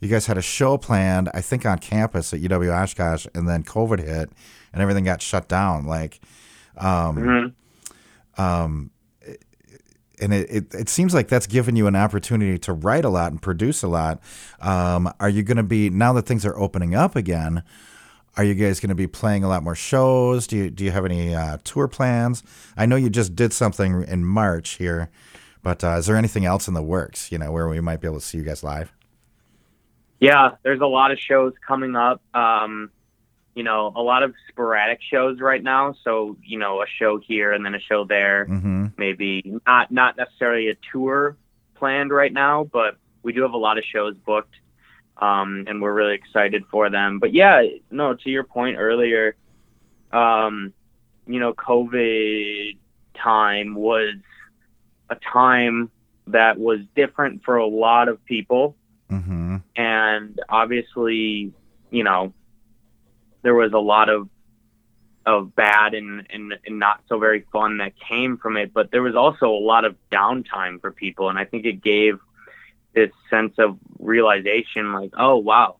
you 0.00 0.08
guys 0.08 0.26
had 0.26 0.38
a 0.38 0.42
show 0.42 0.78
planned, 0.78 1.28
I 1.34 1.40
think 1.40 1.66
on 1.66 1.78
campus 1.78 2.32
at 2.32 2.40
UW 2.40 2.72
Oshkosh, 2.72 3.26
and 3.34 3.48
then 3.48 3.64
COVID 3.64 3.98
hit 3.98 4.30
and 4.72 4.82
everything 4.82 5.04
got 5.04 5.20
shut 5.22 5.48
down. 5.48 5.86
Like, 5.86 6.20
um, 6.76 7.54
um, 8.36 8.90
and 10.20 10.32
it, 10.32 10.50
it, 10.50 10.74
it 10.74 10.88
seems 10.88 11.14
like 11.14 11.28
that's 11.28 11.46
given 11.46 11.76
you 11.76 11.86
an 11.86 11.96
opportunity 11.96 12.58
to 12.58 12.72
write 12.72 13.04
a 13.04 13.08
lot 13.08 13.32
and 13.32 13.40
produce 13.40 13.82
a 13.82 13.88
lot. 13.88 14.20
Um, 14.60 15.12
are 15.20 15.28
you 15.28 15.42
going 15.42 15.56
to 15.56 15.62
be 15.62 15.90
now 15.90 16.12
that 16.14 16.26
things 16.26 16.44
are 16.44 16.58
opening 16.58 16.94
up 16.94 17.16
again? 17.16 17.62
Are 18.36 18.44
you 18.44 18.54
guys 18.54 18.78
going 18.78 18.90
to 18.90 18.94
be 18.94 19.08
playing 19.08 19.42
a 19.42 19.48
lot 19.48 19.64
more 19.64 19.74
shows? 19.74 20.46
Do 20.46 20.56
you 20.56 20.70
do 20.70 20.84
you 20.84 20.92
have 20.92 21.04
any 21.04 21.34
uh, 21.34 21.58
tour 21.64 21.88
plans? 21.88 22.44
I 22.76 22.86
know 22.86 22.94
you 22.94 23.10
just 23.10 23.34
did 23.34 23.52
something 23.52 24.04
in 24.04 24.24
March 24.24 24.70
here, 24.70 25.10
but 25.62 25.82
uh, 25.82 25.96
is 25.98 26.06
there 26.06 26.16
anything 26.16 26.44
else 26.44 26.68
in 26.68 26.74
the 26.74 26.82
works? 26.82 27.32
You 27.32 27.38
know, 27.38 27.50
where 27.50 27.68
we 27.68 27.80
might 27.80 28.00
be 28.00 28.06
able 28.06 28.20
to 28.20 28.24
see 28.24 28.38
you 28.38 28.44
guys 28.44 28.62
live? 28.62 28.92
Yeah, 30.20 30.52
there's 30.62 30.80
a 30.80 30.86
lot 30.86 31.10
of 31.12 31.18
shows 31.18 31.52
coming 31.66 31.94
up. 31.94 32.20
Um, 32.34 32.90
you 33.54 33.64
know, 33.64 33.92
a 33.96 34.02
lot 34.02 34.22
of 34.22 34.34
sporadic 34.48 35.00
shows 35.02 35.40
right 35.40 35.62
now. 35.62 35.94
So, 36.04 36.36
you 36.44 36.58
know, 36.58 36.80
a 36.80 36.86
show 36.86 37.18
here 37.18 37.52
and 37.52 37.64
then 37.64 37.74
a 37.74 37.80
show 37.80 38.04
there. 38.04 38.46
Mm-hmm. 38.46 38.86
Maybe 38.96 39.60
not 39.66 39.90
not 39.90 40.16
necessarily 40.16 40.68
a 40.68 40.76
tour 40.92 41.36
planned 41.74 42.10
right 42.10 42.32
now, 42.32 42.64
but 42.64 42.96
we 43.22 43.32
do 43.32 43.42
have 43.42 43.52
a 43.52 43.58
lot 43.58 43.78
of 43.78 43.84
shows 43.84 44.16
booked, 44.16 44.54
um, 45.16 45.64
and 45.66 45.82
we're 45.82 45.92
really 45.92 46.14
excited 46.14 46.64
for 46.70 46.90
them. 46.90 47.18
But 47.18 47.32
yeah, 47.32 47.62
no, 47.90 48.14
to 48.14 48.30
your 48.30 48.44
point 48.44 48.76
earlier, 48.78 49.36
um, 50.12 50.72
you 51.26 51.40
know, 51.40 51.52
COVID 51.52 52.76
time 53.14 53.74
was 53.74 54.14
a 55.10 55.16
time 55.16 55.90
that 56.28 56.58
was 56.58 56.80
different 56.94 57.42
for 57.44 57.56
a 57.56 57.66
lot 57.66 58.08
of 58.08 58.24
people 58.24 58.76
Mm-hmm. 59.10 59.37
And 59.98 60.40
obviously, 60.48 61.52
you 61.90 62.04
know, 62.04 62.32
there 63.42 63.54
was 63.54 63.72
a 63.72 63.78
lot 63.78 64.08
of 64.08 64.28
of 65.26 65.54
bad 65.54 65.92
and, 65.92 66.26
and, 66.30 66.54
and 66.64 66.78
not 66.78 67.02
so 67.06 67.18
very 67.18 67.44
fun 67.52 67.78
that 67.78 67.92
came 68.08 68.38
from 68.38 68.56
it, 68.56 68.72
but 68.72 68.90
there 68.90 69.02
was 69.02 69.14
also 69.14 69.50
a 69.50 69.64
lot 69.72 69.84
of 69.84 69.94
downtime 70.10 70.80
for 70.80 70.90
people, 70.90 71.28
and 71.28 71.38
I 71.38 71.44
think 71.44 71.66
it 71.66 71.82
gave 71.82 72.18
this 72.94 73.10
sense 73.28 73.52
of 73.58 73.78
realization, 73.98 74.92
like, 74.94 75.10
oh 75.18 75.36
wow, 75.36 75.76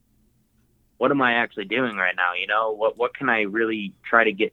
what 0.98 1.10
am 1.10 1.22
I 1.22 1.34
actually 1.34 1.64
doing 1.64 1.96
right 1.96 2.14
now? 2.14 2.34
You 2.38 2.46
know, 2.46 2.72
what 2.72 2.98
what 2.98 3.14
can 3.14 3.28
I 3.28 3.42
really 3.42 3.94
try 4.04 4.24
to 4.24 4.32
get 4.32 4.52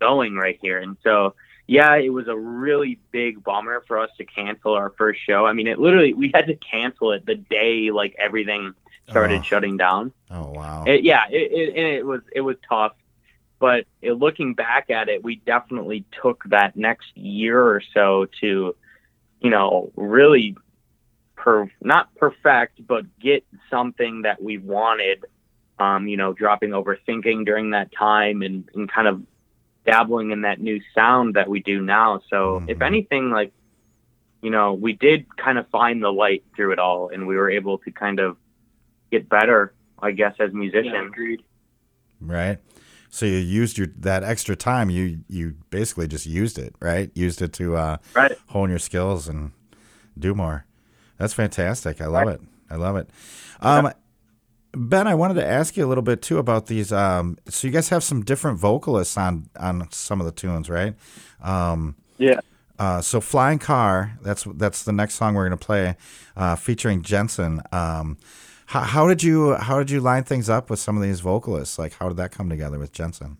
going 0.00 0.34
right 0.34 0.58
here? 0.60 0.78
And 0.78 0.96
so, 1.04 1.34
yeah, 1.68 1.96
it 1.96 2.08
was 2.08 2.26
a 2.28 2.36
really 2.36 2.98
big 3.12 3.44
bummer 3.44 3.84
for 3.86 3.98
us 3.98 4.10
to 4.16 4.24
cancel 4.24 4.72
our 4.72 4.90
first 4.98 5.20
show. 5.24 5.46
I 5.46 5.52
mean, 5.52 5.66
it 5.68 5.78
literally 5.78 6.14
we 6.14 6.30
had 6.34 6.46
to 6.46 6.56
cancel 6.56 7.12
it 7.12 7.26
the 7.26 7.34
day 7.36 7.90
like 7.92 8.16
everything 8.18 8.74
started 9.08 9.40
Oh. 9.40 9.42
shutting 9.42 9.76
down. 9.76 10.12
Oh 10.30 10.48
wow. 10.50 10.84
It, 10.86 11.04
yeah, 11.04 11.24
it, 11.30 11.52
it, 11.52 11.68
and 11.76 11.86
it 11.86 12.04
was 12.04 12.22
it 12.34 12.40
was 12.40 12.56
tough, 12.68 12.92
but 13.58 13.84
it, 14.02 14.12
looking 14.12 14.54
back 14.54 14.88
at 14.90 15.08
it, 15.08 15.22
we 15.22 15.36
definitely 15.36 16.04
took 16.22 16.42
that 16.46 16.74
next 16.74 17.14
year 17.16 17.62
or 17.62 17.82
so 17.94 18.26
to, 18.40 18.74
you 19.40 19.50
know, 19.50 19.92
really, 19.94 20.56
per 21.36 21.70
not 21.82 22.14
perfect, 22.16 22.86
but 22.86 23.04
get 23.20 23.44
something 23.70 24.22
that 24.22 24.42
we 24.42 24.58
wanted. 24.58 25.24
Um, 25.80 26.08
you 26.08 26.16
know, 26.16 26.32
dropping 26.32 26.70
overthinking 26.70 27.44
during 27.46 27.70
that 27.70 27.92
time 27.92 28.42
and, 28.42 28.68
and 28.74 28.90
kind 28.90 29.06
of 29.06 29.22
dabbling 29.92 30.30
in 30.30 30.42
that 30.42 30.60
new 30.60 30.80
sound 30.94 31.34
that 31.34 31.48
we 31.48 31.60
do 31.60 31.80
now. 31.80 32.20
So, 32.30 32.62
if 32.68 32.78
Mhm. 32.78 32.86
anything, 32.86 33.30
like, 33.30 33.52
you 34.42 34.50
know, 34.50 34.74
we 34.74 34.92
did 34.92 35.26
kind 35.36 35.58
of 35.58 35.66
find 35.68 36.02
the 36.02 36.12
light 36.12 36.44
through 36.54 36.72
it 36.72 36.78
all, 36.78 37.08
and 37.12 37.26
we 37.26 37.36
were 37.36 37.50
able 37.50 37.78
to 37.78 37.90
kind 37.90 38.20
of 38.20 38.36
get 39.10 39.28
better, 39.28 39.74
I 40.00 40.10
guess, 40.12 40.34
as 40.38 40.52
musicians. 40.52 41.14
right? 42.20 42.58
So 43.10 43.24
you 43.26 43.38
used 43.38 43.78
your 43.78 43.86
that 44.00 44.22
extra 44.22 44.54
time. 44.54 44.90
You 44.90 45.20
you 45.28 45.54
basically 45.70 46.08
just 46.08 46.26
used 46.26 46.58
it, 46.58 46.74
right? 46.80 47.10
Used 47.14 47.40
it 47.40 47.52
to 47.54 47.76
uh, 47.76 47.96
Right. 48.14 48.36
hone 48.48 48.70
your 48.70 48.78
skills 48.78 49.28
and 49.28 49.52
do 50.18 50.34
more. 50.34 50.64
That's 51.16 51.32
fantastic. 51.32 52.00
I 52.00 52.06
love 52.06 52.28
it. 52.28 52.40
I 52.70 52.76
love 52.76 52.96
it. 52.96 53.08
Um, 53.60 53.90
Ben, 54.72 55.06
I 55.06 55.14
wanted 55.14 55.34
to 55.34 55.46
ask 55.46 55.76
you 55.76 55.84
a 55.84 55.88
little 55.88 56.02
bit 56.02 56.20
too 56.22 56.38
about 56.38 56.66
these. 56.66 56.92
Um, 56.92 57.38
so 57.48 57.66
you 57.66 57.72
guys 57.72 57.88
have 57.88 58.04
some 58.04 58.22
different 58.22 58.58
vocalists 58.58 59.16
on 59.16 59.48
on 59.58 59.88
some 59.90 60.20
of 60.20 60.26
the 60.26 60.32
tunes, 60.32 60.68
right? 60.68 60.94
Um, 61.42 61.96
Yeah. 62.18 62.40
uh, 62.78 63.00
so 63.00 63.20
"Flying 63.20 63.58
Car," 63.58 64.18
that's 64.22 64.44
that's 64.44 64.82
the 64.84 64.92
next 64.92 65.14
song 65.14 65.34
we're 65.34 65.48
going 65.48 65.58
to 65.58 65.64
play, 65.64 65.96
uh, 66.36 66.56
featuring 66.56 67.02
Jensen. 67.02 67.62
Um, 67.72 68.18
how, 68.66 68.80
how 68.80 69.08
did 69.08 69.22
you 69.22 69.54
how 69.54 69.78
did 69.78 69.90
you 69.90 70.00
line 70.00 70.24
things 70.24 70.50
up 70.50 70.68
with 70.68 70.78
some 70.78 70.96
of 70.96 71.02
these 71.02 71.20
vocalists? 71.20 71.78
Like, 71.78 71.94
how 71.94 72.08
did 72.08 72.18
that 72.18 72.30
come 72.30 72.50
together 72.50 72.78
with 72.78 72.92
Jensen? 72.92 73.38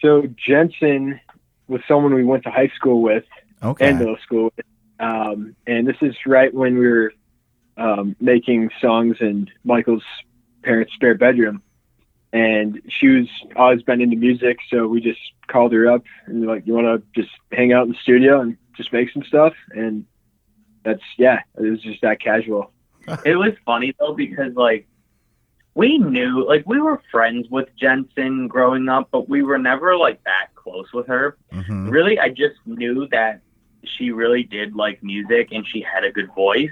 So 0.00 0.26
Jensen 0.46 1.20
was 1.68 1.80
someone 1.86 2.12
we 2.12 2.24
went 2.24 2.42
to 2.42 2.50
high 2.50 2.72
school 2.74 3.00
with 3.02 3.24
Okay, 3.62 3.88
and 3.88 3.98
middle 4.00 4.16
school 4.22 4.50
with. 4.56 4.66
Um, 4.98 5.54
and 5.66 5.86
this 5.86 5.96
is 6.02 6.14
right 6.26 6.52
when 6.52 6.78
we 6.78 6.86
were 6.88 7.12
um, 7.76 8.16
making 8.20 8.70
songs 8.80 9.16
in 9.20 9.48
Michael's 9.64 10.04
parents' 10.62 10.92
spare 10.94 11.14
bedroom. 11.14 11.62
And 12.32 12.80
she 12.88 13.08
was 13.08 13.26
always 13.56 13.82
been 13.82 14.00
into 14.00 14.16
music, 14.16 14.58
so 14.70 14.86
we 14.86 15.02
just 15.02 15.20
called 15.48 15.72
her 15.72 15.90
up 15.90 16.04
and 16.24 16.46
like, 16.46 16.66
"You 16.66 16.72
want 16.72 16.86
to 16.86 17.20
just 17.20 17.34
hang 17.52 17.74
out 17.74 17.84
in 17.84 17.92
the 17.92 17.98
studio 18.02 18.40
and 18.40 18.56
just 18.74 18.90
make 18.90 19.10
some 19.12 19.22
stuff?" 19.22 19.52
And 19.72 20.06
that's 20.82 21.02
yeah, 21.18 21.40
it 21.58 21.70
was 21.70 21.82
just 21.82 22.00
that 22.00 22.20
casual. 22.20 22.72
it 23.26 23.36
was 23.36 23.52
funny 23.66 23.94
though 23.98 24.14
because 24.14 24.54
like 24.54 24.86
we 25.74 25.98
knew 25.98 26.46
like 26.46 26.64
we 26.66 26.80
were 26.80 27.02
friends 27.10 27.48
with 27.50 27.68
Jensen 27.78 28.48
growing 28.48 28.88
up, 28.88 29.08
but 29.10 29.28
we 29.28 29.42
were 29.42 29.58
never 29.58 29.96
like 29.96 30.22
that 30.24 30.48
close 30.54 30.92
with 30.92 31.06
her. 31.08 31.36
hmm 31.50 31.88
Really, 31.88 32.18
I 32.18 32.28
just 32.28 32.56
knew 32.66 33.08
that 33.10 33.40
she 33.84 34.10
really 34.10 34.42
did 34.42 34.74
like 34.74 35.02
music 35.02 35.48
and 35.52 35.66
she 35.66 35.80
had 35.82 36.04
a 36.04 36.12
good 36.12 36.32
voice. 36.34 36.70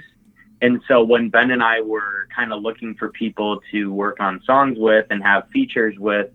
And 0.61 0.81
so 0.87 1.03
when 1.03 1.29
Ben 1.29 1.49
and 1.51 1.63
I 1.63 1.81
were 1.81 2.27
kind 2.35 2.53
of 2.53 2.61
looking 2.61 2.95
for 2.95 3.09
people 3.09 3.61
to 3.71 3.91
work 3.91 4.19
on 4.19 4.41
songs 4.43 4.77
with 4.77 5.07
and 5.09 5.23
have 5.23 5.49
features 5.49 5.97
with, 5.97 6.29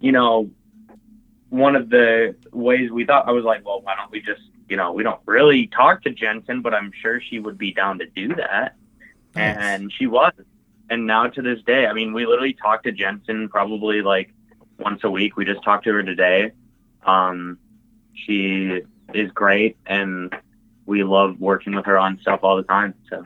you 0.00 0.12
know, 0.12 0.50
one 1.50 1.76
of 1.76 1.90
the 1.90 2.34
ways 2.52 2.90
we 2.90 3.04
thought 3.04 3.28
I 3.28 3.32
was 3.32 3.44
like, 3.44 3.64
well, 3.64 3.82
why 3.82 3.96
don't 3.96 4.10
we 4.10 4.20
just, 4.20 4.40
you 4.68 4.76
know, 4.76 4.92
we 4.92 5.02
don't 5.02 5.20
really 5.26 5.66
talk 5.66 6.02
to 6.02 6.10
Jensen, 6.10 6.62
but 6.62 6.72
I'm 6.74 6.90
sure 7.02 7.20
she 7.20 7.38
would 7.38 7.58
be 7.58 7.72
down 7.72 7.98
to 7.98 8.06
do 8.06 8.34
that. 8.34 8.76
Nice. 9.34 9.56
And 9.58 9.92
she 9.92 10.06
was. 10.06 10.32
And 10.88 11.06
now 11.06 11.26
to 11.28 11.42
this 11.42 11.60
day, 11.62 11.86
I 11.86 11.92
mean, 11.92 12.12
we 12.12 12.26
literally 12.26 12.54
talk 12.54 12.82
to 12.84 12.92
Jensen 12.92 13.48
probably 13.48 14.00
like 14.02 14.32
once 14.78 15.04
a 15.04 15.10
week. 15.10 15.36
We 15.36 15.44
just 15.44 15.62
talked 15.62 15.84
to 15.84 15.92
her 15.92 16.02
today. 16.02 16.52
Um, 17.04 17.58
she 18.14 18.82
is 19.12 19.30
great, 19.32 19.76
and 19.86 20.34
we 20.86 21.04
love 21.04 21.40
working 21.40 21.74
with 21.74 21.86
her 21.86 21.98
on 21.98 22.18
stuff 22.20 22.40
all 22.42 22.56
the 22.56 22.62
time. 22.62 22.94
So 23.10 23.22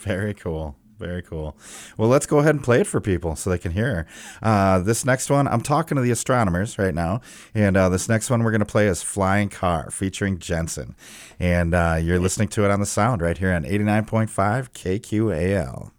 Very 0.00 0.34
cool. 0.34 0.76
Very 0.98 1.22
cool. 1.22 1.56
Well, 1.96 2.10
let's 2.10 2.26
go 2.26 2.40
ahead 2.40 2.54
and 2.54 2.62
play 2.62 2.82
it 2.82 2.86
for 2.86 3.00
people 3.00 3.34
so 3.34 3.48
they 3.48 3.56
can 3.56 3.72
hear. 3.72 4.06
Uh, 4.42 4.80
this 4.80 5.02
next 5.02 5.30
one, 5.30 5.48
I'm 5.48 5.62
talking 5.62 5.96
to 5.96 6.02
the 6.02 6.10
astronomers 6.10 6.78
right 6.78 6.94
now, 6.94 7.22
and 7.54 7.74
uh, 7.74 7.88
this 7.88 8.06
next 8.06 8.28
one 8.28 8.42
we're 8.42 8.50
going 8.50 8.60
to 8.60 8.66
play 8.66 8.86
is 8.86 9.02
"Flying 9.02 9.48
Car" 9.48 9.90
featuring 9.90 10.38
Jensen, 10.38 10.94
and 11.38 11.72
uh, 11.72 11.98
you're 11.98 12.18
listening 12.18 12.48
to 12.48 12.66
it 12.66 12.70
on 12.70 12.80
the 12.80 12.86
sound 12.86 13.22
right 13.22 13.38
here 13.38 13.52
on 13.54 13.64
89.5 13.64 14.72
KQAL. 14.72 15.90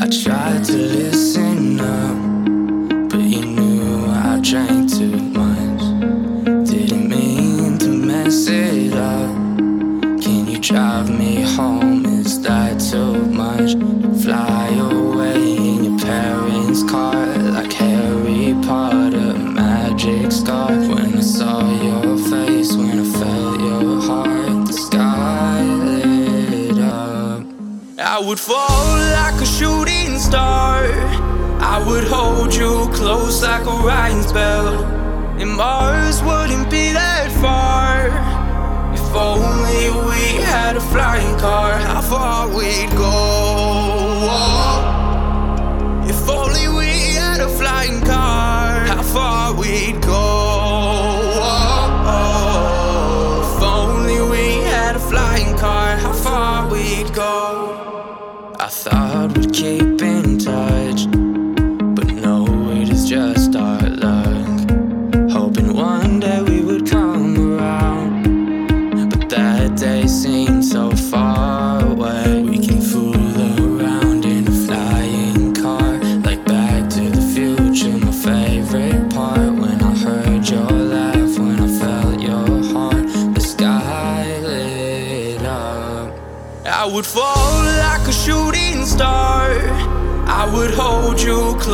I 0.00 0.08
tried 0.08 0.64
to 0.64 0.72
listen 0.76 1.07
would 28.28 28.38
fall 28.38 28.98
like 29.12 29.40
a 29.40 29.46
shooting 29.46 30.18
star. 30.18 30.84
I 31.62 31.82
would 31.88 32.04
hold 32.04 32.54
you 32.54 32.86
close 32.92 33.42
like 33.42 33.64
a 33.64 33.70
Orion's 33.70 34.30
belt. 34.34 34.87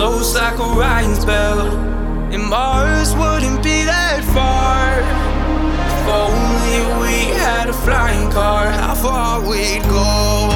Close 0.05 0.35
like 0.35 0.61
Orion's 0.61 1.25
belt. 1.25 1.73
And 2.35 2.43
Mars 2.43 3.15
wouldn't 3.15 3.63
be 3.63 3.85
that 3.85 4.21
far. 4.37 5.01
If 5.93 6.07
only 6.23 6.81
we 7.01 7.15
had 7.39 7.71
a 7.71 7.73
flying 7.73 8.31
car, 8.31 8.71
how 8.71 8.95
far 8.95 9.41
we'd 9.41 9.83
go. 9.85 10.54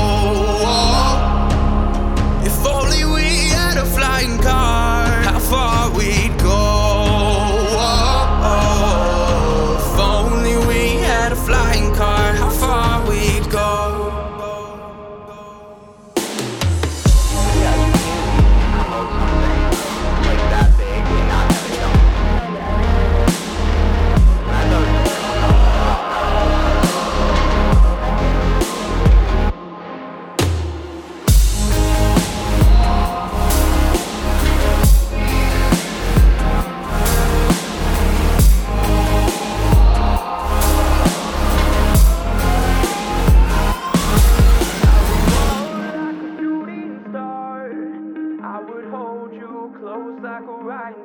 Like 50.47 50.97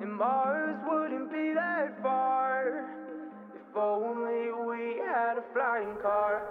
and 0.00 0.12
Mars 0.12 0.76
wouldn't 0.86 1.30
be 1.30 1.54
that 1.54 2.02
far. 2.02 2.86
If 3.54 3.76
only 3.76 4.50
we 4.66 4.98
had 4.98 5.38
a 5.38 5.44
flying 5.52 5.96
car. 6.02 6.42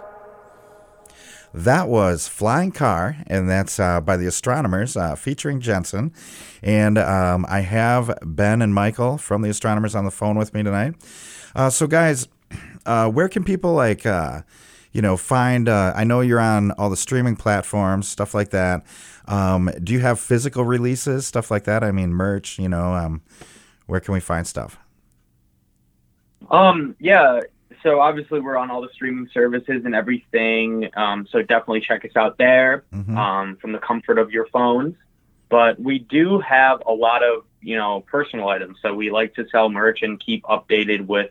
That 1.54 1.88
was 1.88 2.28
Flying 2.28 2.72
Car, 2.72 3.16
and 3.26 3.48
that's 3.48 3.80
uh, 3.80 4.02
by 4.02 4.18
the 4.18 4.26
Astronomers 4.26 4.96
uh, 4.96 5.14
featuring 5.14 5.60
Jensen. 5.60 6.12
And 6.62 6.98
um, 6.98 7.46
I 7.48 7.60
have 7.60 8.16
Ben 8.22 8.60
and 8.60 8.74
Michael 8.74 9.16
from 9.16 9.40
the 9.42 9.48
Astronomers 9.48 9.94
on 9.94 10.04
the 10.04 10.10
phone 10.10 10.36
with 10.36 10.52
me 10.52 10.62
tonight. 10.62 10.94
Uh, 11.54 11.70
so, 11.70 11.86
guys, 11.86 12.28
uh, 12.86 13.10
where 13.10 13.28
can 13.28 13.44
people 13.44 13.72
like, 13.72 14.04
uh, 14.04 14.42
you 14.92 15.02
know, 15.02 15.16
find? 15.16 15.68
Uh, 15.68 15.92
I 15.94 16.04
know 16.04 16.20
you're 16.20 16.40
on 16.40 16.70
all 16.72 16.90
the 16.90 16.96
streaming 16.96 17.36
platforms, 17.36 18.08
stuff 18.08 18.34
like 18.34 18.50
that. 18.50 18.84
Um, 19.26 19.70
do 19.82 19.92
you 19.92 20.00
have 20.00 20.18
physical 20.18 20.64
releases, 20.64 21.26
stuff 21.26 21.50
like 21.50 21.64
that? 21.64 21.84
I 21.84 21.92
mean, 21.92 22.10
merch. 22.12 22.58
You 22.58 22.68
know, 22.68 22.94
um, 22.94 23.22
where 23.86 24.00
can 24.00 24.14
we 24.14 24.20
find 24.20 24.46
stuff? 24.46 24.78
Um, 26.50 26.96
yeah. 26.98 27.40
So 27.82 28.00
obviously 28.00 28.40
we're 28.40 28.56
on 28.56 28.70
all 28.70 28.80
the 28.80 28.88
streaming 28.92 29.28
services 29.32 29.82
and 29.84 29.94
everything. 29.94 30.88
Um, 30.96 31.26
so 31.30 31.42
definitely 31.42 31.80
check 31.80 32.04
us 32.04 32.10
out 32.16 32.38
there 32.38 32.84
Mhm. 32.92 33.16
um, 33.16 33.56
from 33.56 33.72
the 33.72 33.78
comfort 33.78 34.18
of 34.18 34.30
your 34.32 34.46
phones. 34.46 34.94
But 35.48 35.78
we 35.80 35.98
do 36.00 36.40
have 36.40 36.82
a 36.86 36.92
lot 36.92 37.22
of 37.22 37.44
you 37.60 37.76
know 37.76 38.04
personal 38.06 38.48
items. 38.48 38.78
So 38.82 38.94
we 38.94 39.10
like 39.10 39.34
to 39.34 39.46
sell 39.50 39.68
merch 39.68 40.02
and 40.02 40.18
keep 40.20 40.42
updated 40.44 41.06
with 41.06 41.30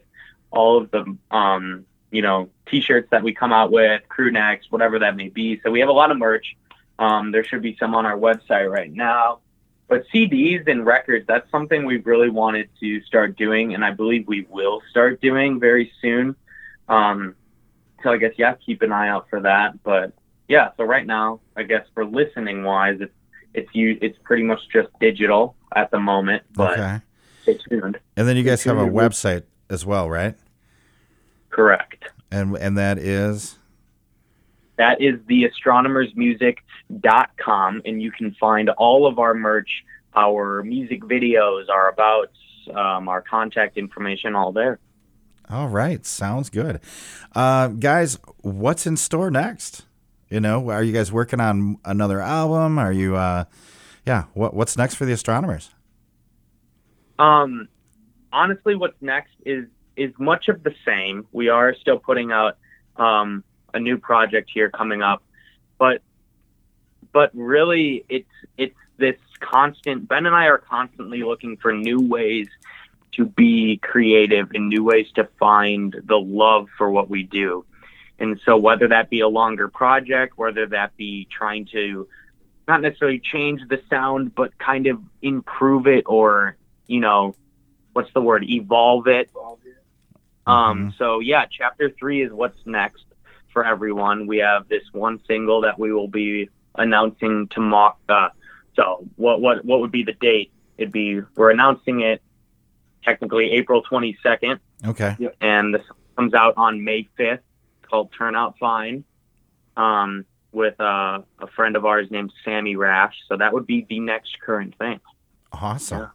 all 0.52 0.78
of 0.78 0.90
the 0.92 1.18
um, 1.36 1.86
you 2.12 2.22
know 2.22 2.50
t-shirts 2.70 3.10
that 3.12 3.24
we 3.24 3.34
come 3.34 3.54
out 3.54 3.72
with, 3.72 4.02
crew 4.10 4.32
necks, 4.32 4.68
whatever 4.70 5.00
that 5.00 5.16
may 5.16 5.30
be. 5.30 5.60
So 5.64 5.72
we 5.72 5.80
have 5.80 5.90
a 5.90 5.94
lot 5.94 6.12
of 6.12 6.18
merch. 6.18 6.56
Um, 7.00 7.32
there 7.32 7.44
should 7.44 7.62
be 7.62 7.78
some 7.80 7.96
on 7.96 8.06
our 8.06 8.18
website 8.18 8.70
right 8.70 8.92
now. 8.92 9.40
But 9.88 10.04
CDs 10.14 10.68
and 10.70 10.86
records, 10.86 11.26
that's 11.28 11.50
something 11.50 11.86
we've 11.86 12.06
really 12.06 12.30
wanted 12.30 12.70
to 12.82 13.02
start 13.04 13.38
doing, 13.38 13.74
and 13.74 13.86
I 13.86 13.92
believe 13.92 14.28
we 14.28 14.46
will 14.50 14.82
start 14.90 15.22
doing 15.22 15.60
very 15.60 15.92
soon. 16.02 16.36
Um, 16.90 17.36
so 18.04 18.12
I 18.12 18.18
guess 18.18 18.34
yeah, 18.38 18.56
keep 18.56 18.82
an 18.82 18.92
eye 18.92 19.10
out 19.10 19.30
for 19.30 19.40
that. 19.42 19.82
But 19.84 20.14
yeah, 20.48 20.72
so 20.78 20.84
right 20.84 21.06
now, 21.06 21.40
I 21.56 21.64
guess 21.64 21.86
for 21.94 22.06
listening 22.06 22.64
wise, 22.64 22.98
it's 23.00 23.14
it's 23.54 23.70
you 23.74 23.98
it's 24.02 24.18
pretty 24.24 24.44
much 24.44 24.60
just 24.72 24.90
digital 25.00 25.56
at 25.76 25.90
the 25.92 26.00
moment. 26.00 26.44
But 26.54 26.80
Okay. 26.80 27.00
stay 27.44 27.58
tuned. 27.70 28.00
And 28.16 28.28
then 28.28 28.36
you 28.38 28.44
guys 28.44 28.64
have 28.66 28.78
a 28.78 28.86
website 28.86 29.44
as 29.70 29.86
well, 29.86 30.10
right? 30.10 30.36
Correct. 31.58 32.06
And 32.30 32.56
and 32.58 32.78
that 32.78 33.00
is 33.00 33.58
That 34.78 35.02
is 35.02 35.16
theastronomersmusic.com, 35.22 37.82
and 37.84 38.00
you 38.00 38.12
can 38.12 38.36
find 38.40 38.70
all 38.70 39.08
of 39.08 39.18
our 39.18 39.34
merch, 39.34 39.84
our 40.16 40.62
music 40.62 41.02
videos, 41.02 41.68
our 41.68 41.90
abouts, 41.90 42.38
um, 42.76 43.10
our 43.10 43.24
contact 43.24 43.76
information, 43.76 44.36
all 44.36 44.52
there. 44.52 44.78
All 45.50 45.68
right, 45.68 46.06
sounds 46.06 46.52
good. 46.52 46.80
Uh, 47.34 47.70
guys, 47.70 48.20
what's 48.42 48.86
in 48.86 48.96
store 48.96 49.32
next? 49.32 49.84
You 50.30 50.42
know, 50.42 50.70
are 50.70 50.84
you 50.84 50.94
guys 50.94 51.12
working 51.12 51.40
on 51.40 51.80
another 51.86 52.22
album? 52.22 52.78
Are 52.78 52.92
you, 52.92 53.16
uh, 53.16 53.46
yeah, 54.06 54.26
what 54.36 54.54
what's 54.54 54.78
next 54.78 54.94
for 54.94 55.06
the 55.06 55.14
astronomers? 55.14 55.72
Um, 57.18 57.68
honestly, 58.32 58.76
what's 58.76 59.02
next 59.02 59.32
is 59.44 59.66
is 59.98 60.14
much 60.18 60.48
of 60.48 60.64
the 60.64 60.74
same. 60.86 61.28
We 61.32 61.50
are 61.50 61.76
still 61.76 62.00
putting 62.00 62.32
out 62.32 62.58
um, 62.96 63.44
a 63.74 63.80
new 63.80 63.98
project 63.98 64.50
here 64.54 64.70
coming 64.70 65.02
up, 65.02 65.24
but 65.78 66.02
but 67.12 67.32
really, 67.34 68.06
it's 68.08 68.30
it's 68.58 68.76
this 68.98 69.18
constant. 69.40 70.08
Ben 70.08 70.26
and 70.26 70.36
I 70.36 70.46
are 70.46 70.58
constantly 70.58 71.24
looking 71.24 71.58
for 71.58 71.74
new 71.74 72.00
ways 72.00 72.48
to 73.14 73.26
be 73.26 73.78
creative 73.78 74.52
and 74.54 74.70
new 74.70 74.84
ways 74.84 75.08
to 75.16 75.28
find 75.40 75.96
the 76.06 76.20
love 76.20 76.68
for 76.78 76.90
what 76.90 77.10
we 77.10 77.24
do. 77.24 77.66
And 78.20 78.40
so, 78.46 78.58
whether 78.58 78.88
that 78.90 79.10
be 79.10 79.22
a 79.22 79.28
longer 79.28 79.68
project, 79.68 80.38
whether 80.38 80.66
that 80.68 80.96
be 80.98 81.28
trying 81.32 81.66
to 81.74 82.08
not 82.68 82.82
necessarily 82.82 83.20
change 83.20 83.62
the 83.70 83.82
sound, 83.90 84.36
but 84.36 84.58
kind 84.58 84.88
of 84.88 85.00
improve 85.22 85.88
it 85.88 86.04
or, 86.08 86.58
you 86.86 87.00
know, 87.00 87.36
what's 87.94 88.12
the 88.14 88.22
word, 88.22 88.44
evolve 88.48 89.08
it. 89.08 89.30
Um, 90.48 90.94
so 90.98 91.20
yeah, 91.20 91.46
chapter 91.50 91.92
three 92.00 92.24
is 92.24 92.32
what's 92.32 92.58
next 92.66 93.04
for 93.54 93.66
everyone. 93.66 94.28
We 94.28 94.38
have 94.38 94.68
this 94.68 94.84
one 94.92 95.20
single 95.28 95.62
that 95.62 95.78
we 95.80 95.92
will 95.92 96.08
be 96.08 96.50
announcing 96.76 97.48
tomorrow. 97.52 97.96
Uh, 98.08 98.30
so 98.76 99.08
what, 99.16 99.42
what, 99.42 99.66
what 99.66 99.82
would 99.82 99.92
be 99.92 100.04
the 100.04 100.14
date? 100.14 100.52
It'd 100.78 100.92
be, 100.92 101.22
we're 101.36 101.52
announcing 101.52 102.02
it 102.02 102.22
technically 103.04 103.52
April 103.52 103.82
22nd 103.84 104.60
Okay. 104.86 105.16
and 105.42 105.74
this 105.74 105.82
comes 106.16 106.34
out 106.34 106.54
on 106.58 106.84
May 106.84 107.08
5th. 107.20 107.40
Called 107.82 108.10
Turnout 108.18 108.58
Fine. 108.60 109.06
Um, 109.76 110.26
with 110.52 110.80
uh, 110.80 111.20
a 111.40 111.48
friend 111.56 111.76
of 111.76 111.86
ours 111.86 112.08
named 112.10 112.34
Sammy 112.44 112.76
Rash. 112.76 113.16
So 113.30 113.38
that 113.38 113.54
would 113.54 113.66
be 113.66 113.86
the 113.90 114.00
next 114.00 114.40
current 114.42 114.76
thing. 114.78 115.00
Awesome. 115.52 116.00
Yeah. 116.00 116.08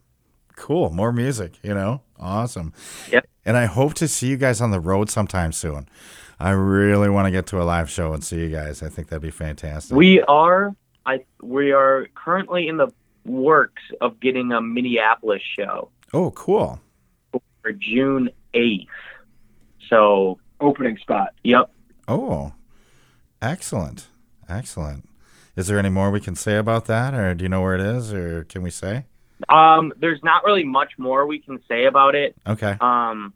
Cool. 0.56 0.90
More 0.90 1.12
music, 1.12 1.54
you 1.62 1.74
know? 1.74 2.02
Awesome. 2.22 2.72
Yep. 3.10 3.26
And 3.44 3.56
I 3.56 3.66
hope 3.66 3.94
to 3.94 4.08
see 4.08 4.28
you 4.28 4.36
guys 4.36 4.60
on 4.60 4.70
the 4.70 4.80
road 4.80 5.10
sometime 5.10 5.52
soon. 5.52 5.88
I 6.38 6.50
really 6.50 7.10
want 7.10 7.26
to 7.26 7.30
get 7.30 7.46
to 7.48 7.60
a 7.60 7.64
live 7.64 7.90
show 7.90 8.12
and 8.12 8.22
see 8.22 8.40
you 8.40 8.48
guys. 8.48 8.82
I 8.82 8.88
think 8.88 9.08
that'd 9.08 9.22
be 9.22 9.30
fantastic. 9.30 9.96
We 9.96 10.22
are 10.22 10.74
I 11.04 11.24
we 11.42 11.72
are 11.72 12.08
currently 12.14 12.68
in 12.68 12.76
the 12.76 12.88
works 13.24 13.82
of 14.00 14.20
getting 14.20 14.52
a 14.52 14.60
Minneapolis 14.60 15.42
show 15.42 15.90
oh, 16.12 16.30
cool. 16.32 16.80
for 17.60 17.72
June 17.72 18.30
eighth. 18.54 18.88
So 19.88 20.38
Opening 20.60 20.96
spot. 20.98 21.30
yep. 21.42 21.72
Oh, 22.06 22.52
excellent. 23.40 24.06
Excellent. 24.48 25.08
Is 25.56 25.66
there 25.66 25.78
any 25.78 25.88
more 25.88 26.10
we 26.10 26.20
can 26.20 26.36
say 26.36 26.56
about 26.56 26.86
that, 26.86 27.14
or 27.14 27.34
do 27.34 27.44
you 27.44 27.48
know 27.48 27.60
where 27.60 27.74
it 27.74 27.80
is, 27.80 28.12
or 28.12 28.44
can 28.44 28.62
we 28.62 28.70
say? 28.70 29.06
Um, 29.48 29.92
there's 29.98 30.22
not 30.22 30.44
really 30.44 30.64
much 30.64 30.92
more 30.98 31.26
we 31.26 31.38
can 31.38 31.60
say 31.68 31.86
about 31.86 32.14
it. 32.14 32.34
Okay. 32.46 32.76
Um, 32.80 33.34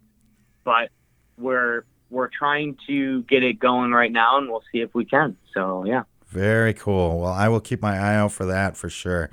but 0.64 0.90
we're 1.38 1.84
we're 2.10 2.28
trying 2.28 2.76
to 2.86 3.22
get 3.24 3.42
it 3.42 3.58
going 3.58 3.92
right 3.92 4.12
now, 4.12 4.38
and 4.38 4.48
we'll 4.48 4.62
see 4.72 4.80
if 4.80 4.94
we 4.94 5.04
can. 5.04 5.36
So 5.52 5.84
yeah. 5.84 6.02
Very 6.26 6.74
cool. 6.74 7.20
Well, 7.20 7.32
I 7.32 7.48
will 7.48 7.60
keep 7.60 7.80
my 7.80 7.96
eye 7.96 8.16
out 8.16 8.32
for 8.32 8.46
that 8.46 8.76
for 8.76 8.90
sure. 8.90 9.30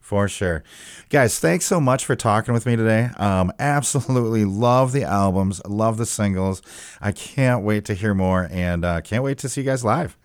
For 0.00 0.26
sure. 0.26 0.62
Guys, 1.10 1.38
thanks 1.38 1.66
so 1.66 1.80
much 1.80 2.06
for 2.06 2.16
talking 2.16 2.54
with 2.54 2.64
me 2.64 2.76
today. 2.76 3.10
Um, 3.18 3.52
absolutely 3.58 4.46
love 4.46 4.92
the 4.92 5.04
albums, 5.04 5.60
love 5.66 5.98
the 5.98 6.06
singles. 6.06 6.62
I 6.98 7.12
can't 7.12 7.62
wait 7.62 7.84
to 7.86 7.94
hear 7.94 8.14
more 8.14 8.48
and 8.50 8.86
uh, 8.86 9.02
can't 9.02 9.22
wait 9.22 9.36
to 9.38 9.50
see 9.50 9.60
you 9.60 9.66
guys 9.66 9.84
live. 9.84 10.16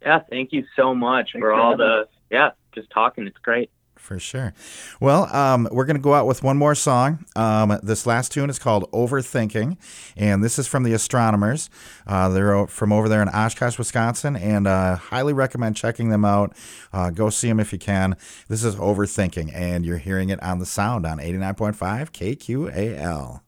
Yeah, 0.00 0.20
thank 0.30 0.52
you 0.52 0.64
so 0.76 0.94
much 0.94 1.32
Thanks 1.32 1.42
for 1.42 1.50
for 1.50 1.54
all 1.54 1.76
the 1.76 2.06
yeah, 2.30 2.50
just 2.72 2.88
talking. 2.90 3.26
It's 3.26 3.38
great. 3.38 3.70
For 4.06 4.20
sure. 4.20 4.54
Well, 5.00 5.24
um, 5.34 5.66
we're 5.72 5.84
going 5.84 5.96
to 5.96 6.02
go 6.02 6.14
out 6.14 6.28
with 6.28 6.44
one 6.44 6.56
more 6.56 6.76
song. 6.76 7.24
Um, 7.34 7.76
this 7.82 8.06
last 8.06 8.30
tune 8.30 8.48
is 8.48 8.56
called 8.56 8.88
Overthinking, 8.92 9.76
and 10.16 10.44
this 10.44 10.60
is 10.60 10.68
from 10.68 10.84
the 10.84 10.92
Astronomers. 10.92 11.68
Uh, 12.06 12.28
they're 12.28 12.68
from 12.68 12.92
over 12.92 13.08
there 13.08 13.20
in 13.20 13.28
Oshkosh, 13.28 13.76
Wisconsin, 13.78 14.36
and 14.36 14.68
uh, 14.68 14.94
highly 14.94 15.32
recommend 15.32 15.74
checking 15.74 16.10
them 16.10 16.24
out. 16.24 16.54
Uh, 16.92 17.10
go 17.10 17.30
see 17.30 17.48
them 17.48 17.58
if 17.58 17.72
you 17.72 17.80
can. 17.80 18.14
This 18.46 18.62
is 18.62 18.76
Overthinking, 18.76 19.50
and 19.52 19.84
you're 19.84 19.98
hearing 19.98 20.28
it 20.28 20.40
on 20.40 20.60
the 20.60 20.66
sound 20.66 21.04
on 21.04 21.18
89.5 21.18 22.12
KQAL. 22.12 23.40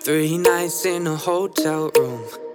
Three 0.00 0.38
nights 0.38 0.84
in 0.84 1.06
a 1.06 1.14
hotel 1.14 1.92
room. 1.96 2.49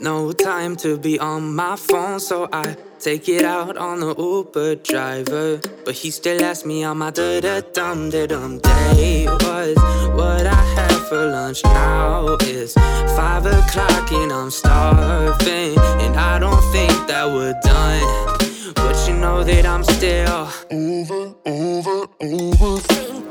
No 0.00 0.32
time 0.32 0.76
to 0.76 0.98
be 0.98 1.18
on 1.18 1.54
my 1.54 1.76
phone, 1.76 2.18
so 2.18 2.48
I 2.52 2.76
take 2.98 3.28
it 3.28 3.44
out 3.44 3.76
on 3.76 4.00
the 4.00 4.14
Uber 4.16 4.76
driver. 4.76 5.60
But 5.84 5.94
he 5.94 6.10
still 6.10 6.42
asks 6.42 6.64
me 6.64 6.80
how 6.82 6.94
my 6.94 7.10
da 7.10 7.40
da 7.40 7.60
dum 7.60 8.10
da 8.10 8.26
dum 8.26 8.58
day 8.58 9.26
was. 9.26 9.76
What 10.14 10.46
I 10.46 10.62
had 10.74 10.98
for 11.08 11.26
lunch 11.26 11.62
now 11.64 12.36
is 12.42 12.74
five 12.74 13.46
o'clock 13.46 14.10
and 14.12 14.32
I'm 14.32 14.50
starving. 14.50 15.78
And 16.04 16.16
I 16.16 16.38
don't 16.38 16.62
think 16.72 16.92
that 17.06 17.26
we're 17.26 17.58
done. 17.62 18.74
But 18.74 19.08
you 19.08 19.14
know 19.14 19.44
that 19.44 19.64
I'm 19.64 19.84
still 19.84 20.48
over, 20.70 21.34
over, 21.46 22.06
overthinking. 22.20 23.23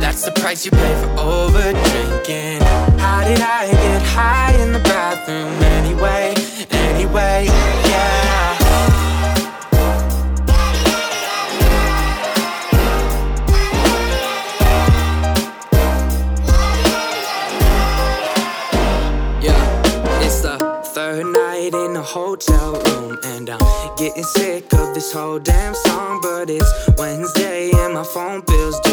That's 0.00 0.24
the 0.24 0.32
price 0.40 0.64
you 0.64 0.70
pay 0.72 0.94
for 1.02 1.20
over 1.20 1.72
drinking. 1.72 2.60
How 2.98 3.24
did 3.24 3.40
I 3.40 3.70
get 3.70 4.02
high 4.02 4.54
in 4.62 4.72
the 4.72 4.80
bathroom 4.80 5.52
anyway? 5.78 6.34
Anyway, 6.70 7.46
yeah. 7.46 8.56
Yeah, 19.40 20.22
it's 20.22 20.40
the 20.42 20.58
third 20.94 21.26
night 21.26 21.72
in 21.74 21.96
a 21.96 22.02
hotel 22.02 22.72
room, 22.72 23.18
and 23.24 23.48
I'm 23.48 23.60
getting 23.96 24.24
sick 24.24 24.72
of 24.74 24.94
this 24.94 25.12
whole 25.12 25.38
damn 25.38 25.74
song. 25.74 26.20
But 26.22 26.50
it's 26.50 26.70
Wednesday 26.98 27.70
and 27.72 27.94
my 27.94 28.04
phone 28.04 28.42
bill's 28.46 28.78
due. 28.80 28.89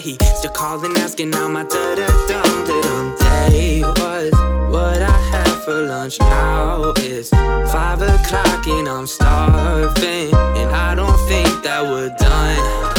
He 0.00 0.16
still 0.38 0.50
calling, 0.52 0.96
asking 0.96 1.34
how 1.34 1.48
my 1.48 1.62
da 1.62 1.94
da 1.94 2.06
dum 2.26 2.66
dum 2.66 3.16
day 3.20 3.82
was. 3.82 4.32
What 4.72 5.02
I 5.02 5.18
had 5.30 5.62
for 5.62 5.82
lunch 5.82 6.18
now 6.20 6.94
is 6.96 7.28
five 7.28 8.00
o'clock, 8.00 8.66
and 8.66 8.88
I'm 8.88 9.06
starving. 9.06 10.32
And 10.32 10.70
I 10.70 10.94
don't 10.94 11.18
think 11.28 11.62
that 11.64 11.82
we're 11.82 12.08
done. 12.16 12.96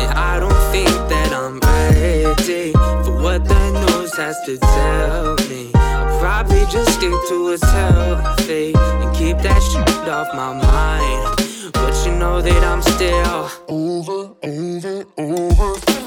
And 0.00 0.12
I 0.18 0.40
don't 0.40 0.72
think 0.72 0.90
that 1.12 1.32
I'm 1.32 1.60
ready 1.60 2.72
for 2.72 3.22
what 3.22 3.44
the 3.44 3.62
news 3.86 4.16
has 4.16 4.36
to 4.46 4.58
tell 4.58 5.36
me. 5.48 5.70
I'll 5.76 6.18
probably 6.18 6.64
just 6.72 6.94
stick 6.94 7.14
to 7.28 7.44
what's 7.44 7.62
healthy 7.62 8.72
and 8.74 9.14
keep 9.14 9.38
that 9.38 9.62
shit 9.62 10.08
off 10.08 10.34
my 10.34 10.52
mind. 10.54 11.72
But 11.72 11.94
you 12.04 12.18
know 12.18 12.42
that 12.42 12.64
I'm 12.64 12.82
still 12.82 13.48
over, 13.68 14.34
over, 14.42 15.04
over. 15.16 16.01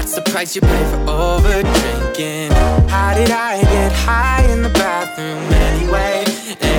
That's 0.00 0.14
the 0.14 0.22
price 0.22 0.56
you 0.56 0.62
pay 0.62 0.84
for 0.90 1.10
over 1.10 1.60
drinking. 1.60 2.52
How 2.88 3.12
did 3.12 3.30
I 3.30 3.60
get 3.60 3.92
high 3.92 4.50
in 4.50 4.62
the 4.62 4.70
bathroom 4.70 5.44
anyway? 5.68 6.24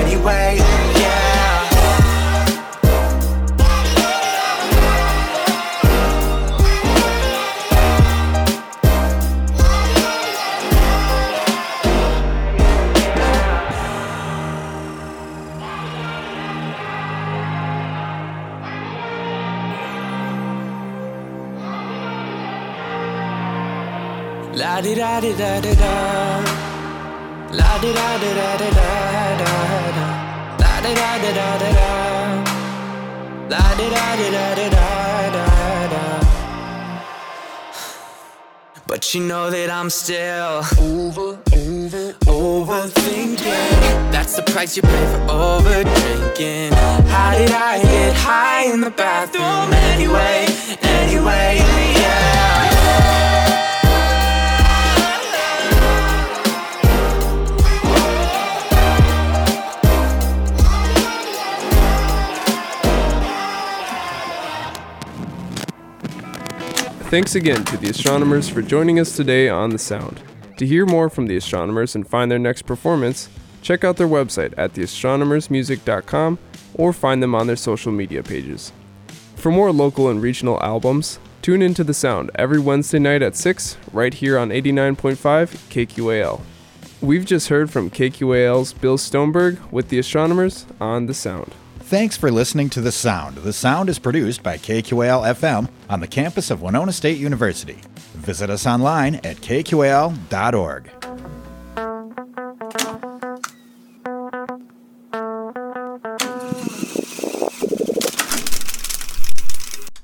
Anyway, 0.02 0.58
Di 25.20 25.34
da 25.36 25.60
da 25.60 25.74
da. 25.76 25.94
La 27.52 27.78
di 27.80 27.92
da 27.94 28.18
da 28.18 28.30
di 28.58 28.70
da 28.78 28.90
da 29.42 29.54
da. 29.96 30.06
La 30.58 30.74
di 30.84 30.92
da 31.00 31.10
di 31.22 31.32
da 31.38 31.48
di 31.62 31.70
da. 31.78 31.90
La 33.54 33.66
di 33.78 33.88
da 33.96 34.06
da 34.16 34.46
di 34.56 34.68
da 34.76 34.88
da 35.36 35.48
da. 35.94 36.04
But 38.88 39.14
you 39.14 39.22
know 39.22 39.52
that 39.52 39.70
I'm 39.70 39.90
still 39.92 40.64
over, 40.80 41.38
over, 41.54 42.14
overthinking. 42.26 44.12
That's 44.12 44.36
the 44.38 44.44
price 44.52 44.76
you 44.76 44.82
pay 44.82 45.06
for 45.12 45.22
over 45.32 45.84
drinking. 45.84 46.74
How 47.14 47.38
did 47.38 47.52
I 47.52 47.80
get 47.84 48.16
high 48.16 48.74
in 48.74 48.82
the 48.82 48.90
bathroom 48.90 49.72
anyway? 49.92 50.48
Anyway, 50.82 51.62
yeah. 52.02 52.41
Thanks 67.12 67.36
again 67.36 67.66
to 67.66 67.76
the 67.76 67.90
astronomers 67.90 68.48
for 68.48 68.62
joining 68.62 68.98
us 68.98 69.18
today 69.18 69.50
on 69.50 69.72
The 69.72 69.78
Sound. 69.78 70.22
To 70.56 70.66
hear 70.66 70.86
more 70.86 71.10
from 71.10 71.28
the 71.28 71.36
astronomers 71.36 71.94
and 71.94 72.08
find 72.08 72.32
their 72.32 72.40
next 72.40 72.62
performance, 72.62 73.28
check 73.62 73.84
out 73.84 73.98
their 73.98 74.08
website 74.08 74.54
at 74.56 74.72
theastronomersmusic.com 74.72 76.40
or 76.76 76.94
find 76.94 77.22
them 77.22 77.36
on 77.36 77.48
their 77.48 77.58
social 77.58 77.92
media 77.92 78.24
pages. 78.24 78.72
For 79.36 79.52
more 79.52 79.74
local 79.74 80.08
and 80.08 80.22
regional 80.22 80.58
albums, 80.64 81.20
tune 81.42 81.62
into 81.62 81.84
The 81.84 81.94
Sound 81.94 82.32
every 82.36 82.60
Wednesday 82.60 83.00
night 83.00 83.22
at 83.22 83.36
6 83.36 83.76
right 83.92 84.14
here 84.14 84.40
on 84.40 84.48
89.5 84.48 85.18
KQAL. 85.70 86.40
We've 87.02 87.26
just 87.26 87.50
heard 87.50 87.70
from 87.70 87.90
KQAL's 87.90 88.72
Bill 88.72 88.98
Stoneberg 88.98 89.70
with 89.70 89.90
the 89.90 90.00
astronomers 90.00 90.66
on 90.80 91.08
The 91.08 91.14
Sound. 91.14 91.54
Thanks 91.92 92.16
for 92.16 92.32
listening 92.32 92.70
to 92.70 92.80
The 92.80 92.90
Sound. 92.90 93.36
The 93.36 93.52
Sound 93.52 93.90
is 93.90 94.00
produced 94.00 94.42
by 94.42 94.58
KQAL 94.58 95.36
FM 95.36 95.68
on 95.90 96.00
the 96.00 96.08
campus 96.08 96.50
of 96.50 96.62
Winona 96.62 96.94
State 96.94 97.18
University. 97.18 97.80
Visit 98.14 98.50
us 98.50 98.66
online 98.66 99.16
at 99.16 99.42
kqal.org. 99.42 100.90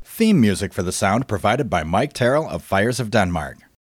Theme 0.03 0.41
music 0.41 0.73
for 0.73 0.83
The 0.83 0.91
Sound 0.91 1.29
provided 1.29 1.69
by 1.69 1.83
Mike 1.83 2.11
Terrell 2.11 2.49
of 2.49 2.63
Fires 2.63 2.99
of 2.99 3.09
Denmark. 3.09 3.59